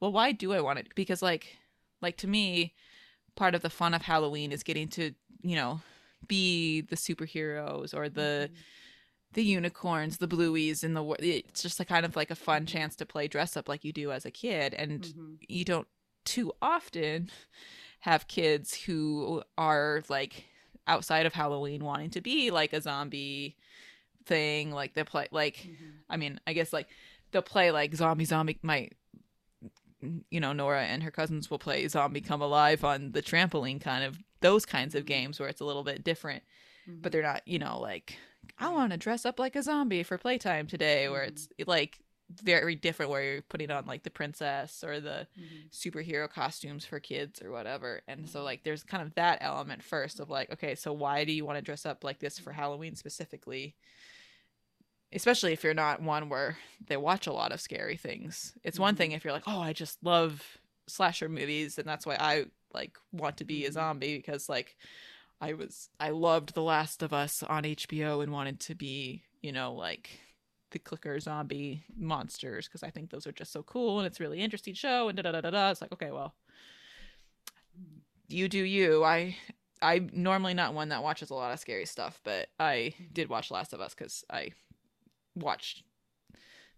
well 0.00 0.10
why 0.12 0.32
do 0.32 0.52
i 0.52 0.60
want 0.60 0.78
it 0.78 0.88
because 0.96 1.20
like 1.22 1.58
like 2.00 2.16
to 2.16 2.26
me 2.26 2.74
part 3.36 3.54
of 3.54 3.60
the 3.62 3.70
fun 3.70 3.92
of 3.94 4.02
halloween 4.02 4.50
is 4.50 4.62
getting 4.62 4.88
to 4.88 5.12
you 5.42 5.54
know 5.54 5.80
be 6.26 6.80
the 6.80 6.96
superheroes 6.96 7.94
or 7.94 8.08
the 8.08 8.50
Mhm. 8.50 8.56
the 9.34 9.44
unicorns 9.44 10.18
the 10.18 10.26
Blueys 10.26 10.82
in 10.82 10.94
the 10.94 11.04
it's 11.20 11.62
just 11.62 11.78
a 11.80 11.84
kind 11.84 12.04
of 12.04 12.16
like 12.16 12.30
a 12.30 12.34
fun 12.34 12.66
chance 12.66 12.96
to 12.96 13.06
play 13.06 13.28
dress 13.28 13.56
up 13.56 13.68
like 13.68 13.84
you 13.84 13.92
do 13.92 14.10
as 14.10 14.24
a 14.24 14.30
kid 14.30 14.74
and 14.74 15.02
Mhm. 15.04 15.36
you 15.48 15.64
don't 15.64 15.86
too 16.24 16.52
often 16.60 17.30
have 18.00 18.26
kids 18.28 18.74
who 18.74 19.42
are 19.58 20.02
like 20.08 20.44
outside 20.86 21.26
of 21.26 21.34
Halloween 21.34 21.84
wanting 21.84 22.10
to 22.10 22.20
be 22.20 22.50
like 22.50 22.72
a 22.72 22.80
zombie 22.80 23.56
thing 24.26 24.70
like 24.72 24.94
they 24.94 25.04
play 25.04 25.28
like 25.30 25.56
Mhm. 25.56 25.92
I 26.08 26.16
mean 26.16 26.40
I 26.46 26.52
guess 26.52 26.72
like 26.72 26.88
they'll 27.30 27.42
play 27.42 27.70
like 27.70 27.94
zombie 27.94 28.24
zombie 28.24 28.58
my 28.62 28.88
you 30.30 30.40
know 30.40 30.52
Nora 30.52 30.82
and 30.84 31.02
her 31.02 31.10
cousins 31.10 31.50
will 31.50 31.58
play 31.58 31.86
zombie 31.88 32.20
come 32.22 32.40
alive 32.40 32.84
on 32.84 33.12
the 33.12 33.20
trampoline 33.22 33.80
kind 33.80 34.02
of 34.04 34.18
those 34.40 34.64
kinds 34.64 34.94
of 34.94 35.04
Mhm. 35.04 35.08
games 35.08 35.40
where 35.40 35.48
it's 35.48 35.60
a 35.60 35.64
little 35.64 35.84
bit 35.84 36.02
different 36.02 36.42
Mhm. 36.88 37.02
but 37.02 37.12
they're 37.12 37.22
not 37.22 37.46
you 37.46 37.58
know 37.58 37.78
like 37.78 38.16
I 38.58 38.68
want 38.70 38.92
to 38.92 38.96
dress 38.98 39.24
up 39.26 39.38
like 39.38 39.56
a 39.56 39.62
zombie 39.62 40.02
for 40.02 40.16
playtime 40.18 40.66
today 40.66 41.08
where 41.08 41.22
it's 41.22 41.48
like 41.66 42.00
very 42.42 42.74
different 42.76 43.10
where 43.10 43.22
you're 43.22 43.42
putting 43.42 43.70
on 43.70 43.86
like 43.86 44.02
the 44.04 44.10
princess 44.10 44.82
or 44.84 45.00
the 45.00 45.26
Mhm. 45.38 45.70
superhero 45.70 46.28
costumes 46.30 46.84
for 46.84 47.00
kids 47.00 47.42
or 47.42 47.50
whatever. 47.50 48.02
And 48.06 48.28
so 48.28 48.42
like 48.42 48.62
there's 48.62 48.82
kind 48.84 49.02
of 49.02 49.14
that 49.14 49.38
element 49.40 49.82
first 49.82 50.20
of 50.20 50.30
like, 50.30 50.50
okay, 50.52 50.74
so 50.74 50.92
why 50.92 51.24
do 51.24 51.32
you 51.32 51.44
want 51.44 51.58
to 51.58 51.62
dress 51.62 51.84
up 51.86 52.04
like 52.04 52.18
this 52.20 52.38
for 52.38 52.52
Halloween 52.52 52.94
specifically? 52.94 53.74
Especially 55.12 55.52
if 55.52 55.64
you're 55.64 55.74
not 55.74 56.00
one 56.02 56.28
where 56.28 56.56
they 56.86 56.96
watch 56.96 57.26
a 57.26 57.32
lot 57.32 57.50
of 57.52 57.60
scary 57.60 57.96
things. 57.96 58.56
It's 58.62 58.78
one 58.78 58.94
thing 58.94 59.10
if 59.12 59.24
you're 59.24 59.32
like, 59.32 59.48
"Oh, 59.48 59.60
I 59.60 59.72
just 59.72 60.02
love 60.04 60.58
slasher 60.86 61.28
movies 61.28 61.78
and 61.78 61.88
that's 61.88 62.06
why 62.06 62.16
I 62.18 62.46
like 62.72 62.96
want 63.12 63.36
to 63.38 63.44
be 63.44 63.64
a 63.66 63.70
Mhm. 63.70 63.74
zombie 63.74 64.16
because 64.16 64.48
like 64.48 64.76
I 65.40 65.54
was 65.54 65.88
I 65.98 66.10
loved 66.10 66.54
The 66.54 66.62
Last 66.62 67.02
of 67.02 67.12
Us 67.12 67.42
on 67.42 67.64
HBO 67.64 68.20
and 68.20 68.32
wanted 68.32 68.60
to 68.60 68.74
be, 68.76 69.24
you 69.40 69.50
know, 69.52 69.72
like 69.74 70.10
the 70.70 70.78
clicker 70.78 71.18
zombie 71.20 71.84
monsters 71.96 72.66
because 72.66 72.82
I 72.82 72.90
think 72.90 73.10
those 73.10 73.26
are 73.26 73.32
just 73.32 73.52
so 73.52 73.62
cool 73.62 73.98
and 73.98 74.06
it's 74.06 74.20
a 74.20 74.22
really 74.22 74.40
interesting 74.40 74.74
show 74.74 75.08
and 75.08 75.16
da 75.16 75.22
da 75.22 75.32
da 75.32 75.40
da 75.40 75.50
da. 75.50 75.70
It's 75.70 75.80
like 75.80 75.92
okay, 75.92 76.10
well, 76.10 76.34
you 78.28 78.48
do 78.48 78.58
you. 78.58 79.04
I 79.04 79.36
I'm 79.82 80.10
normally 80.12 80.54
not 80.54 80.74
one 80.74 80.90
that 80.90 81.02
watches 81.02 81.30
a 81.30 81.34
lot 81.34 81.52
of 81.52 81.60
scary 81.60 81.86
stuff, 81.86 82.20
but 82.24 82.48
I 82.58 82.94
did 83.12 83.28
watch 83.28 83.50
Last 83.50 83.72
of 83.72 83.80
Us 83.80 83.94
because 83.94 84.24
I 84.30 84.52
watched 85.34 85.82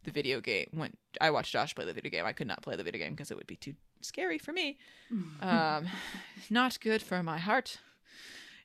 the 0.04 0.10
video 0.10 0.40
game 0.40 0.68
when 0.72 0.92
I 1.20 1.30
watched 1.30 1.52
Josh 1.52 1.74
play 1.74 1.84
the 1.84 1.92
video 1.92 2.10
game. 2.10 2.24
I 2.24 2.32
could 2.32 2.46
not 2.46 2.62
play 2.62 2.76
the 2.76 2.84
video 2.84 3.00
game 3.00 3.12
because 3.12 3.30
it 3.30 3.36
would 3.36 3.46
be 3.46 3.56
too 3.56 3.74
scary 4.00 4.38
for 4.38 4.52
me. 4.52 4.78
Um, 5.42 5.88
not 6.48 6.80
good 6.80 7.02
for 7.02 7.22
my 7.22 7.38
heart 7.38 7.78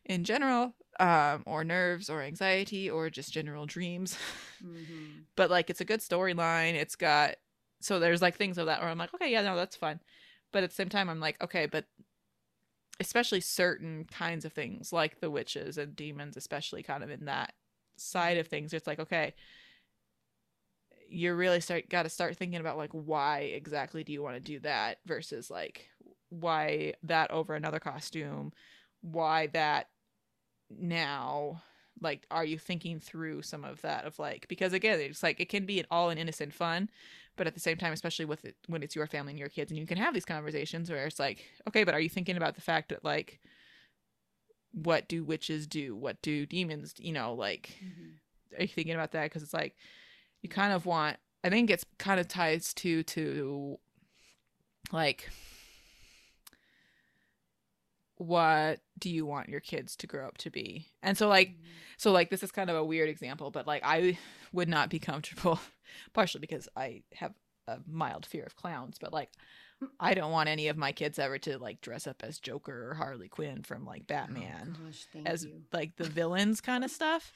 in 0.05 0.23
general, 0.23 0.75
um, 0.99 1.43
or 1.45 1.63
nerves, 1.63 2.09
or 2.09 2.21
anxiety, 2.21 2.89
or 2.89 3.09
just 3.09 3.33
general 3.33 3.65
dreams. 3.65 4.17
Mhm. 4.63 5.25
but 5.35 5.51
like 5.51 5.69
it's 5.69 5.81
a 5.81 5.85
good 5.85 5.99
storyline. 5.99 6.73
It's 6.73 6.95
got 6.95 7.35
so 7.79 7.99
there's 7.99 8.23
like 8.23 8.35
things 8.35 8.57
of 8.57 8.65
that 8.65 8.81
where 8.81 8.89
I'm 8.89 8.97
like, 8.97 9.13
okay, 9.13 9.31
yeah, 9.31 9.43
no, 9.43 9.55
that's 9.55 9.75
fun. 9.75 9.99
But 10.51 10.63
at 10.63 10.71
the 10.71 10.75
same 10.75 10.89
time, 10.89 11.09
I'm 11.09 11.19
like, 11.19 11.41
okay, 11.43 11.67
but 11.67 11.85
especially 12.99 13.41
certain 13.41 14.05
kinds 14.05 14.45
of 14.45 14.53
things 14.53 14.91
like 14.91 15.19
the 15.19 15.29
witches 15.29 15.77
and 15.77 15.95
demons, 15.95 16.35
especially 16.35 16.81
kind 16.81 17.03
of 17.03 17.11
in 17.11 17.25
that 17.25 17.53
side 17.97 18.37
of 18.37 18.47
things, 18.47 18.73
it's 18.73 18.87
like, 18.87 18.99
okay, 18.99 19.35
you 21.09 21.33
really 21.33 21.61
start 21.61 21.87
got 21.89 22.03
to 22.03 22.09
start 22.09 22.35
thinking 22.35 22.59
about 22.59 22.77
like 22.77 22.91
why 22.91 23.39
exactly 23.39 24.03
do 24.03 24.11
you 24.11 24.21
want 24.21 24.35
to 24.35 24.41
do 24.41 24.59
that 24.59 24.97
versus 25.05 25.49
like 25.49 25.89
why 26.29 26.93
that 27.03 27.31
over 27.31 27.55
another 27.55 27.79
costume, 27.79 28.51
why 29.01 29.47
that 29.47 29.87
now 30.69 31.61
like 32.01 32.25
are 32.29 32.45
you 32.45 32.59
thinking 32.59 32.99
through 32.99 33.41
some 33.41 33.63
of 33.63 33.81
that 33.81 34.05
of 34.05 34.19
like 34.19 34.47
because 34.47 34.71
again 34.73 34.99
it's 34.99 35.23
like 35.23 35.39
it 35.39 35.49
can 35.49 35.65
be 35.65 35.79
an 35.79 35.85
all 35.89 36.09
an 36.09 36.17
innocent 36.17 36.53
fun 36.53 36.89
but 37.35 37.47
at 37.47 37.53
the 37.53 37.59
same 37.59 37.77
time 37.77 37.91
especially 37.93 38.25
with 38.25 38.45
it 38.45 38.55
when 38.67 38.83
it's 38.83 38.95
your 38.95 39.07
family 39.07 39.31
and 39.31 39.39
your 39.39 39.49
kids 39.49 39.71
and 39.71 39.79
you 39.79 39.85
can 39.87 39.97
have 39.97 40.13
these 40.13 40.25
conversations 40.25 40.89
where 40.91 41.05
it's 41.07 41.19
like 41.19 41.45
okay 41.67 41.83
but 41.83 41.93
are 41.93 41.99
you 41.99 42.09
thinking 42.09 42.37
about 42.37 42.53
the 42.55 42.61
fact 42.61 42.89
that 42.89 43.03
like 43.03 43.39
what 44.73 45.07
do 45.07 45.23
witches 45.23 45.65
do 45.65 45.95
what 45.95 46.21
do 46.21 46.45
demons 46.45 46.93
you 46.99 47.13
know 47.13 47.33
like 47.33 47.75
Mhm. 47.83 48.59
are 48.59 48.61
you 48.61 48.67
thinking 48.67 48.93
about 48.93 49.11
that 49.13 49.23
because 49.23 49.41
it's 49.41 49.53
like 49.53 49.75
you 50.41 50.49
kind 50.49 50.73
of 50.73 50.85
want 50.85 51.17
i 51.43 51.49
think 51.49 51.69
it's 51.71 51.85
kind 51.97 52.19
of 52.19 52.27
ties 52.27 52.73
to 52.75 53.01
to 53.03 53.79
like 54.91 55.29
what 58.17 58.79
do 58.99 59.09
you 59.09 59.25
want 59.25 59.49
your 59.49 59.59
kids 59.59 59.95
to 59.95 60.07
grow 60.07 60.27
up 60.27 60.37
to 60.39 60.49
be 60.49 60.87
and 61.03 61.17
so 61.17 61.27
like 61.27 61.49
Mhm. 61.49 61.55
so 61.97 62.11
like 62.11 62.29
this 62.29 62.41
is 62.43 62.51
kind 62.51 62.69
of 62.69 62.75
a 62.75 62.83
weird 62.83 63.09
example, 63.09 63.51
but 63.51 63.67
like 63.67 63.83
I 63.85 64.17
would 64.51 64.67
not 64.69 64.89
be 64.89 64.99
comfortable 64.99 65.59
partially 66.13 66.41
because 66.41 66.67
I 66.75 67.03
have 67.15 67.33
a 67.67 67.79
mild 67.87 68.25
fear 68.25 68.43
of 68.43 68.55
clowns, 68.55 68.97
but 68.99 69.13
like 69.13 69.29
I 69.99 70.15
don't 70.15 70.31
want 70.31 70.49
any 70.49 70.69
of 70.69 70.77
my 70.77 70.91
kids 70.91 71.19
ever 71.19 71.37
to 71.39 71.59
like 71.59 71.81
dress 71.81 72.07
up 72.07 72.23
as 72.23 72.39
Joker 72.39 72.89
or 72.89 72.93
Harley 72.95 73.27
Quinn 73.27 73.61
from 73.61 73.85
like 73.85 74.07
Batman 74.07 74.75
Oh, 74.81 74.85
gosh, 74.85 75.05
as 75.25 75.45
you. 75.45 75.61
like 75.71 75.95
the 75.97 76.05
villains 76.09 76.61
kind 76.61 76.83
of 76.83 76.89
stuff. 76.89 77.31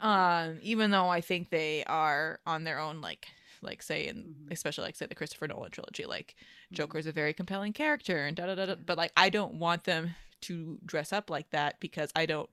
Um 0.00 0.58
even 0.62 0.90
though 0.90 1.08
I 1.08 1.20
think 1.20 1.50
they 1.50 1.82
are 1.84 2.38
on 2.46 2.64
their 2.64 2.78
own 2.78 3.00
like 3.00 3.26
like 3.62 3.82
say 3.82 4.06
in 4.06 4.34
Mhm. 4.48 4.52
especially 4.52 4.84
like 4.84 4.96
say 4.96 5.06
the 5.06 5.14
Christopher 5.14 5.48
Nolan 5.48 5.70
trilogy 5.70 6.04
like 6.06 6.34
Mhm. 6.70 6.76
Joker's 6.76 7.06
a 7.06 7.12
very 7.12 7.32
compelling 7.34 7.72
character 7.72 8.24
and 8.26 8.36
da 8.36 8.46
da 8.46 8.54
da 8.54 8.66
da. 8.66 8.74
But 8.76 8.98
like, 8.98 9.12
I 9.16 9.30
don't 9.30 9.54
want 9.54 9.84
them 9.84 10.14
to 10.42 10.78
dress 10.84 11.12
up 11.12 11.30
like 11.30 11.50
that 11.50 11.80
because 11.80 12.10
I 12.14 12.26
don't. 12.26 12.50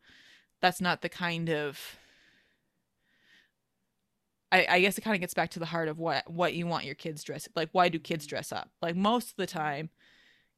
That's 0.61 0.79
not 0.81 1.01
the 1.01 1.09
kind 1.09 1.49
of. 1.49 1.97
I, 4.51 4.67
I 4.69 4.81
guess 4.81 4.97
it 4.97 5.01
kind 5.01 5.15
of 5.15 5.21
gets 5.21 5.33
back 5.33 5.49
to 5.51 5.59
the 5.59 5.65
heart 5.65 5.87
of 5.87 5.97
what 5.97 6.29
what 6.29 6.53
you 6.53 6.67
want 6.67 6.85
your 6.85 6.95
kids 6.95 7.23
dress 7.23 7.47
like. 7.55 7.69
Why 7.71 7.89
do 7.89 7.99
kids 7.99 8.27
dress 8.27 8.51
up? 8.51 8.69
Like 8.81 8.95
most 8.95 9.31
of 9.31 9.35
the 9.37 9.47
time, 9.47 9.89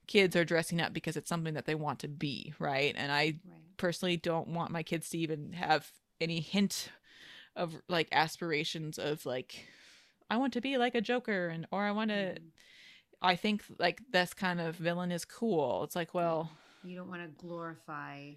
kids 0.08 0.36
are 0.36 0.46
dressing 0.46 0.82
up 0.82 0.93
because 0.93 1.16
it's 1.18 1.30
something 1.30 1.54
that 1.54 1.66
they 1.66 1.76
want 1.76 2.00
to 2.00 2.08
be, 2.08 2.54
right? 2.60 2.93
And 2.98 3.12
I 3.12 3.39
Right. 3.46 3.62
personally 3.78 4.18
don't 4.18 4.50
want 4.50 4.72
my 4.72 4.84
kids 4.84 5.10
to 5.10 5.18
even 5.18 5.54
have 5.54 5.89
any 6.22 6.39
hint 6.41 6.89
of 7.56 7.74
like 7.88 8.10
aspirations 8.12 9.00
of 9.00 9.26
like 9.26 9.66
I 10.30 10.38
want 10.38 10.54
to 10.54 10.62
be 10.62 10.78
like 10.78 10.96
a 10.96 11.02
Joker 11.02 11.48
and 11.50 11.68
or 11.72 11.84
I 11.84 11.92
want 11.92 12.10
to 12.10 12.36
Mhm. 12.40 12.52
I 13.22 13.36
think 13.36 13.64
like 13.80 14.02
this 14.12 14.34
kind 14.34 14.60
of 14.60 14.76
villain 14.76 15.12
is 15.12 15.26
cool. 15.26 15.84
It's 15.84 15.96
like, 15.96 16.14
well, 16.14 16.52
you 16.84 16.96
don't 16.96 17.10
want 17.10 17.22
to 17.24 17.28
glorify 17.46 18.34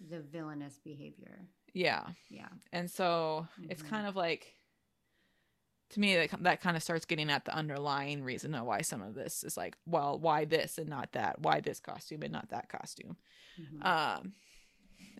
the 0.00 0.20
villainous 0.20 0.78
behavior. 0.82 1.46
yeah. 1.74 2.06
Yeah. 2.28 2.48
And 2.72 2.90
so 2.90 3.46
it's 3.68 3.82
Mhm. 3.82 3.88
kind 3.88 4.06
of 4.06 4.16
like 4.16 4.56
to 5.90 6.00
me 6.00 6.16
that 6.16 6.42
that 6.42 6.60
kind 6.60 6.76
of 6.76 6.82
starts 6.82 7.04
getting 7.04 7.30
at 7.30 7.44
the 7.44 7.54
underlying 7.54 8.22
reason 8.24 8.54
of 8.54 8.64
why 8.66 8.80
some 8.80 9.02
of 9.02 9.14
this 9.14 9.44
is 9.44 9.56
like, 9.56 9.76
well, 9.86 10.18
why 10.18 10.44
this 10.46 10.78
and 10.78 10.88
not 10.88 11.12
that? 11.12 11.40
Why 11.40 11.60
this 11.60 11.80
costume 11.80 12.22
and 12.22 12.32
not 12.32 12.48
that 12.48 12.68
costume? 12.68 13.16
Mhm. 13.60 13.84
Um 13.84 14.32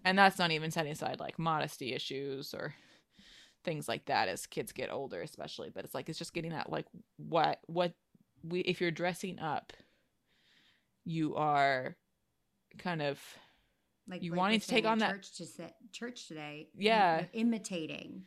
and 0.05 0.18
that's 0.18 0.39
not 0.39 0.51
even 0.51 0.70
setting 0.70 0.93
aside 0.93 1.20
like 1.20 1.39
modesty 1.39 1.93
issues 1.93 2.55
or 2.55 2.74
things 3.64 3.88
like 3.88 4.04
that 4.06 4.28
as 4.28 4.46
kids 4.46 4.72
get 4.72 4.90
older 4.90 5.22
especially, 5.22 5.70
but 5.70 5.84
it's 5.84 5.94
like 5.94 6.08
it's 6.08 6.18
just 6.18 6.34
getting 6.34 6.52
at 6.52 6.70
like 6.70 6.86
what 7.16 7.60
what 7.66 7.92
we 8.42 8.60
if 8.60 8.80
you're 8.80 8.90
dressing 8.90 9.38
up 9.38 9.72
you 11.04 11.34
are 11.36 11.96
kind 12.78 13.02
of 13.02 13.20
Like 14.08 14.22
You 14.22 14.30
like 14.32 14.38
wanting 14.38 14.60
to 14.60 14.66
take 14.66 14.84
on 14.84 14.98
that- 14.98 15.10
church 15.12 15.32
to 15.36 15.46
sit, 15.46 15.72
church 15.92 16.26
today. 16.28 16.68
Yeah. 16.76 17.20
you're 17.20 17.28
imitating. 17.32 18.24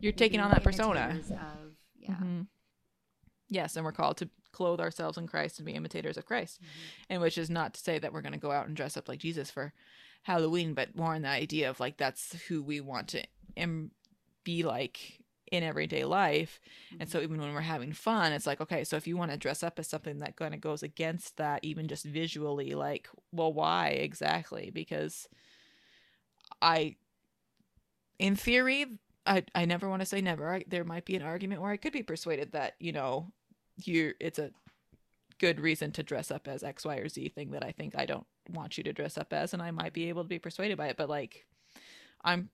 You're 0.00 0.12
taking 0.12 0.40
on 0.40 0.50
that 0.50 0.62
persona. 0.62 1.18
Of, 1.18 1.30
yeah. 1.98 2.14
Mhm. 2.16 2.46
Yes, 3.48 3.76
and 3.76 3.84
we're 3.84 3.92
called 3.92 4.16
to 4.18 4.28
clothe 4.52 4.80
ourselves 4.80 5.18
in 5.18 5.26
Christ 5.26 5.58
and 5.58 5.66
be 5.66 5.72
imitators 5.72 6.16
of 6.16 6.26
Christ. 6.26 6.60
Mhm. 6.60 6.66
And 7.10 7.22
which 7.22 7.38
is 7.38 7.50
not 7.50 7.74
to 7.74 7.80
say 7.80 7.98
that 7.98 8.12
we're 8.12 8.22
going 8.22 8.32
to 8.32 8.38
go 8.38 8.50
out 8.52 8.66
and 8.66 8.76
dress 8.76 8.96
up 8.96 9.08
like 9.08 9.18
Jesus 9.20 9.50
for 9.50 9.72
Halloween, 10.22 10.74
but 10.74 10.96
more 10.96 11.14
in 11.14 11.22
the 11.22 11.28
idea 11.28 11.68
of 11.70 11.78
like 11.80 11.96
that's 11.96 12.32
who 12.48 12.62
we 12.62 12.80
want 12.80 13.08
to 13.10 13.24
Im- 13.56 13.92
be 14.46 14.62
like 14.62 15.18
in 15.52 15.62
everyday 15.62 16.04
life. 16.04 16.60
And 16.98 17.08
so 17.08 17.18
mm-hmm. 17.18 17.24
even 17.24 17.40
when 17.40 17.52
we're 17.52 17.60
having 17.60 17.92
fun, 17.92 18.32
it's 18.32 18.46
like, 18.46 18.60
okay, 18.60 18.84
so 18.84 18.96
if 18.96 19.06
you 19.06 19.16
want 19.16 19.32
to 19.32 19.36
dress 19.36 19.62
up 19.62 19.78
as 19.78 19.88
something 19.88 20.20
that 20.20 20.36
kind 20.36 20.54
of 20.54 20.60
goes 20.60 20.82
against 20.82 21.36
that, 21.36 21.64
even 21.64 21.88
just 21.88 22.04
visually, 22.04 22.74
like, 22.74 23.08
well, 23.32 23.52
why 23.52 23.88
exactly? 23.88 24.70
Because 24.72 25.28
I, 26.62 26.96
in 28.18 28.36
theory, 28.36 28.86
I, 29.26 29.44
I 29.54 29.64
never 29.64 29.88
want 29.88 30.00
to 30.00 30.06
say 30.06 30.20
never. 30.20 30.54
I, 30.54 30.64
there 30.68 30.84
might 30.84 31.04
be 31.04 31.16
an 31.16 31.22
argument 31.22 31.60
where 31.60 31.72
I 31.72 31.76
could 31.76 31.92
be 31.92 32.02
persuaded 32.02 32.52
that, 32.52 32.74
you 32.78 32.92
know, 32.92 33.32
you 33.84 34.14
it's 34.20 34.38
a 34.38 34.52
good 35.38 35.60
reason 35.60 35.92
to 35.92 36.02
dress 36.02 36.30
up 36.30 36.48
as 36.48 36.62
X, 36.62 36.84
Y, 36.84 36.96
or 36.96 37.08
Z 37.08 37.28
thing 37.30 37.50
that 37.50 37.64
I 37.64 37.72
think 37.72 37.94
I 37.96 38.06
don't 38.06 38.26
want 38.48 38.78
you 38.78 38.84
to 38.84 38.92
dress 38.92 39.18
up 39.18 39.32
as, 39.32 39.52
and 39.52 39.62
I 39.62 39.70
might 39.70 39.92
be 39.92 40.08
able 40.08 40.22
to 40.22 40.28
be 40.28 40.38
persuaded 40.38 40.78
by 40.78 40.86
it. 40.88 40.96
But 40.96 41.10
like, 41.10 41.46
I'm 42.24 42.48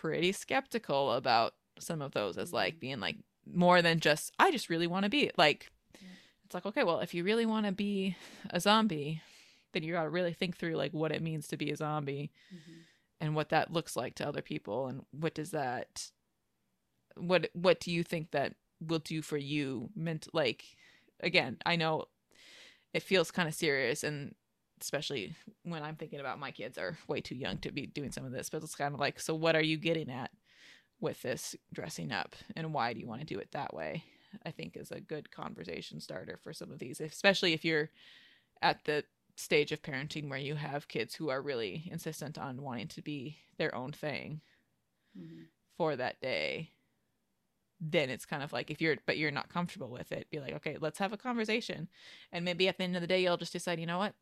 pretty 0.00 0.32
skeptical 0.32 1.12
about 1.12 1.54
some 1.78 2.00
of 2.02 2.12
those 2.12 2.36
as 2.38 2.52
like 2.52 2.80
being 2.80 2.98
like 3.00 3.16
more 3.46 3.82
than 3.82 4.00
just 4.00 4.32
I 4.38 4.50
just 4.50 4.68
really 4.70 4.86
want 4.86 5.04
to 5.04 5.10
be 5.10 5.30
like. 5.36 5.70
It's 6.44 6.54
like 6.54 6.66
okay, 6.66 6.84
well, 6.84 7.00
if 7.00 7.14
you 7.14 7.24
really 7.24 7.46
want 7.46 7.66
to 7.66 7.72
be 7.72 8.16
a 8.50 8.60
zombie, 8.60 9.22
then 9.72 9.82
you 9.82 9.92
got 9.92 10.02
to 10.04 10.10
really 10.10 10.32
think 10.34 10.56
through 10.56 10.74
like 10.76 10.92
what 10.92 11.12
it 11.12 11.22
means 11.22 11.46
to 11.48 11.56
be 11.56 11.70
a 11.70 11.76
zombie 11.76 12.30
Mhm. 12.52 12.82
and 13.20 13.34
what 13.34 13.48
that 13.50 13.72
looks 13.72 13.96
like 13.96 14.14
to 14.16 14.26
other 14.28 14.42
people 14.42 14.86
and 14.88 15.04
what 15.12 15.34
does 15.34 15.50
that 15.52 16.10
what 17.16 17.48
what 17.52 17.80
do 17.80 17.90
you 17.90 18.02
think 18.02 18.30
that 18.30 18.54
will 18.80 18.98
do 18.98 19.22
for 19.22 19.36
you 19.36 19.90
meant 19.94 20.26
like 20.32 20.64
again 21.20 21.56
i 21.66 21.76
know 21.76 22.06
it 22.92 23.02
feels 23.02 23.30
kind 23.30 23.48
of 23.48 23.54
serious 23.54 24.02
and 24.02 24.34
especially 24.82 25.34
when 25.64 25.82
i'm 25.82 25.96
thinking 25.96 26.20
about 26.20 26.38
my 26.38 26.50
kids 26.50 26.76
are 26.78 26.98
way 27.08 27.20
too 27.20 27.34
young 27.34 27.58
to 27.58 27.70
be 27.72 27.86
doing 27.86 28.12
some 28.12 28.24
of 28.24 28.32
this 28.32 28.50
but 28.50 28.62
it's 28.62 28.74
kind 28.74 28.94
of 28.94 29.00
like 29.00 29.18
so 29.20 29.34
what 29.34 29.56
are 29.56 29.62
you 29.62 29.76
getting 29.76 30.10
at 30.10 30.30
with 31.00 31.20
this 31.22 31.56
dressing 31.72 32.12
up 32.12 32.36
and 32.56 32.72
why 32.72 32.92
do 32.92 33.00
you 33.00 33.06
want 33.06 33.20
to 33.20 33.26
do 33.26 33.38
it 33.40 33.50
that 33.52 33.74
way? 33.74 34.04
I 34.46 34.50
think 34.52 34.76
is 34.76 34.92
a 34.92 35.00
good 35.00 35.30
conversation 35.30 36.00
starter 36.00 36.38
for 36.42 36.52
some 36.52 36.70
of 36.70 36.78
these 36.78 37.00
especially 37.00 37.52
if 37.52 37.64
you're 37.64 37.90
at 38.62 38.84
the 38.84 39.04
stage 39.36 39.72
of 39.72 39.82
parenting 39.82 40.28
where 40.30 40.38
you 40.38 40.54
have 40.54 40.88
kids 40.88 41.14
who 41.14 41.28
are 41.28 41.42
really 41.42 41.88
insistent 41.90 42.38
on 42.38 42.62
wanting 42.62 42.88
to 42.88 43.02
be 43.02 43.38
their 43.58 43.74
own 43.74 43.92
thing 43.92 44.40
Mhm. 45.18 45.46
for 45.76 45.96
that 45.96 46.20
day. 46.20 46.70
Then 47.80 48.10
it's 48.10 48.24
kind 48.24 48.42
of 48.42 48.52
like 48.52 48.70
if 48.70 48.80
you're 48.80 48.96
but 49.04 49.18
you're 49.18 49.30
not 49.32 49.48
comfortable 49.48 49.90
with 49.90 50.12
it 50.12 50.30
be 50.30 50.38
like 50.38 50.54
okay 50.54 50.76
let's 50.80 50.98
have 50.98 51.12
a 51.12 51.16
conversation. 51.18 51.88
And 52.30 52.44
maybe 52.44 52.68
at 52.68 52.78
the 52.78 52.84
end 52.84 52.94
of 52.94 53.02
the 53.02 53.08
day 53.08 53.22
you'll 53.22 53.36
just 53.36 53.52
decide 53.52 53.80
you 53.80 53.86
know 53.86 53.98
what 53.98 54.14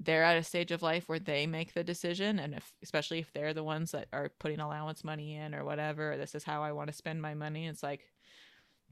they're 0.00 0.24
at 0.24 0.36
a 0.36 0.42
stage 0.42 0.70
of 0.70 0.82
life 0.82 1.08
where 1.08 1.18
they 1.18 1.46
make 1.46 1.74
the 1.74 1.82
decision 1.82 2.38
and 2.38 2.54
if 2.54 2.72
especially 2.82 3.18
if 3.18 3.32
they're 3.32 3.54
the 3.54 3.64
ones 3.64 3.90
that 3.90 4.06
are 4.12 4.30
putting 4.38 4.60
allowance 4.60 5.02
money 5.02 5.34
in 5.34 5.54
or 5.54 5.64
whatever 5.64 6.12
or 6.12 6.16
this 6.16 6.34
is 6.34 6.44
how 6.44 6.62
i 6.62 6.72
want 6.72 6.88
to 6.88 6.96
spend 6.96 7.20
my 7.20 7.34
money 7.34 7.66
it's 7.66 7.82
like 7.82 8.10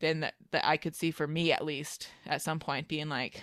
then 0.01 0.21
that, 0.21 0.35
that 0.51 0.67
i 0.67 0.77
could 0.77 0.97
see 0.97 1.11
for 1.11 1.27
me 1.27 1.53
at 1.53 1.65
least 1.65 2.09
at 2.27 2.43
some 2.43 2.59
point 2.59 2.89
being 2.89 3.09
like 3.09 3.43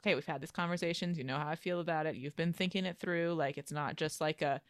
okay 0.00 0.14
we've 0.14 0.26
had 0.26 0.40
this 0.40 0.50
conversations 0.50 1.18
you 1.18 1.24
know 1.24 1.36
how 1.36 1.48
i 1.48 1.56
feel 1.56 1.80
about 1.80 2.06
it 2.06 2.16
you've 2.16 2.36
been 2.36 2.52
thinking 2.52 2.84
it 2.84 2.98
through 2.98 3.32
like 3.34 3.56
it's 3.56 3.72
not 3.72 3.96
just 3.96 4.20
like 4.20 4.42
a 4.42 4.60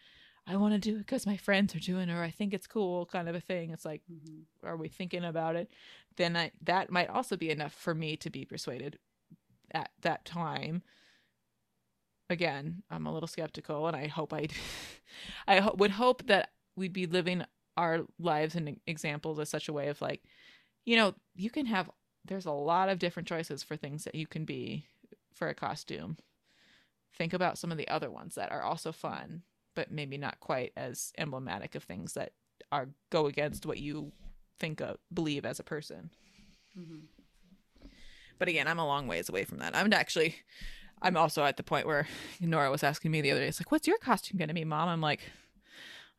i 0.47 0.57
want 0.57 0.73
to 0.73 0.79
do 0.79 0.97
it 0.97 0.99
because 1.01 1.27
my 1.27 1.37
friends 1.37 1.75
are 1.75 1.81
doing 1.81 2.09
it 2.09 2.15
or 2.15 2.23
i 2.23 2.31
think 2.31 2.55
it's 2.55 2.67
cool 2.67 3.07
kind 3.07 3.29
of 3.29 3.35
a 3.35 3.41
thing 3.41 3.71
it's 3.71 3.85
like 3.85 4.03
Mhm. 4.11 4.43
are 4.65 4.77
we 4.77 4.89
thinking 4.89 5.25
about 5.25 5.57
it 5.57 5.69
then 6.17 6.37
I, 6.37 6.53
that 6.63 6.91
might 6.91 7.09
also 7.09 7.37
be 7.37 7.51
enough 7.51 7.73
for 7.73 7.95
me 7.95 8.17
to 8.19 8.31
be 8.31 8.45
persuaded 8.45 8.99
at 9.73 9.91
that 10.03 10.25
time 10.25 10.83
again 12.31 12.83
i'm 12.91 13.07
a 13.07 13.13
little 13.13 13.27
skeptical 13.27 13.87
and 13.87 13.97
i 13.97 14.07
hope 14.07 14.33
i 14.33 14.47
i 15.49 15.59
ho- 15.61 15.75
would 15.77 15.91
hope 15.91 16.27
that 16.27 16.51
we'd 16.77 16.93
be 16.93 17.07
living 17.07 17.45
our 17.77 18.01
lives 18.19 18.55
and 18.55 18.79
examples 18.87 19.39
as 19.39 19.49
such 19.49 19.69
a 19.69 19.73
way 19.73 19.89
of 19.89 20.01
like 20.01 20.23
you 20.87 20.97
know 20.97 21.15
you 21.35 21.51
can 21.51 21.67
have 21.67 21.91
there's 22.25 22.47
a 22.47 22.51
lot 22.53 22.89
of 22.89 22.99
different 22.99 23.27
choices 23.29 23.63
for 23.63 23.77
things 23.77 24.05
that 24.05 24.15
you 24.15 24.27
can 24.27 24.45
be 24.45 24.87
for 25.33 25.49
a 25.49 25.55
costume. 25.55 26.19
Think 27.17 27.33
about 27.33 27.57
some 27.57 27.73
of 27.73 27.79
the 27.79 27.89
other 27.89 28.11
ones 28.11 28.35
that 28.35 28.53
are 28.53 28.63
also 28.63 28.93
fun 28.93 29.43
but 29.75 29.91
maybe 29.91 30.19
not 30.19 30.39
quite 30.41 30.73
as 30.77 31.13
emblematic 31.17 31.75
of 31.75 31.83
things 31.85 32.13
that 32.13 32.33
are 32.71 32.89
go 33.11 33.27
against 33.27 33.65
what 33.65 33.79
you 33.79 34.13
think 34.59 34.81
of 34.81 34.99
believe 35.13 35.47
as 35.47 35.59
a 35.59 35.65
person. 35.65 36.11
Mhm. 36.79 37.03
but 38.39 38.49
again 38.49 38.69
i'm 38.69 38.79
a 38.79 38.87
long 38.87 39.07
ways 39.07 39.29
away 39.29 39.45
from 39.45 39.59
that. 39.59 39.75
I'm 39.75 39.93
actually 39.93 40.37
i'm 41.03 41.17
also 41.17 41.45
at 41.45 41.57
the 41.57 41.63
point 41.63 41.87
where 41.87 42.07
nora 42.41 42.71
was 42.71 42.83
asking 42.83 43.11
me 43.11 43.21
the 43.21 43.31
other 43.31 43.41
day 43.41 43.49
it's 43.49 43.61
like 43.61 43.73
what's 43.73 43.87
your 43.87 43.99
costume 43.99 44.39
going 44.39 44.49
to 44.49 44.55
be 44.55 44.65
mom 44.65 44.89
i'm 44.89 45.01
like 45.01 45.21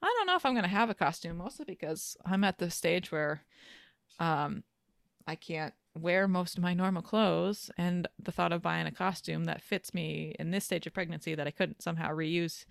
i 0.01 0.13
don't 0.17 0.27
know 0.27 0.35
if 0.35 0.45
i'm 0.45 0.53
going 0.53 0.63
to 0.63 0.69
have 0.69 0.89
a 0.89 0.95
costume 0.95 1.37
mostly 1.37 1.65
because 1.65 2.17
i'm 2.25 2.43
at 2.43 2.57
the 2.57 2.69
stage 2.69 3.11
where 3.11 3.41
um 4.19 4.63
i 5.27 5.35
can't 5.35 5.73
wear 5.99 6.27
most 6.27 6.57
of 6.57 6.63
my 6.63 6.73
normal 6.73 7.01
clothes 7.01 7.69
and 7.77 8.07
the 8.17 8.31
thought 8.31 8.53
of 8.53 8.61
buying 8.61 8.87
a 8.87 8.91
costume 8.91 9.43
that 9.43 9.61
fits 9.61 9.93
me 9.93 10.33
in 10.39 10.51
this 10.51 10.63
stage 10.63 10.87
of 10.87 10.93
pregnancy 10.93 11.35
that 11.35 11.47
i 11.47 11.51
couldn't 11.51 11.81
somehow 11.81 12.09
reuse 12.09 12.65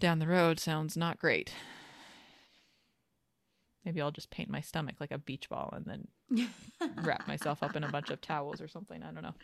down 0.00 0.18
the 0.18 0.26
road 0.26 0.58
sounds 0.58 0.96
not 0.96 1.18
great 1.18 1.52
maybe 3.84 4.00
i'll 4.00 4.10
just 4.10 4.30
paint 4.30 4.48
my 4.48 4.60
stomach 4.60 4.96
like 5.00 5.10
a 5.10 5.18
beach 5.18 5.50
ball 5.50 5.72
and 5.76 5.84
then 5.84 6.08
wrap 7.02 7.26
myself 7.26 7.62
up 7.62 7.76
in 7.76 7.84
a 7.84 7.88
bunch 7.88 8.10
of 8.10 8.20
towels 8.20 8.60
or 8.60 8.68
something. 8.68 9.02
I 9.02 9.12
don't 9.12 9.22
know. 9.22 9.34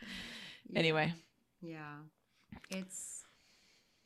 Anyway. 0.75 1.13
Yeah. 1.61 1.99
It's 2.71 3.25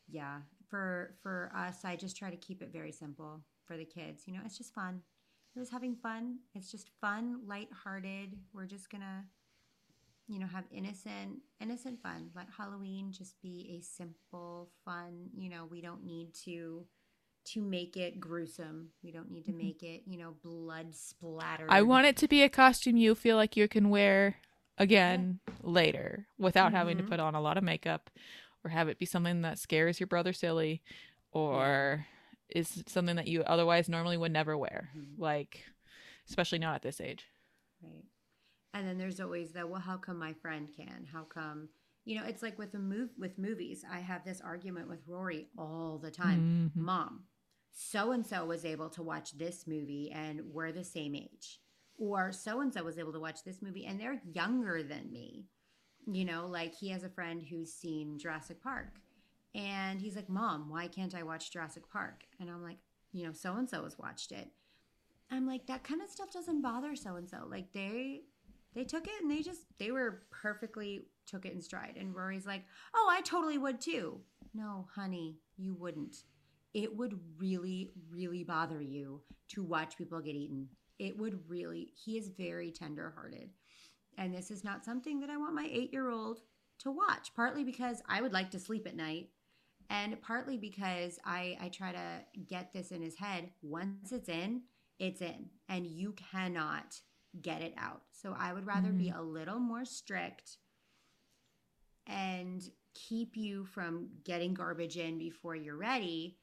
yeah. 0.09 0.38
For 0.68 1.14
for 1.22 1.53
us, 1.55 1.84
I 1.84 1.96
just 1.96 2.16
try 2.16 2.30
to 2.30 2.36
keep 2.36 2.62
it 2.62 2.72
very 2.72 2.92
simple 2.92 3.42
for 3.66 3.76
the 3.76 3.84
kids. 3.84 4.24
You 4.26 4.34
know, 4.34 4.40
it's 4.44 4.59
just 4.59 4.74
fun. 4.74 5.03
We're 5.55 5.62
just 5.62 5.72
having 5.72 5.96
fun. 5.96 6.38
It's 6.55 6.70
just 6.70 6.90
fun, 7.00 7.42
lighthearted. 7.46 8.36
We're 8.55 8.66
just 8.66 8.90
gonna, 8.90 9.24
you 10.28 10.38
know, 10.38 10.46
have 10.46 10.64
innocent 10.70 11.40
innocent 11.61 12.03
fun. 12.03 12.30
Let 12.34 12.46
Halloween 12.57 13.12
just 13.12 13.40
be 13.42 13.76
a 13.78 13.82
simple, 13.82 14.70
fun, 14.84 15.28
you 15.36 15.50
know, 15.50 15.66
we 15.70 15.80
don't 15.80 16.05
need 16.05 16.34
to 16.44 16.86
to 17.44 17.61
make 17.61 17.96
it 17.96 18.20
gruesome. 18.20 18.90
We 19.03 19.11
don't 19.11 19.30
need 19.30 19.44
to 19.46 19.53
Mhm. 19.53 19.59
make 19.59 19.82
it, 19.82 20.03
you 20.07 20.16
know, 20.16 20.32
blood 20.42 20.94
splatter. 20.94 21.66
I 21.68 21.82
want 21.82 22.07
it 22.07 22.16
to 22.18 22.28
be 22.28 22.42
a 22.42 22.48
costume 22.48 22.96
you 22.96 23.14
feel 23.14 23.36
like 23.36 23.57
you 23.57 23.66
can 23.68 23.90
wear 23.90 24.36
again 24.78 25.40
later 25.62 26.26
without 26.38 26.72
having 26.72 26.96
to 26.98 27.02
Mhm. 27.04 27.08
put 27.08 27.20
on 27.20 27.34
a 27.34 27.40
lot 27.40 27.56
of 27.58 27.64
makeup 27.64 28.10
or 28.64 28.70
have 28.70 28.88
it 28.88 28.98
be 28.98 29.06
something 29.06 29.42
that 29.42 29.58
scares 29.58 30.00
your 30.00 30.06
brother 30.06 30.32
silly 30.32 30.82
or 31.30 32.06
is 32.48 32.82
something 32.86 33.16
that 33.16 33.28
you 33.28 33.42
otherwise 33.44 33.88
normally 33.88 34.16
would 34.16 34.32
never 34.32 34.56
wear. 34.56 34.90
Mhm. 34.96 35.18
Like 35.18 35.64
especially 36.28 36.58
not 36.58 36.76
at 36.76 36.82
this 36.82 37.00
age. 37.00 37.26
Right. 37.80 38.04
And 38.74 38.86
then 38.86 38.96
there's 38.98 39.20
always 39.20 39.52
the 39.52 39.66
well, 39.66 39.80
how 39.80 39.98
come 39.98 40.18
my 40.18 40.32
friend 40.34 40.72
can? 40.74 41.04
How 41.06 41.24
come 41.24 41.68
you 42.04 42.18
know, 42.18 42.24
it's 42.24 42.42
like 42.42 42.58
with 42.58 42.72
the 42.72 42.80
move 42.80 43.10
with 43.16 43.38
movies. 43.38 43.84
I 43.88 44.00
have 44.00 44.24
this 44.24 44.40
argument 44.40 44.88
with 44.88 45.06
Rory 45.06 45.50
all 45.56 45.98
the 45.98 46.10
time. 46.10 46.72
Mhm. 46.74 46.80
Mom, 46.82 47.28
so 47.70 48.10
and 48.10 48.26
so 48.26 48.44
was 48.44 48.64
able 48.64 48.90
to 48.90 49.02
watch 49.04 49.32
this 49.38 49.66
movie 49.68 50.10
and 50.10 50.52
we're 50.52 50.72
the 50.72 50.82
same 50.82 51.14
age. 51.14 51.60
Or 51.99 52.32
so 52.32 52.61
and 52.61 52.72
so 52.72 52.82
was 52.84 52.99
able 52.99 53.12
to 53.12 53.20
watch 53.20 53.45
this 53.45 53.62
movie 53.62 53.86
and 53.86 54.01
they're 54.01 54.20
younger 54.32 54.82
than 54.82 55.12
me. 55.12 55.45
You 56.11 56.24
know, 56.24 56.47
like 56.47 56.74
he 56.74 56.88
has 56.90 57.05
a 57.05 57.09
friend 57.09 57.43
who's 57.43 57.72
seen 57.72 58.18
Jurassic 58.18 58.62
Park. 58.62 58.99
And 59.55 60.01
he's 60.01 60.16
like, 60.16 60.28
Mom, 60.28 60.70
why 60.70 60.88
can't 60.88 61.14
I 61.14 61.22
watch 61.22 61.53
Jurassic 61.53 61.88
Park? 61.90 62.24
And 62.40 62.51
I'm 62.51 62.62
like, 62.62 62.78
you 63.12 63.26
know, 63.26 63.32
so 63.32 63.55
and 63.55 63.68
so 63.68 63.84
has 63.84 63.99
watched 63.99 64.32
it. 64.32 64.49
I'm 65.30 65.47
like, 65.47 65.66
that 65.66 65.84
kind 65.84 66.03
of 66.03 66.11
stuff 66.11 66.32
doesn't 66.32 66.62
bother 66.62 66.97
so 66.97 67.16
and 67.16 67.28
so. 67.28 67.47
Like 67.49 67.72
they 67.72 68.22
they 68.74 68.84
took 68.84 69.07
it 69.07 69.20
and 69.20 69.30
they 69.30 69.43
just 69.43 69.62
they 69.78 69.90
were 69.90 70.22
perfectly 70.30 71.07
took 71.26 71.47
it 71.47 71.53
in 71.53 71.61
stride. 71.61 71.97
And 71.99 72.14
Rory's 72.14 72.47
like, 72.47 72.64
Oh, 72.95 73.09
I 73.11 73.20
totally 73.20 73.59
would 73.59 73.80
too. 73.80 74.20
No, 74.55 74.86
honey, 74.95 75.38
you 75.57 75.74
wouldn't. 75.74 76.24
It 76.74 76.97
would 76.97 77.18
really, 77.38 77.90
really 78.11 78.45
bother 78.45 78.80
you 78.80 79.20
to 79.49 79.62
watch 79.62 79.99
people 79.99 80.20
get 80.20 80.34
eaten. 80.34 80.68
It 80.99 81.18
would 81.18 81.49
really 81.49 81.93
he 81.95 82.18
is 82.18 82.28
very 82.28 82.70
tender 82.70 83.12
hearted. 83.14 83.51
And 84.18 84.34
this 84.34 84.51
is 84.51 84.62
not 84.62 84.84
something 84.84 85.20
that 85.20 85.30
I 85.30 85.36
want 85.36 85.55
my 85.55 85.68
eight 85.70 85.93
year 85.93 86.11
old 86.11 86.40
to 86.80 86.90
watch, 86.90 87.34
partly 87.34 87.64
because 87.64 88.03
I 88.09 88.20
would 88.20 88.32
like 88.32 88.51
to 88.51 88.61
sleep 88.61 88.86
at 88.86 88.97
night. 88.97 89.30
And 89.90 90.20
partly 90.22 90.57
because 90.57 91.18
I, 91.24 91.57
I 91.61 91.68
try 91.68 91.93
to 91.93 92.20
get 92.49 92.72
this 92.72 92.93
in 92.93 93.03
his 93.03 93.16
head. 93.16 93.51
Once 93.62 94.12
it's 94.12 94.28
in, 94.28 94.62
it's 94.99 95.20
in, 95.20 95.51
and 95.68 95.86
you 95.86 96.14
cannot 96.32 97.01
get 97.40 97.62
it 97.62 97.74
out. 97.76 98.03
So 98.12 98.34
I 98.38 98.53
would 98.53 98.66
rather 98.66 98.90
be 98.90 99.09
mm-hmm. 99.09 99.18
a 99.18 99.22
little 99.22 99.59
more 99.59 99.84
strict 99.84 100.57
and 102.07 102.62
keep 102.95 103.36
you 103.36 103.64
from 103.64 104.09
getting 104.24 104.55
garbage 104.55 104.97
in 104.97 105.18
before 105.18 105.57
you're 105.57 105.76
ready 105.76 106.38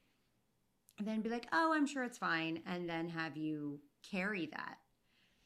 and 0.98 1.08
then 1.08 1.22
be 1.22 1.30
like 1.30 1.48
oh 1.52 1.74
i'm 1.74 1.86
sure 1.86 2.04
it's 2.04 2.18
fine 2.18 2.62
and 2.66 2.90
then 2.90 3.08
have 3.10 3.38
you 3.38 3.80
carry 4.10 4.48
that 4.48 4.78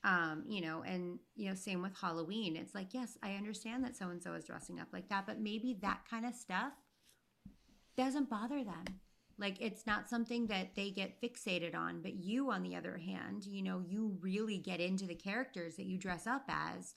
um 0.04 0.44
you 0.48 0.62
know 0.62 0.84
and 0.84 1.20
you 1.36 1.48
know 1.48 1.56
same 1.56 1.82
with 1.82 1.96
halloween 2.00 2.56
it's 2.56 2.76
like 2.76 2.94
yes 2.94 3.18
i 3.24 3.34
understand 3.36 3.84
that 3.84 3.96
so 3.96 4.10
and 4.10 4.22
so 4.22 4.34
is 4.34 4.44
dressing 4.46 4.80
up 4.80 4.88
like 4.92 5.08
that 5.10 5.26
but 5.26 5.40
maybe 5.40 5.78
that 5.82 6.02
kind 6.10 6.26
of 6.26 6.34
stuff 6.34 6.74
doesn't 7.96 8.30
bother 8.30 8.64
them 8.64 8.84
like 9.38 9.60
it's 9.62 9.86
not 9.88 10.10
something 10.10 10.48
that 10.48 10.76
they 10.76 10.90
get 10.90 11.22
fixated 11.22 11.76
on 11.76 12.02
but 12.02 12.16
you 12.16 12.52
on 12.52 12.64
the 12.64 12.76
other 12.76 12.98
hand 12.98 13.46
you 13.46 13.64
know 13.64 13.82
you 13.88 14.18
really 14.22 14.58
get 14.58 14.80
into 14.80 15.06
the 15.06 15.16
characters 15.16 15.76
that 15.76 15.86
you 15.86 15.98
dress 15.98 16.28
up 16.28 16.44
as 16.50 16.96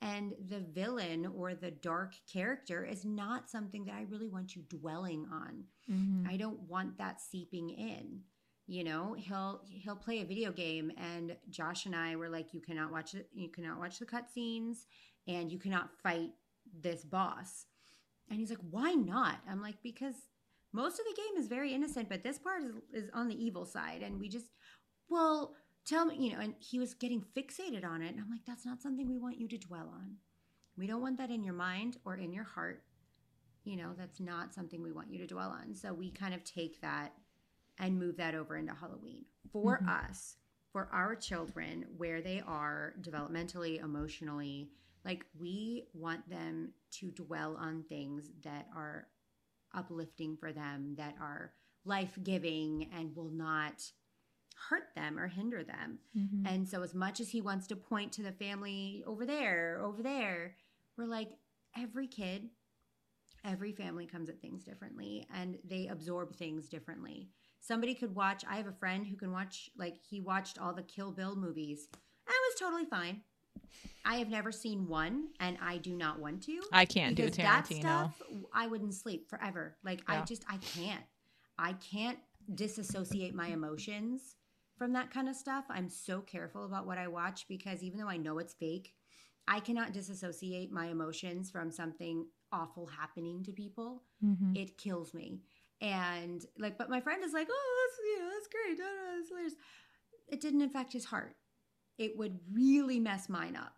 and 0.00 0.34
the 0.48 0.60
villain 0.60 1.26
or 1.26 1.54
the 1.54 1.70
dark 1.70 2.14
character 2.32 2.84
is 2.84 3.04
not 3.04 3.50
something 3.50 3.84
that 3.86 3.94
I 3.96 4.02
really 4.02 4.28
want 4.28 4.54
you 4.54 4.62
dwelling 4.62 5.26
on. 5.26 5.64
Mhm. 5.90 6.28
I 6.28 6.36
don't 6.36 6.60
want 6.60 6.98
that 6.98 7.20
seeping 7.20 7.70
in. 7.70 8.22
You 8.70 8.84
know, 8.84 9.16
he'll 9.18 9.62
he'll 9.66 9.96
play 9.96 10.20
a 10.20 10.26
video 10.26 10.52
game 10.52 10.92
and 10.98 11.34
Josh 11.48 11.86
and 11.86 11.96
I 11.96 12.16
were 12.16 12.28
like, 12.28 12.52
you 12.52 12.60
cannot 12.60 12.92
watch 12.92 13.14
it, 13.14 13.26
you 13.32 13.48
cannot 13.48 13.78
watch 13.78 13.98
the 13.98 14.04
cutscenes 14.04 14.84
and 15.26 15.50
you 15.50 15.58
cannot 15.58 15.88
fight 16.02 16.32
this 16.78 17.02
boss. 17.02 17.64
And 18.28 18.38
he's 18.38 18.50
like, 18.50 18.58
why 18.70 18.92
not? 18.92 19.38
I'm 19.50 19.62
like, 19.62 19.82
because 19.82 20.14
most 20.74 21.00
of 21.00 21.06
the 21.06 21.16
game 21.16 21.42
is 21.42 21.48
very 21.48 21.72
innocent, 21.72 22.10
but 22.10 22.22
this 22.22 22.38
part 22.38 22.62
is, 22.62 22.72
is 22.92 23.10
on 23.14 23.28
the 23.28 23.42
evil 23.42 23.64
side. 23.64 24.02
And 24.02 24.20
we 24.20 24.28
just, 24.28 24.50
well, 25.08 25.54
tell 25.86 26.04
me, 26.04 26.16
you 26.18 26.32
know, 26.32 26.40
and 26.40 26.54
he 26.58 26.78
was 26.78 26.92
getting 26.92 27.24
fixated 27.34 27.86
on 27.86 28.02
it. 28.02 28.10
And 28.10 28.20
I'm 28.20 28.30
like, 28.30 28.44
that's 28.46 28.66
not 28.66 28.82
something 28.82 29.08
we 29.08 29.18
want 29.18 29.40
you 29.40 29.48
to 29.48 29.56
dwell 29.56 29.90
on. 29.94 30.16
We 30.76 30.86
don't 30.86 31.00
want 31.00 31.16
that 31.16 31.30
in 31.30 31.42
your 31.42 31.54
mind 31.54 31.96
or 32.04 32.16
in 32.16 32.34
your 32.34 32.44
heart. 32.44 32.82
You 33.64 33.76
know, 33.76 33.92
that's 33.96 34.20
not 34.20 34.52
something 34.52 34.82
we 34.82 34.92
want 34.92 35.10
you 35.10 35.18
to 35.20 35.26
dwell 35.26 35.48
on. 35.48 35.74
So 35.74 35.94
we 35.94 36.10
kind 36.10 36.34
of 36.34 36.44
take 36.44 36.82
that 36.82 37.14
and 37.78 37.98
move 37.98 38.16
that 38.16 38.34
over 38.34 38.56
into 38.56 38.74
Halloween. 38.74 39.24
For 39.52 39.80
Mhm. 39.80 39.88
us, 40.10 40.36
for 40.72 40.86
our 40.92 41.16
children, 41.16 41.82
where 41.96 42.20
they 42.20 42.40
are 42.40 42.94
developmentally, 43.00 43.78
emotionally, 43.82 44.70
like 45.04 45.24
we 45.38 45.88
want 45.94 46.28
them 46.28 46.74
to 46.90 47.10
dwell 47.10 47.56
on 47.56 47.82
things 47.84 48.30
that 48.42 48.68
are 48.74 49.08
uplifting 49.72 50.36
for 50.36 50.52
them, 50.52 50.94
that 50.96 51.16
are 51.20 51.54
life 51.84 52.18
giving 52.22 52.90
and 52.92 53.14
will 53.16 53.30
not 53.30 53.92
hurt 54.68 54.94
them 54.94 55.18
or 55.18 55.28
hinder 55.28 55.62
them. 55.62 56.00
Mhm. 56.14 56.46
And 56.46 56.68
so, 56.68 56.82
as 56.82 56.94
much 56.94 57.20
as 57.20 57.30
he 57.30 57.40
wants 57.40 57.66
to 57.68 57.76
point 57.76 58.12
to 58.14 58.22
the 58.22 58.32
family 58.32 59.02
over 59.06 59.24
there, 59.24 59.78
over 59.80 60.02
there, 60.02 60.56
we're 60.96 61.06
like, 61.06 61.30
every 61.76 62.08
kid, 62.08 62.50
every 63.44 63.72
family 63.72 64.06
comes 64.06 64.28
at 64.28 64.40
things 64.40 64.64
differently 64.64 65.26
and 65.32 65.58
they 65.64 65.86
absorb 65.86 66.34
things 66.34 66.68
differently. 66.68 67.30
Somebody 67.60 67.94
could 67.94 68.14
watch, 68.14 68.44
I 68.48 68.56
have 68.56 68.66
a 68.66 68.72
friend 68.72 69.06
who 69.06 69.16
can 69.16 69.32
watch, 69.32 69.70
like, 69.76 69.96
he 70.08 70.20
watched 70.20 70.58
all 70.58 70.72
the 70.72 70.82
Kill 70.82 71.10
Bill 71.12 71.36
movies. 71.36 71.88
and 71.92 72.34
it 72.34 72.52
was 72.52 72.58
totally 72.60 72.84
fine. 72.84 73.22
I 74.04 74.16
have 74.16 74.28
never 74.30 74.50
seen 74.52 74.88
one 74.88 75.28
and 75.40 75.58
I 75.60 75.76
do 75.78 75.94
not 75.94 76.18
want 76.18 76.42
to 76.44 76.60
I 76.72 76.84
can't 76.86 77.14
do 77.14 77.24
because 77.24 77.36
that 77.38 77.66
stuff 77.66 78.22
I 78.52 78.66
wouldn't 78.66 78.94
sleep 78.94 79.28
forever. 79.28 79.76
Like 79.84 80.00
I 80.06 80.22
just 80.22 80.44
I 80.48 80.56
can't. 80.58 81.02
I 81.58 81.72
can't 81.74 82.18
disassociate 82.54 83.34
my 83.34 83.48
emotions 83.48 84.36
from 84.78 84.92
that 84.94 85.10
kind 85.10 85.28
of 85.28 85.36
stuff. 85.36 85.64
I'm 85.68 85.88
so 85.88 86.20
careful 86.20 86.64
about 86.64 86.86
what 86.86 86.98
I 86.98 87.08
watch 87.08 87.46
because 87.48 87.82
even 87.82 87.98
though 87.98 88.08
I 88.08 88.16
know 88.16 88.38
it's 88.38 88.54
fake, 88.54 88.94
I 89.46 89.60
cannot 89.60 89.92
disassociate 89.92 90.70
my 90.70 90.86
emotions 90.86 91.50
from 91.50 91.70
something 91.70 92.26
awful 92.52 92.86
happening 92.86 93.42
to 93.44 93.52
people. 93.52 94.02
Mhm. 94.24 94.56
It 94.56 94.78
kills 94.78 95.12
me. 95.12 95.40
And 95.80 96.44
like, 96.58 96.78
but 96.78 96.90
my 96.90 97.00
friend 97.00 97.22
is 97.24 97.32
like, 97.32 97.48
oh, 97.50 97.88
that's 97.88 98.00
yeah, 98.22 98.28
that's 98.32 98.48
great. 98.48 98.78
No, 98.78 98.84
no, 98.84 99.16
that's 99.16 99.28
hilarious." 99.28 99.54
It 100.28 100.40
didn't 100.40 100.62
affect 100.62 100.92
his 100.92 101.04
heart. 101.06 101.36
It 101.98 102.16
would 102.18 102.38
really 102.52 103.00
mess 103.00 103.28
mine 103.28 103.56
up, 103.56 103.74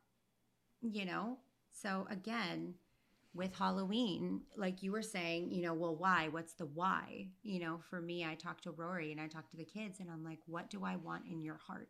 you 0.82 1.04
know. 1.04 1.38
So 1.72 2.06
again, 2.10 2.74
with 3.34 3.54
Halloween, 3.54 4.42
like 4.56 4.82
you 4.82 4.92
were 4.92 5.02
saying, 5.02 5.52
you 5.52 5.62
know, 5.62 5.74
well, 5.74 5.96
why? 5.96 6.28
What's 6.28 6.54
the 6.54 6.66
why? 6.66 7.28
You 7.42 7.60
know, 7.60 7.80
for 7.90 8.00
me, 8.00 8.24
I 8.24 8.34
talk 8.34 8.60
to 8.62 8.70
Rory 8.72 9.12
and 9.12 9.20
I 9.20 9.28
talk 9.28 9.50
to 9.50 9.56
the 9.56 9.64
kids, 9.64 10.00
and 10.00 10.10
I'm 10.10 10.24
like, 10.24 10.40
what 10.46 10.70
do 10.70 10.84
I 10.84 10.96
want 10.96 11.26
in 11.30 11.42
your 11.42 11.58
heart? 11.58 11.88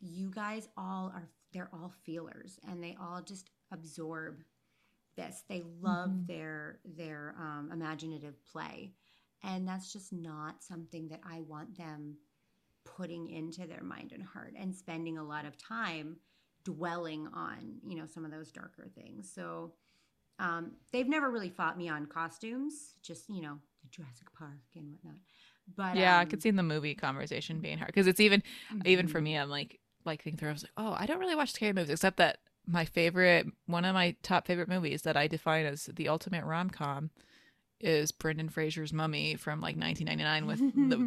You 0.00 0.30
guys 0.30 0.68
all 0.76 1.12
are, 1.14 1.28
they're 1.52 1.70
all 1.72 1.92
feelers, 2.04 2.58
and 2.68 2.82
they 2.82 2.96
all 3.00 3.22
just 3.22 3.50
absorb 3.72 4.42
this. 5.16 5.44
They 5.48 5.62
love 5.80 6.12
Mhm. 6.12 6.26
their 6.26 6.80
their 6.84 7.34
um, 7.38 7.70
imaginative 7.72 8.34
play, 8.52 8.92
and 9.42 9.66
that's 9.66 9.92
just 9.92 10.12
not 10.12 10.62
something 10.62 11.08
that 11.08 11.20
I 11.28 11.40
want 11.40 11.76
them 11.76 12.16
putting 12.84 13.28
into 13.28 13.66
their 13.66 13.82
mind 13.82 14.12
and 14.12 14.22
heart 14.22 14.54
and 14.58 14.74
spending 14.74 15.18
a 15.18 15.24
lot 15.24 15.44
of 15.44 15.56
time 15.56 16.16
dwelling 16.64 17.26
on 17.34 17.78
you 17.86 17.96
know 17.96 18.06
some 18.06 18.24
of 18.24 18.30
those 18.30 18.50
darker 18.50 18.86
things 18.94 19.30
so 19.34 19.72
um, 20.38 20.72
they've 20.92 21.08
never 21.08 21.30
really 21.30 21.48
fought 21.48 21.78
me 21.78 21.88
on 21.88 22.06
costumes 22.06 22.94
just 23.02 23.28
you 23.30 23.40
know 23.40 23.58
the 23.82 23.88
jurassic 23.90 24.32
park 24.34 24.60
and 24.76 24.90
whatnot 24.90 25.16
but 25.76 25.96
yeah, 25.96 26.18
I 26.18 26.22
um, 26.22 26.28
could 26.28 26.42
see 26.42 26.48
in 26.48 26.56
the 26.56 26.62
movie 26.62 26.94
conversation 26.94 27.60
being 27.60 27.78
hard 27.78 27.88
because 27.88 28.06
it's 28.06 28.20
even 28.20 28.42
even 28.84 29.06
for 29.08 29.20
me. 29.20 29.36
I'm 29.36 29.50
like 29.50 29.78
like 30.04 30.22
thinking 30.22 30.38
through. 30.38 30.50
I 30.50 30.52
was 30.52 30.62
like, 30.64 30.72
oh, 30.76 30.96
I 30.98 31.06
don't 31.06 31.20
really 31.20 31.36
watch 31.36 31.52
scary 31.52 31.72
movies 31.72 31.90
except 31.90 32.16
that 32.16 32.38
my 32.66 32.84
favorite, 32.84 33.46
one 33.66 33.84
of 33.84 33.94
my 33.94 34.16
top 34.22 34.46
favorite 34.46 34.68
movies 34.68 35.02
that 35.02 35.16
I 35.16 35.26
define 35.26 35.66
as 35.66 35.86
the 35.94 36.08
ultimate 36.08 36.44
rom 36.44 36.70
com 36.70 37.10
is 37.80 38.12
Brendan 38.12 38.48
Fraser's 38.48 38.92
Mummy 38.92 39.34
from 39.36 39.60
like 39.60 39.76
1999 39.76 40.46
with 40.46 40.58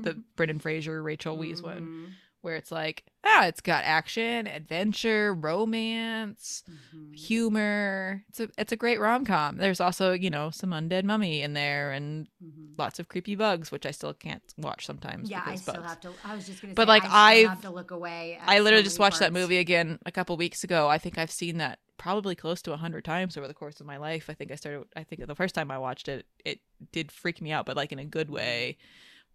the, 0.03 0.09
the 0.11 0.23
Brendan 0.35 0.59
Fraser 0.59 1.01
Rachel 1.03 1.37
Weisz 1.37 1.61
one, 1.63 1.81
Mhm, 1.81 2.11
where 2.41 2.55
it's 2.55 2.71
like 2.71 3.03
ah, 3.25 3.45
it's 3.45 3.61
got 3.61 3.83
action, 3.85 4.47
adventure, 4.47 5.33
romance, 5.33 6.63
mhm. 6.69 7.15
humor. 7.15 8.23
It's 8.29 8.39
a 8.39 8.49
it's 8.57 8.71
a 8.71 8.75
great 8.75 8.99
rom 8.99 9.25
com. 9.25 9.57
There's 9.57 9.79
also 9.79 10.13
you 10.13 10.29
know 10.29 10.49
some 10.49 10.71
undead 10.71 11.03
mummy 11.03 11.41
in 11.41 11.53
there 11.53 11.91
and 11.91 12.27
Mhm. 12.43 12.77
lots 12.77 12.99
of 12.99 13.07
creepy 13.07 13.35
bugs, 13.35 13.71
which 13.71 13.85
I 13.85 13.91
still 13.91 14.13
can't 14.13 14.43
watch 14.57 14.85
sometimes. 14.85 15.29
yeah 15.29 15.41
i 15.45 15.51
because 15.51 15.61
still 15.61 15.73
bugs. 15.75 15.87
have 15.87 16.01
to 16.01 16.11
i 16.25 16.35
was 16.35 16.45
just 16.47 16.61
gonna 16.61 16.73
But, 16.73 16.83
say, 16.83 16.89
like, 16.89 17.03
I 17.05 17.39
still 17.39 17.51
I've- 17.51 17.61
to 17.61 17.69
look 17.69 17.91
away 17.91 18.37
at 18.41 18.47
I 18.49 18.59
literally 18.59 18.83
just 18.83 18.99
watched 18.99 19.19
that 19.19 19.31
movie 19.33 19.57
again 19.59 19.99
a 20.05 20.11
couple 20.11 20.35
weeks 20.37 20.63
ago. 20.63 20.87
I 20.89 20.97
think 20.97 21.17
I've 21.17 21.31
seen 21.31 21.57
that 21.59 21.79
probably 21.97 22.35
close 22.35 22.61
to 22.63 22.73
a 22.73 22.77
hundred 22.77 23.05
times 23.05 23.37
over 23.37 23.47
the 23.47 23.53
course 23.53 23.79
of 23.79 23.85
my 23.85 23.97
life. 23.97 24.29
I 24.29 24.33
think 24.33 24.51
I 24.51 24.55
started. 24.55 24.85
I 24.95 25.03
think 25.03 25.25
the 25.25 25.35
first 25.35 25.55
time 25.55 25.71
I 25.71 25.77
watched 25.77 26.07
it, 26.07 26.25
it 26.43 26.59
did 26.91 27.11
freak 27.11 27.41
me 27.41 27.51
out, 27.51 27.65
but 27.65 27.75
like 27.77 27.91
in 27.91 27.99
a 27.99 28.05
good 28.05 28.29
way, 28.29 28.77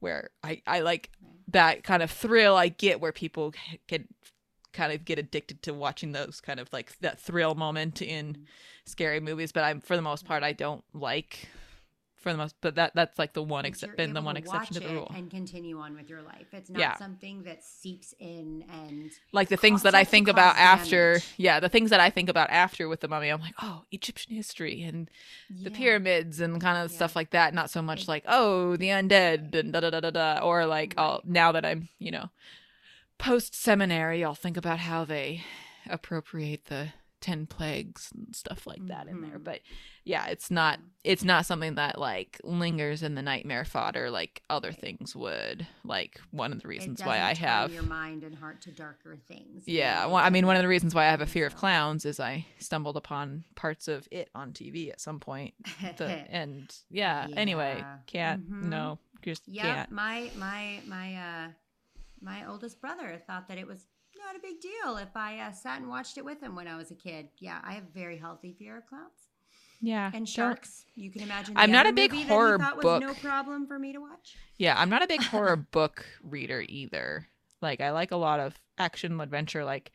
where 0.00 0.30
I 0.42 0.62
I 0.66 0.80
like 0.80 1.10
that 1.48 1.82
kind 1.84 2.02
of 2.02 2.10
thrill 2.10 2.56
I 2.56 2.68
get 2.68 3.00
where 3.00 3.12
people 3.12 3.52
can 3.86 4.08
kind 4.72 4.92
of 4.92 5.04
get 5.04 5.18
addicted 5.18 5.62
to 5.62 5.72
watching 5.72 6.12
those 6.12 6.40
kind 6.40 6.60
of 6.60 6.70
like 6.72 6.98
that 7.00 7.18
thrill 7.18 7.54
moment 7.54 8.02
in 8.02 8.34
Mhm. 8.34 8.44
scary 8.84 9.18
movies. 9.20 9.50
But 9.50 9.64
I'm 9.64 9.80
for 9.80 9.96
the 9.96 10.02
most 10.02 10.24
part 10.26 10.42
I 10.42 10.52
don't 10.52 10.84
like 10.92 11.48
for 12.18 12.32
the 12.32 12.38
most. 12.38 12.56
But 12.60 12.74
that 12.74 12.92
that's 12.94 13.18
like 13.18 13.32
the 13.32 13.42
one 13.42 13.64
except 13.64 13.96
been 13.96 14.12
the 14.12 14.22
one 14.22 14.36
exception 14.36 14.74
to 14.74 14.80
the 14.80 14.88
rule. 14.94 15.10
and 15.14 15.30
continue 15.30 15.78
on 15.78 15.94
with 15.94 16.08
your 16.10 16.22
life 16.22 16.46
it's 16.52 16.68
not 16.70 16.80
Yeah. 16.80 16.96
something 16.96 17.44
that 17.44 17.62
seeps 17.64 18.14
in 18.18 18.64
and 18.70 19.10
like 19.32 19.48
the 19.48 19.56
things 19.56 19.82
that 19.82 19.94
I 19.94 20.04
think 20.04 20.28
about 20.28 20.54
cause 20.56 20.62
after, 20.62 21.20
yeah, 21.36 21.60
the 21.60 21.68
things 21.68 21.90
that 21.90 22.00
I 22.00 22.10
think 22.10 22.28
about 22.28 22.50
after 22.50 22.88
with 22.88 23.00
the 23.00 23.08
mummy, 23.08 23.28
I'm 23.28 23.40
like, 23.40 23.54
oh, 23.62 23.84
Egyptian 23.92 24.34
history 24.34 24.82
and 24.82 25.10
the 25.50 25.70
pyramids 25.70 26.40
and 26.40 26.60
kind 26.60 26.78
of 26.84 26.90
Yeah. 26.90 26.96
stuff 26.96 27.14
like 27.16 27.30
that. 27.30 27.54
Not 27.54 27.70
so 27.70 27.80
much 27.82 28.08
like, 28.08 28.24
oh, 28.26 28.76
the 28.76 28.88
undead 28.88 29.54
and 29.54 29.72
da 29.72 29.80
da 29.80 29.90
da 29.90 30.00
da 30.00 30.10
da, 30.10 30.38
or 30.40 30.66
like, 30.66 30.94
Right. 30.96 31.02
I'll 31.02 31.20
now 31.24 31.52
that 31.52 31.64
I'm, 31.64 31.88
you 31.98 32.10
know, 32.10 32.30
post 33.18 33.54
seminary, 33.54 34.24
I'll 34.24 34.34
think 34.34 34.56
about 34.56 34.78
how 34.80 35.04
they 35.04 35.42
appropriate 35.88 36.66
the 36.66 36.88
ten 37.20 37.46
plagues 37.46 38.10
and 38.14 38.34
stuff 38.34 38.66
like 38.66 38.86
that 38.86 39.08
in 39.08 39.20
there. 39.22 39.38
Mhm. 39.38 39.44
But 39.44 39.60
yeah, 40.04 40.26
it's 40.26 40.50
not 40.50 40.78
it's 41.04 41.24
not 41.24 41.46
something 41.46 41.74
that 41.76 41.98
like 41.98 42.40
lingers 42.44 43.02
in 43.02 43.14
the 43.14 43.22
nightmare 43.22 43.64
fodder 43.64 44.10
like 44.10 44.42
other 44.50 44.72
things 44.72 45.14
would. 45.16 45.66
Like 45.84 46.20
one 46.30 46.52
of 46.52 46.60
the 46.62 46.68
reasons 46.68 47.02
why 47.02 47.20
I 47.20 47.34
have 47.34 47.72
your 47.72 47.82
mind 47.82 48.24
and 48.24 48.34
heart 48.34 48.62
to 48.62 48.70
darker 48.72 49.16
things 49.16 49.64
yeah, 49.66 50.06
well, 50.06 50.16
I 50.16 50.30
mean, 50.30 50.46
one 50.46 50.56
of 50.56 50.62
the 50.62 50.68
reasons 50.68 50.94
why 50.94 51.06
I 51.06 51.10
have 51.10 51.20
a 51.20 51.26
fear 51.26 51.46
of 51.46 51.56
clowns 51.56 52.04
is 52.04 52.18
I 52.20 52.46
stumbled 52.58 52.96
upon 52.96 53.44
parts 53.54 53.88
of 53.88 54.08
it 54.10 54.30
on 54.34 54.52
TV 54.52 54.90
at 54.90 55.00
some 55.00 55.20
point. 55.20 55.54
The, 55.96 56.06
and 56.30 56.74
yeah, 56.90 57.26
anyway, 57.36 57.76
Yeah. 57.78 57.96
can't 58.06 58.50
Mhm. 58.50 58.62
no, 58.62 58.98
just 59.22 59.42
yeah 59.46 59.86
my 59.90 60.30
my 60.36 60.80
my 60.86 61.16
uh 61.16 61.48
my 62.20 62.46
oldest 62.46 62.80
brother 62.80 63.20
thought 63.26 63.48
that 63.48 63.58
it 63.58 63.66
was 63.66 63.86
not 64.24 64.36
a 64.36 64.40
big 64.40 64.60
deal 64.60 64.96
if 64.96 65.14
i 65.16 65.38
uh, 65.38 65.52
sat 65.52 65.80
and 65.80 65.88
watched 65.88 66.18
it 66.18 66.24
with 66.24 66.40
him 66.42 66.54
when 66.54 66.66
i 66.68 66.76
was 66.76 66.90
a 66.90 66.94
kid 66.94 67.28
yeah 67.38 67.60
i 67.64 67.72
have 67.72 67.84
very 67.94 68.18
healthy 68.18 68.54
fear 68.58 68.76
of 68.78 68.86
clowns 68.86 69.28
Yeah, 69.80 70.10
and 70.12 70.28
sharks 70.28 70.84
you 70.96 71.10
can 71.10 71.22
imagine 71.22 71.54
I'm 71.56 71.70
not 71.70 71.86
a 71.88 71.92
big 71.92 72.12
horror 72.12 72.58
book. 72.58 73.02
no 73.02 73.14
problem 73.14 73.66
for 73.66 73.78
me 73.78 73.92
to 73.92 74.00
watch 74.00 74.36
Yeah, 74.56 74.74
I'm 74.76 74.90
not 74.90 75.02
a 75.04 75.06
big 75.06 75.22
horror 75.22 75.56
book 75.70 76.04
reader 76.22 76.64
either. 76.68 77.28
Like 77.62 77.80
I 77.80 77.92
like 77.92 78.10
a 78.10 78.16
lot 78.16 78.40
of 78.40 78.58
action 78.76 79.20
adventure 79.20 79.64
like 79.64 79.92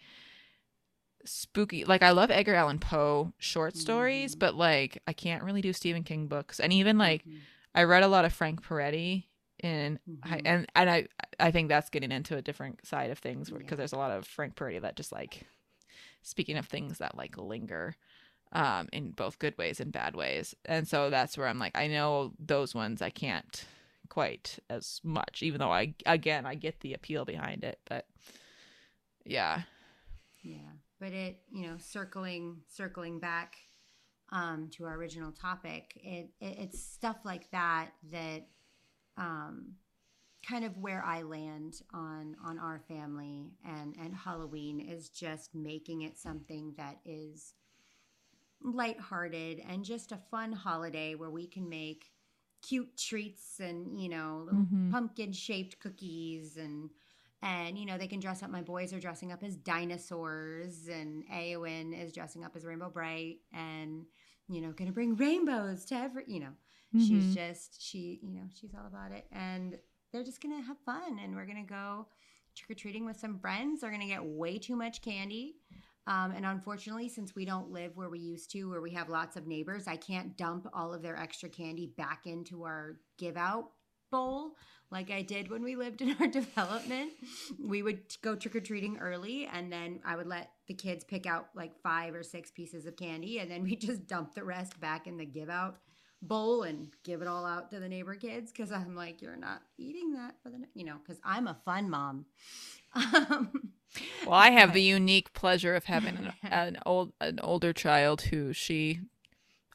spooky. 1.26 1.86
Like 1.86 2.02
I 2.04 2.12
love 2.12 2.32
Edgar 2.32 2.56
Allan 2.56 2.80
Poe 2.80 3.34
short 3.38 3.76
stories, 3.78 4.36
Mhm. 4.36 4.40
but 4.40 4.56
like 4.56 5.02
I 5.08 5.14
can't 5.14 5.44
really 5.44 5.62
do 5.62 5.74
Stephen 5.74 6.04
King 6.04 6.28
books. 6.28 6.60
And 6.60 6.72
even 6.74 6.98
like 6.98 7.26
Mhm. 7.26 7.40
I 7.76 7.84
read 7.84 8.04
a 8.04 8.08
lot 8.08 8.26
of 8.26 8.34
Frank 8.34 8.62
Peretti 8.64 9.26
in 9.64 10.00
I, 10.24 10.40
Mhm. 10.40 10.46
and 10.46 10.68
and 10.76 10.90
I 10.90 11.08
I 11.40 11.52
think 11.52 11.70
that's 11.70 11.90
getting 11.90 12.12
into 12.12 12.38
a 12.38 12.42
different 12.42 12.86
side 12.86 13.12
of 13.12 13.20
things 13.20 13.50
because 13.50 13.78
Yeah. 13.78 13.78
there's 13.78 13.94
a 13.94 13.98
lot 13.98 14.12
of 14.12 14.26
Frank 14.28 14.56
Peretti 14.56 14.82
that 14.82 14.96
just 14.96 15.12
like 15.12 15.46
speaking 16.22 16.58
of 16.58 16.68
things 16.68 17.00
that 17.00 17.18
like 17.18 17.38
linger 17.38 17.96
um 18.54 18.90
in 18.94 19.12
both 19.12 19.40
good 19.40 19.58
ways 19.58 19.80
and 19.80 19.92
bad 19.92 20.16
ways. 20.16 20.56
And 20.66 20.88
so 20.88 21.10
that's 21.10 21.38
where 21.38 21.48
I'm 21.48 21.60
like 21.60 21.78
I 21.78 21.88
know 21.88 22.34
those 22.40 22.76
ones 22.76 23.02
I 23.02 23.10
can't 23.10 23.66
quite 24.10 24.60
as 24.70 25.02
much 25.04 25.44
even 25.44 25.60
though 25.60 25.72
I 25.72 25.96
again 26.06 26.46
I 26.46 26.56
get 26.56 26.82
the 26.82 26.94
appeal 26.94 27.26
behind 27.26 27.64
it, 27.64 27.80
but 27.86 28.06
yeah. 29.26 29.64
Yeah, 30.42 30.58
but 31.00 31.14
it, 31.14 31.42
you 31.52 31.68
know, 31.68 31.78
circling 31.78 32.58
circling 32.68 33.20
back 33.20 33.56
um, 34.32 34.70
to 34.74 34.86
our 34.86 34.96
original 34.96 35.32
topic, 35.32 35.94
it, 36.04 36.30
it 36.42 36.58
it's 36.60 36.80
stuff 36.80 37.18
like 37.26 37.50
that 37.52 37.92
that 38.12 38.48
um, 39.18 39.74
kind 40.48 40.66
of 40.66 40.78
where 40.78 41.04
I 41.04 41.22
land 41.24 41.82
on 41.94 42.36
on 42.44 42.60
our 42.60 42.80
family 42.88 43.54
and 43.66 43.96
and 44.00 44.14
Halloween 44.16 44.80
is 44.80 45.10
just 45.10 45.56
making 45.56 46.02
it 46.02 46.18
something 46.18 46.74
that 46.78 46.98
is 47.06 47.54
lighthearted 48.62 49.62
and 49.68 49.84
just 49.84 50.12
a 50.12 50.18
fun 50.32 50.52
holiday 50.54 51.16
where 51.16 51.30
we 51.30 51.46
can 51.48 51.68
make 51.68 52.12
cute 52.62 52.96
treats 52.98 53.60
and 53.60 54.00
you 54.00 54.08
know 54.08 54.44
little 54.46 54.62
Mhm. 54.62 54.92
pumpkin 54.92 55.34
shaped 55.34 55.80
cookies 55.80 56.56
and 56.58 56.90
and 57.44 57.78
you 57.78 57.86
know 57.86 57.98
they 57.98 58.08
can 58.08 58.20
dress 58.20 58.42
up 58.42 58.50
my 58.50 58.62
boys 58.62 58.94
are 58.94 59.00
dressing 59.00 59.32
up 59.32 59.44
as 59.44 59.56
dinosaurs 59.56 60.88
and 60.88 61.24
Aowen 61.30 61.94
is 62.00 62.12
dressing 62.14 62.44
up 62.44 62.56
as 62.56 62.66
Rainbow 62.66 62.90
Brite 62.90 63.40
and 63.54 64.06
you 64.48 64.62
know 64.62 64.72
gonna 64.72 64.92
bring 64.92 65.16
rainbows 65.16 65.86
to 65.86 65.96
every 65.96 66.24
you 66.28 66.40
know 66.40 66.54
she's 66.98 67.26
Mhm. 67.26 67.34
just 67.34 67.82
she 67.82 68.20
you 68.24 68.34
know 68.34 68.48
she's 68.54 68.74
all 68.76 68.88
about 68.88 69.12
it 69.12 69.26
and 69.32 69.78
they're 70.12 70.24
just 70.24 70.42
gonna 70.42 70.62
have 70.62 70.78
fun 70.86 71.20
and 71.20 71.36
we're 71.36 71.46
gonna 71.46 71.64
go 71.64 72.08
trick-or-treating 72.56 73.04
with 73.06 73.18
some 73.20 73.40
friends 73.40 73.82
they're 73.82 73.92
gonna 73.92 74.06
get 74.08 74.24
way 74.24 74.58
too 74.60 74.76
much 74.76 75.02
candy 75.02 75.56
um, 76.06 76.32
and 76.32 76.46
unfortunately 76.46 77.10
since 77.10 77.34
we 77.36 77.46
don't 77.46 77.72
live 77.72 77.96
where 77.98 78.10
we 78.10 78.20
used 78.20 78.52
to 78.52 78.70
where 78.70 78.82
we 78.82 78.92
have 78.92 79.10
lots 79.10 79.36
of 79.38 79.48
neighbors 79.48 79.88
i 79.88 79.96
can't 79.96 80.38
dump 80.38 80.68
all 80.74 80.94
of 80.94 81.02
their 81.02 81.18
extra 81.18 81.50
candy 81.50 81.88
back 81.98 82.28
into 82.28 82.64
our 82.64 83.00
give 83.18 83.38
out 83.38 83.72
bowl 84.14 84.52
like 84.92 85.10
i 85.12 85.22
did 85.22 85.50
when 85.50 85.64
we 85.64 85.76
lived 85.76 86.02
in 86.02 86.16
our 86.20 86.28
development 86.42 87.12
we 87.60 87.82
would 87.82 88.00
go 88.22 88.36
trick-or-treating 88.36 88.98
early 88.98 89.48
and 89.52 89.72
then 89.72 90.00
i 90.06 90.16
would 90.16 90.28
let 90.28 90.52
the 90.68 90.74
kids 90.74 91.04
pick 91.04 91.26
out 91.26 91.48
like 91.56 91.74
five 91.82 92.14
or 92.14 92.24
six 92.24 92.52
pieces 92.52 92.86
of 92.86 92.96
candy 92.96 93.40
and 93.40 93.50
then 93.52 93.64
we 93.68 93.76
just 93.76 94.08
dump 94.08 94.34
the 94.36 94.44
rest 94.44 94.80
back 94.80 95.08
in 95.08 95.18
the 95.18 95.26
give 95.26 95.50
out 95.50 95.78
bowl 96.22 96.64
and 96.64 96.88
give 97.04 97.22
it 97.22 97.28
all 97.28 97.46
out 97.46 97.70
to 97.70 97.80
the 97.82 97.90
neighbor 97.90 98.16
kids 98.16 98.50
because 98.50 98.72
I'm 98.72 98.96
like, 98.96 99.22
you're 99.22 99.36
not 99.36 99.62
eating 99.78 100.14
that 100.14 100.36
for 100.42 100.50
the, 100.52 100.60
ne-" 100.60 100.68
you 100.74 100.86
know, 100.86 100.96
because 101.04 101.20
I'm 101.22 101.48
a 101.48 101.58
fun 101.66 101.90
mom. 101.90 102.26
Um, 102.96 103.72
Well, 104.26 104.34
I 104.36 104.52
have 104.52 104.70
but- 104.70 104.76
the 104.76 104.82
unique 104.84 105.34
pleasure 105.34 105.76
of 105.76 105.84
having 105.84 106.16
an, 106.16 106.32
an 106.44 106.78
old 106.86 107.12
an 107.20 107.40
older 107.42 107.74
child 107.74 108.22
who 108.22 108.54
she 108.54 109.02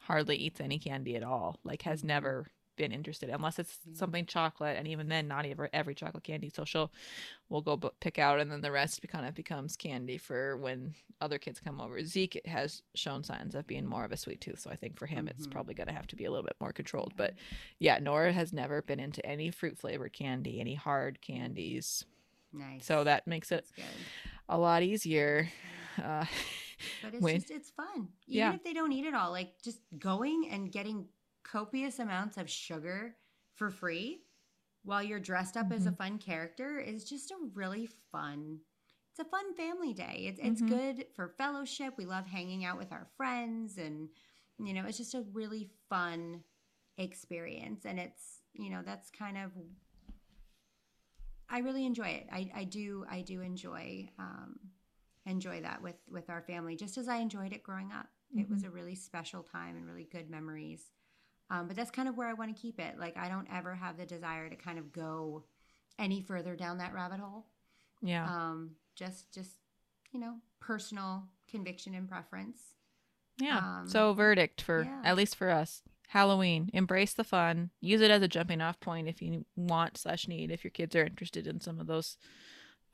hardly 0.04 0.36
eats 0.36 0.58
any 0.58 0.78
candy 0.78 1.16
at 1.16 1.22
all. 1.22 1.58
Like 1.64 1.82
has 1.82 2.02
never 2.02 2.46
been 2.78 2.92
interested 2.92 3.28
unless 3.28 3.58
it's 3.58 3.78
Yeah. 3.84 3.94
something 3.96 4.24
chocolate, 4.24 4.78
and 4.78 4.88
even 4.88 5.08
then, 5.08 5.28
not 5.28 5.44
even 5.44 5.68
every 5.74 5.94
chocolate 5.94 6.24
candy. 6.24 6.48
So 6.48 6.64
she'll 6.64 6.90
we'll 7.50 7.60
go 7.60 7.76
bu- 7.76 7.90
pick 8.00 8.18
out, 8.18 8.40
and 8.40 8.50
then 8.50 8.62
the 8.62 8.70
rest 8.72 9.06
kind 9.08 9.26
of 9.26 9.34
becomes 9.34 9.76
candy 9.76 10.16
for 10.16 10.56
when 10.56 10.94
other 11.20 11.38
kids 11.38 11.60
come 11.60 11.80
over. 11.80 12.02
Zeke 12.04 12.40
has 12.46 12.82
shown 12.94 13.22
signs 13.24 13.54
of 13.54 13.66
being 13.66 13.84
more 13.86 14.04
of 14.04 14.12
a 14.12 14.16
sweet 14.16 14.40
tooth, 14.40 14.60
so 14.60 14.70
I 14.70 14.76
think 14.76 14.96
for 14.98 15.06
him 15.06 15.28
it's 15.28 15.46
Mhm. 15.46 15.50
probably 15.50 15.74
going 15.74 15.88
to 15.88 15.92
have 15.94 16.06
to 16.06 16.16
be 16.16 16.24
a 16.24 16.30
little 16.30 16.44
bit 16.46 16.56
more 16.60 16.72
controlled. 16.72 17.14
But 17.16 17.34
yeah, 17.78 17.98
Nora 17.98 18.32
has 18.32 18.52
never 18.54 18.80
been 18.80 19.00
into 19.00 19.24
any 19.26 19.50
fruit 19.50 19.76
flavored 19.78 20.12
candy, 20.14 20.60
any 20.60 20.74
hard 20.74 21.20
candies. 21.20 22.04
nice. 22.52 22.86
So 22.86 23.04
that 23.04 23.26
makes 23.26 23.52
it 23.52 23.66
a 24.48 24.56
lot 24.58 24.82
easier. 24.82 25.50
Uh, 25.98 26.24
But 27.02 27.12
it's 27.14 27.22
when- 27.22 27.34
just, 27.40 27.50
it's 27.50 27.70
fun. 27.70 28.08
Even 28.26 28.38
Yeah. 28.38 28.54
if 28.54 28.62
they 28.62 28.72
don't 28.72 28.92
eat 28.92 29.04
it 29.04 29.12
all, 29.14 29.30
like 29.32 29.60
just 29.62 29.80
going 29.98 30.48
and 30.48 30.70
getting 30.72 31.08
copious 31.50 31.98
amounts 31.98 32.36
of 32.36 32.48
sugar 32.50 33.16
for 33.54 33.70
free 33.70 34.22
while 34.84 35.02
you're 35.02 35.20
dressed 35.20 35.56
up 35.56 35.72
as 35.72 35.86
a 35.86 35.90
Mhm. 35.90 35.96
fun 35.96 36.18
character 36.18 36.78
is 36.78 37.08
just 37.08 37.30
a 37.30 37.36
really 37.54 37.88
fun 38.12 38.60
it's 39.18 39.26
a 39.26 39.30
fun 39.30 39.52
family 39.54 39.92
day. 39.92 40.26
It's, 40.28 40.38
it's 40.40 40.62
Mhm. 40.62 40.68
good 40.68 41.06
for 41.16 41.34
fellowship. 41.36 41.94
We 41.96 42.04
love 42.06 42.26
hanging 42.26 42.64
out 42.64 42.78
with 42.78 42.92
our 42.92 43.08
friends 43.16 43.76
and 43.78 44.08
you 44.58 44.72
know 44.72 44.84
it's 44.86 44.98
just 44.98 45.14
a 45.14 45.22
really 45.32 45.70
fun 45.88 46.44
experience. 46.98 47.84
And 47.84 47.98
it's 47.98 48.42
you 48.54 48.70
know 48.70 48.82
that's 48.84 49.10
kind 49.10 49.36
of 49.36 49.50
i 51.50 51.58
really 51.58 51.84
enjoy 51.86 52.08
it. 52.08 52.26
I, 52.32 52.50
I 52.54 52.64
do 52.64 53.04
i 53.10 53.20
do 53.22 53.40
enjoy 53.40 54.08
um, 54.18 54.58
enjoy 55.26 55.62
that 55.62 55.82
with 55.82 55.96
with 56.10 56.30
our 56.30 56.42
family 56.42 56.76
just 56.76 56.98
as 56.98 57.08
i 57.08 57.16
enjoyed 57.16 57.52
it 57.52 57.62
growing 57.62 57.90
up. 57.92 58.06
It 58.36 58.48
was 58.48 58.62
a 58.62 58.70
really 58.70 58.94
special 58.94 59.42
time 59.42 59.74
and 59.76 59.86
really 59.86 60.06
good 60.12 60.30
memories 60.30 60.92
um, 61.50 61.66
but 61.66 61.76
that's 61.76 61.90
kind 61.90 62.08
of 62.08 62.16
where 62.16 62.28
i 62.28 62.32
want 62.32 62.54
to 62.54 62.60
keep 62.60 62.78
it 62.78 62.98
like 62.98 63.16
i 63.16 63.28
don't 63.28 63.48
ever 63.52 63.74
have 63.74 63.96
the 63.96 64.06
desire 64.06 64.48
to 64.48 64.56
kind 64.56 64.78
of 64.78 64.92
go 64.92 65.44
any 65.98 66.20
further 66.20 66.54
down 66.54 66.78
that 66.78 66.94
rabbit 66.94 67.20
hole 67.20 67.46
yeah. 68.02 68.26
um, 68.26 68.72
just 68.94 69.32
just 69.32 69.52
you 70.12 70.20
know 70.20 70.34
personal 70.60 71.24
conviction 71.50 71.94
and 71.94 72.08
preference 72.08 72.60
Yeah. 73.40 73.58
Um, 73.58 73.88
so 73.88 74.12
verdict 74.12 74.60
for 74.60 74.82
yeah. 74.82 75.00
at 75.04 75.16
least 75.16 75.36
for 75.36 75.50
us. 75.50 75.82
Halloween. 76.08 76.70
Embrace 76.72 77.12
the 77.12 77.24
fun. 77.24 77.70
Use 77.80 78.00
it 78.00 78.10
as 78.10 78.22
a 78.22 78.28
jumping 78.28 78.60
off 78.60 78.80
point 78.80 79.08
if 79.08 79.20
you 79.20 79.44
want 79.56 79.98
slash 79.98 80.26
need 80.26 80.50
if 80.50 80.64
your 80.64 80.70
kids 80.70 80.96
are 80.96 81.04
interested 81.04 81.46
in 81.46 81.60
some 81.60 81.78
of 81.78 81.86
those 81.86 82.16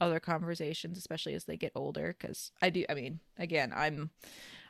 other 0.01 0.19
conversations, 0.19 0.99
especially 0.99 1.35
as 1.35 1.45
they 1.45 1.57
get 1.57 1.73
older. 1.75 2.15
Because 2.19 2.51
I 2.61 2.71
do. 2.71 2.85
I 2.89 2.95
mean, 2.95 3.21
again, 3.39 3.73
I'm 3.75 4.11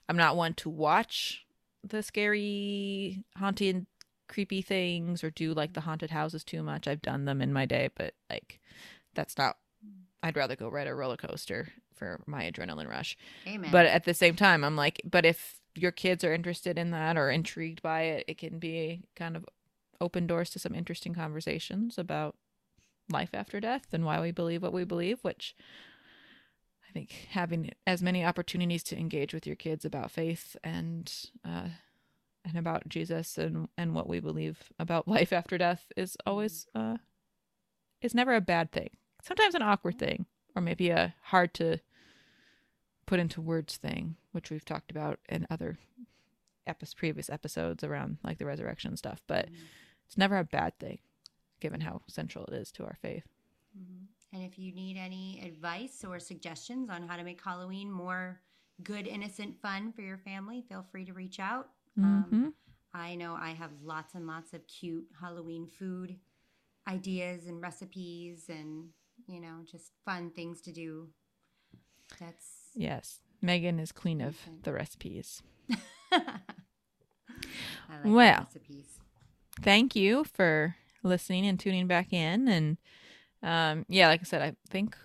I'm 0.08 0.16
not 0.16 0.36
one 0.36 0.54
to 0.54 0.68
watch 0.68 1.43
the 1.86 2.02
scary, 2.02 3.24
haunted, 3.36 3.86
creepy 4.28 4.62
things 4.62 5.22
or 5.22 5.30
do 5.30 5.52
like 5.52 5.74
the 5.74 5.82
haunted 5.82 6.10
houses 6.10 6.44
too 6.44 6.62
much. 6.62 6.88
I've 6.88 7.02
done 7.02 7.24
them 7.24 7.40
in 7.40 7.52
my 7.52 7.66
day, 7.66 7.90
but 7.94 8.14
like 8.30 8.60
that's 9.14 9.36
not. 9.38 9.56
I'd 10.22 10.36
rather 10.36 10.56
go 10.56 10.68
ride 10.68 10.86
a 10.86 10.94
roller 10.94 11.18
coaster 11.18 11.68
for 11.94 12.20
my 12.26 12.50
adrenaline 12.50 12.88
rush. 12.88 13.16
amen 13.46 13.70
But 13.70 13.86
at 13.86 14.04
the 14.04 14.14
same 14.14 14.36
time, 14.36 14.64
I'm 14.64 14.76
like, 14.76 15.02
but 15.04 15.26
if 15.26 15.60
your 15.74 15.92
kids 15.92 16.24
are 16.24 16.32
interested 16.32 16.78
in 16.78 16.90
that 16.92 17.16
or 17.16 17.30
intrigued 17.30 17.82
by 17.82 18.02
it, 18.02 18.24
it 18.28 18.38
can 18.38 18.58
be 18.58 19.02
kind 19.16 19.36
of 19.36 19.44
open 20.00 20.26
doors 20.26 20.50
to 20.50 20.58
some 20.58 20.74
interesting 20.74 21.14
conversations 21.14 21.98
about 21.98 22.36
life 23.10 23.30
after 23.34 23.60
death 23.60 23.86
and 23.92 24.04
why 24.04 24.20
we 24.20 24.30
believe 24.30 24.62
what 24.62 24.72
we 24.72 24.84
believe, 24.84 25.18
which 25.22 25.54
think 26.94 27.10
having 27.30 27.70
as 27.86 28.02
many 28.02 28.24
opportunities 28.24 28.82
to 28.84 28.96
engage 28.98 29.34
with 29.34 29.46
your 29.46 29.56
kids 29.56 29.84
about 29.84 30.10
faith 30.10 30.56
and 30.64 31.12
uh, 31.44 31.68
and 32.44 32.56
about 32.56 32.88
Jesus 32.88 33.36
and 33.36 33.68
and 33.76 33.94
what 33.94 34.08
we 34.08 34.20
believe 34.20 34.72
about 34.78 35.08
life 35.16 35.32
after 35.32 35.58
death 35.58 35.90
is 35.96 36.16
always 36.24 36.66
uh, 36.74 36.96
is 38.00 38.14
never 38.14 38.34
a 38.34 38.40
bad 38.40 38.70
thing. 38.72 38.90
Sometimes 39.22 39.54
an 39.54 39.62
awkward 39.62 39.98
thing, 39.98 40.26
or 40.54 40.62
maybe 40.62 40.90
a 40.90 41.14
hard 41.24 41.52
to 41.54 41.78
put 43.06 43.18
into 43.20 43.40
words 43.40 43.76
thing, 43.76 44.16
which 44.32 44.50
we've 44.50 44.64
talked 44.64 44.90
about 44.90 45.18
in 45.28 45.46
other 45.50 45.76
epi- 46.66 46.86
previous 46.96 47.28
episodes 47.28 47.82
around 47.84 48.18
like 48.22 48.38
the 48.38 48.46
resurrection 48.46 48.96
stuff. 48.96 49.20
But 49.26 49.46
Mhm. 49.50 49.56
it's 50.06 50.16
never 50.16 50.36
a 50.38 50.44
bad 50.44 50.78
thing, 50.78 51.00
given 51.60 51.80
how 51.82 52.02
central 52.06 52.44
it 52.46 52.54
is 52.54 52.70
to 52.72 52.84
our 52.84 52.96
faith. 53.02 53.26
Mhm. 53.76 54.06
And 54.34 54.42
if 54.42 54.58
you 54.58 54.74
need 54.74 54.96
any 54.96 55.40
advice 55.46 56.04
or 56.06 56.18
suggestions 56.18 56.90
on 56.90 57.06
how 57.06 57.16
to 57.16 57.22
make 57.22 57.40
Halloween 57.42 57.90
more 57.90 58.40
good, 58.82 59.06
innocent 59.06 59.54
fun 59.62 59.92
for 59.92 60.02
your 60.02 60.18
family, 60.18 60.64
feel 60.68 60.84
free 60.90 61.04
to 61.04 61.12
reach 61.12 61.38
out. 61.38 61.68
Um, 62.02 62.26
hmm 62.28 62.48
I 62.92 63.14
know 63.14 63.36
I 63.40 63.50
have 63.50 63.70
lots 63.82 64.14
and 64.14 64.26
lots 64.26 64.52
of 64.52 64.66
cute 64.66 65.06
Halloween 65.20 65.68
food 65.78 66.16
ideas 66.88 67.46
and 67.46 67.60
recipes 67.60 68.44
and, 68.48 68.88
you 69.26 69.40
know, 69.40 69.60
just 69.64 69.92
fun 70.04 70.30
things 70.30 70.60
to 70.62 70.72
do. 70.72 71.08
That's. 72.20 72.70
Yes, 72.74 73.20
Megan 73.40 73.78
is 73.78 73.92
queen 73.92 74.20
of 74.20 74.36
the 74.64 74.72
recipes. 74.72 75.42
I 76.12 76.18
like 77.88 78.04
Well. 78.04 78.48
recipes. 78.52 78.98
Thank 79.62 79.94
you 79.94 80.24
for 80.24 80.74
listening 81.04 81.46
and 81.46 81.58
tuning 81.58 81.86
back 81.86 82.12
in. 82.12 82.48
And 82.48 82.78
um, 83.44 83.84
yeah, 83.88 84.08
like 84.08 84.20
I 84.20 84.24
said, 84.24 84.42
I 84.42 84.54
think 84.68 84.96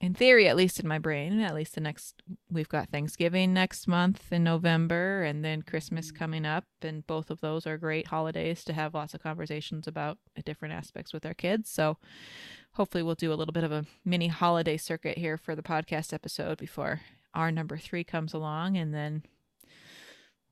in 0.00 0.14
theory, 0.14 0.48
at 0.48 0.56
least 0.56 0.80
in 0.80 0.88
my 0.88 0.98
brain, 0.98 1.40
at 1.40 1.54
least 1.54 1.74
the 1.74 1.80
next 1.80 2.22
we've 2.50 2.68
got 2.68 2.88
Thanksgiving 2.88 3.52
next 3.52 3.86
month 3.86 4.32
in 4.32 4.42
November, 4.42 5.22
and 5.22 5.44
then 5.44 5.62
Christmas 5.62 6.10
Mhm. 6.10 6.16
coming 6.16 6.46
up, 6.46 6.64
and 6.80 7.06
both 7.06 7.30
of 7.30 7.40
those 7.40 7.66
are 7.66 7.78
great 7.78 8.08
holidays 8.08 8.64
to 8.64 8.72
have 8.72 8.94
lots 8.94 9.14
of 9.14 9.22
conversations 9.22 9.86
about 9.86 10.18
different 10.44 10.74
aspects 10.74 11.12
with 11.12 11.24
our 11.24 11.34
kids. 11.34 11.70
So 11.70 11.98
hopefully, 12.72 13.02
we'll 13.04 13.14
do 13.14 13.32
a 13.32 13.36
little 13.36 13.52
bit 13.52 13.64
of 13.64 13.70
a 13.72 13.86
mini 14.04 14.28
holiday 14.28 14.76
circuit 14.76 15.18
here 15.18 15.36
for 15.36 15.54
the 15.54 15.62
podcast 15.62 16.12
episode 16.12 16.58
before 16.58 17.00
our 17.34 17.52
number 17.52 17.76
three 17.76 18.04
comes 18.04 18.32
along, 18.34 18.76
and 18.76 18.92
then 18.92 19.22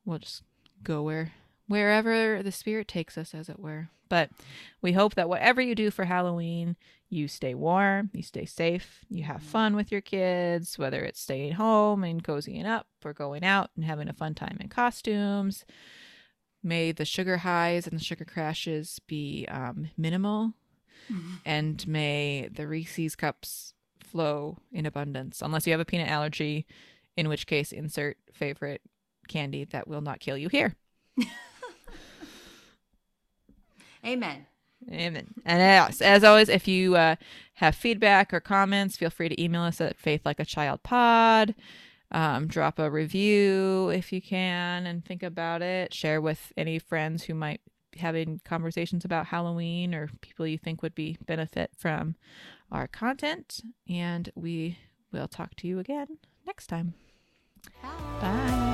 we'll 0.05 0.19
just 0.21 0.43
go 0.83 1.03
where 1.03 1.33
wherever 1.71 2.43
the 2.43 2.51
spirit 2.51 2.89
takes 2.89 3.17
us, 3.17 3.33
as 3.33 3.49
it 3.49 3.61
were. 3.61 3.91
But 4.09 4.31
we 4.83 4.91
hope 4.91 5.15
that 5.15 5.29
whatever 5.29 5.61
you 5.61 5.77
do 5.77 5.93
for 5.93 6.05
Halloween, 6.05 6.75
you 7.09 7.29
stay 7.29 7.55
warm, 7.55 8.11
you 8.13 8.25
stay 8.25 8.45
safe, 8.45 9.05
you 9.09 9.23
have 9.23 9.41
fun 9.41 9.77
with 9.77 9.93
your 9.93 10.01
kids, 10.01 10.77
whether 10.81 11.05
it's 11.05 11.21
staying 11.21 11.53
home 11.53 12.03
and 12.03 12.25
cozying 12.25 12.67
up 12.67 12.89
or 13.05 13.13
going 13.13 13.45
out 13.45 13.71
and 13.77 13.85
having 13.85 14.09
a 14.09 14.13
fun 14.13 14.35
time 14.35 14.59
in 14.61 14.69
costumes. 14.69 15.65
May 16.61 16.91
the 16.91 17.05
sugar 17.05 17.37
highs 17.39 17.87
and 17.87 17.97
the 18.01 18.05
sugar 18.05 18.25
crashes 18.25 18.99
be 19.07 19.47
um, 19.49 19.91
minimal, 19.97 20.55
and 21.45 21.87
may 21.87 22.49
the 22.53 22.67
Reese's 22.67 23.15
cups 23.15 23.75
flow 24.01 24.59
in 24.73 24.87
abundance, 24.87 25.41
unless 25.41 25.69
you 25.69 25.73
have 25.73 25.81
a 25.81 25.85
peanut 25.85 26.09
allergy, 26.09 26.67
in 27.17 27.29
which 27.29 27.47
case, 27.47 27.71
insert 27.71 28.17
favorite 28.33 28.83
candy 29.29 29.65
that 29.67 29.87
will 29.87 30.01
not 30.01 30.19
kill 30.19 30.37
you 30.37 30.49
here. 30.49 30.75
Amen. 34.05 34.47
Amen. 34.91 35.35
And 35.45 35.63
as, 35.63 36.01
as 36.01 36.25
always, 36.25 36.49
if 36.49 36.67
you 36.67 36.97
uh, 36.97 37.17
have 37.55 37.75
feedback 37.75 38.33
or 38.33 38.41
comments, 38.41 38.97
feel 38.97 39.11
free 39.11 39.29
to 39.29 39.43
email 39.43 39.63
us 39.63 39.81
at 39.81 39.99
Faith 39.99 40.23
Like 40.25 40.41
a 40.41 40.45
Child 40.45 40.83
Pod. 40.83 41.55
Um, 42.13 42.49
drop 42.49 42.79
a 42.79 42.91
review 42.91 43.91
if 43.91 44.13
you 44.13 44.21
can 44.21 44.87
and 44.87 45.05
think 45.05 45.23
about 45.23 45.63
it. 45.63 45.95
Share 45.95 46.21
with 46.21 46.53
any 46.57 46.79
friends 46.79 47.25
who 47.25 47.35
might 47.35 47.61
be 47.93 48.01
having 48.01 48.41
conversations 48.45 49.05
about 49.05 49.27
Halloween 49.27 49.95
or 49.95 50.09
people 50.21 50.47
you 50.47 50.59
think 50.59 50.83
would 50.83 50.95
be 50.95 51.19
benefit 51.27 51.71
from 51.77 52.17
our 52.73 52.89
content. 52.89 53.61
And 53.89 54.31
we 54.35 54.79
will 55.13 55.29
talk 55.29 55.55
to 55.57 55.69
you 55.69 55.79
again 55.79 56.19
next 56.47 56.67
time. 56.67 56.95
Bye. 57.83 57.89
Bye. 58.21 58.70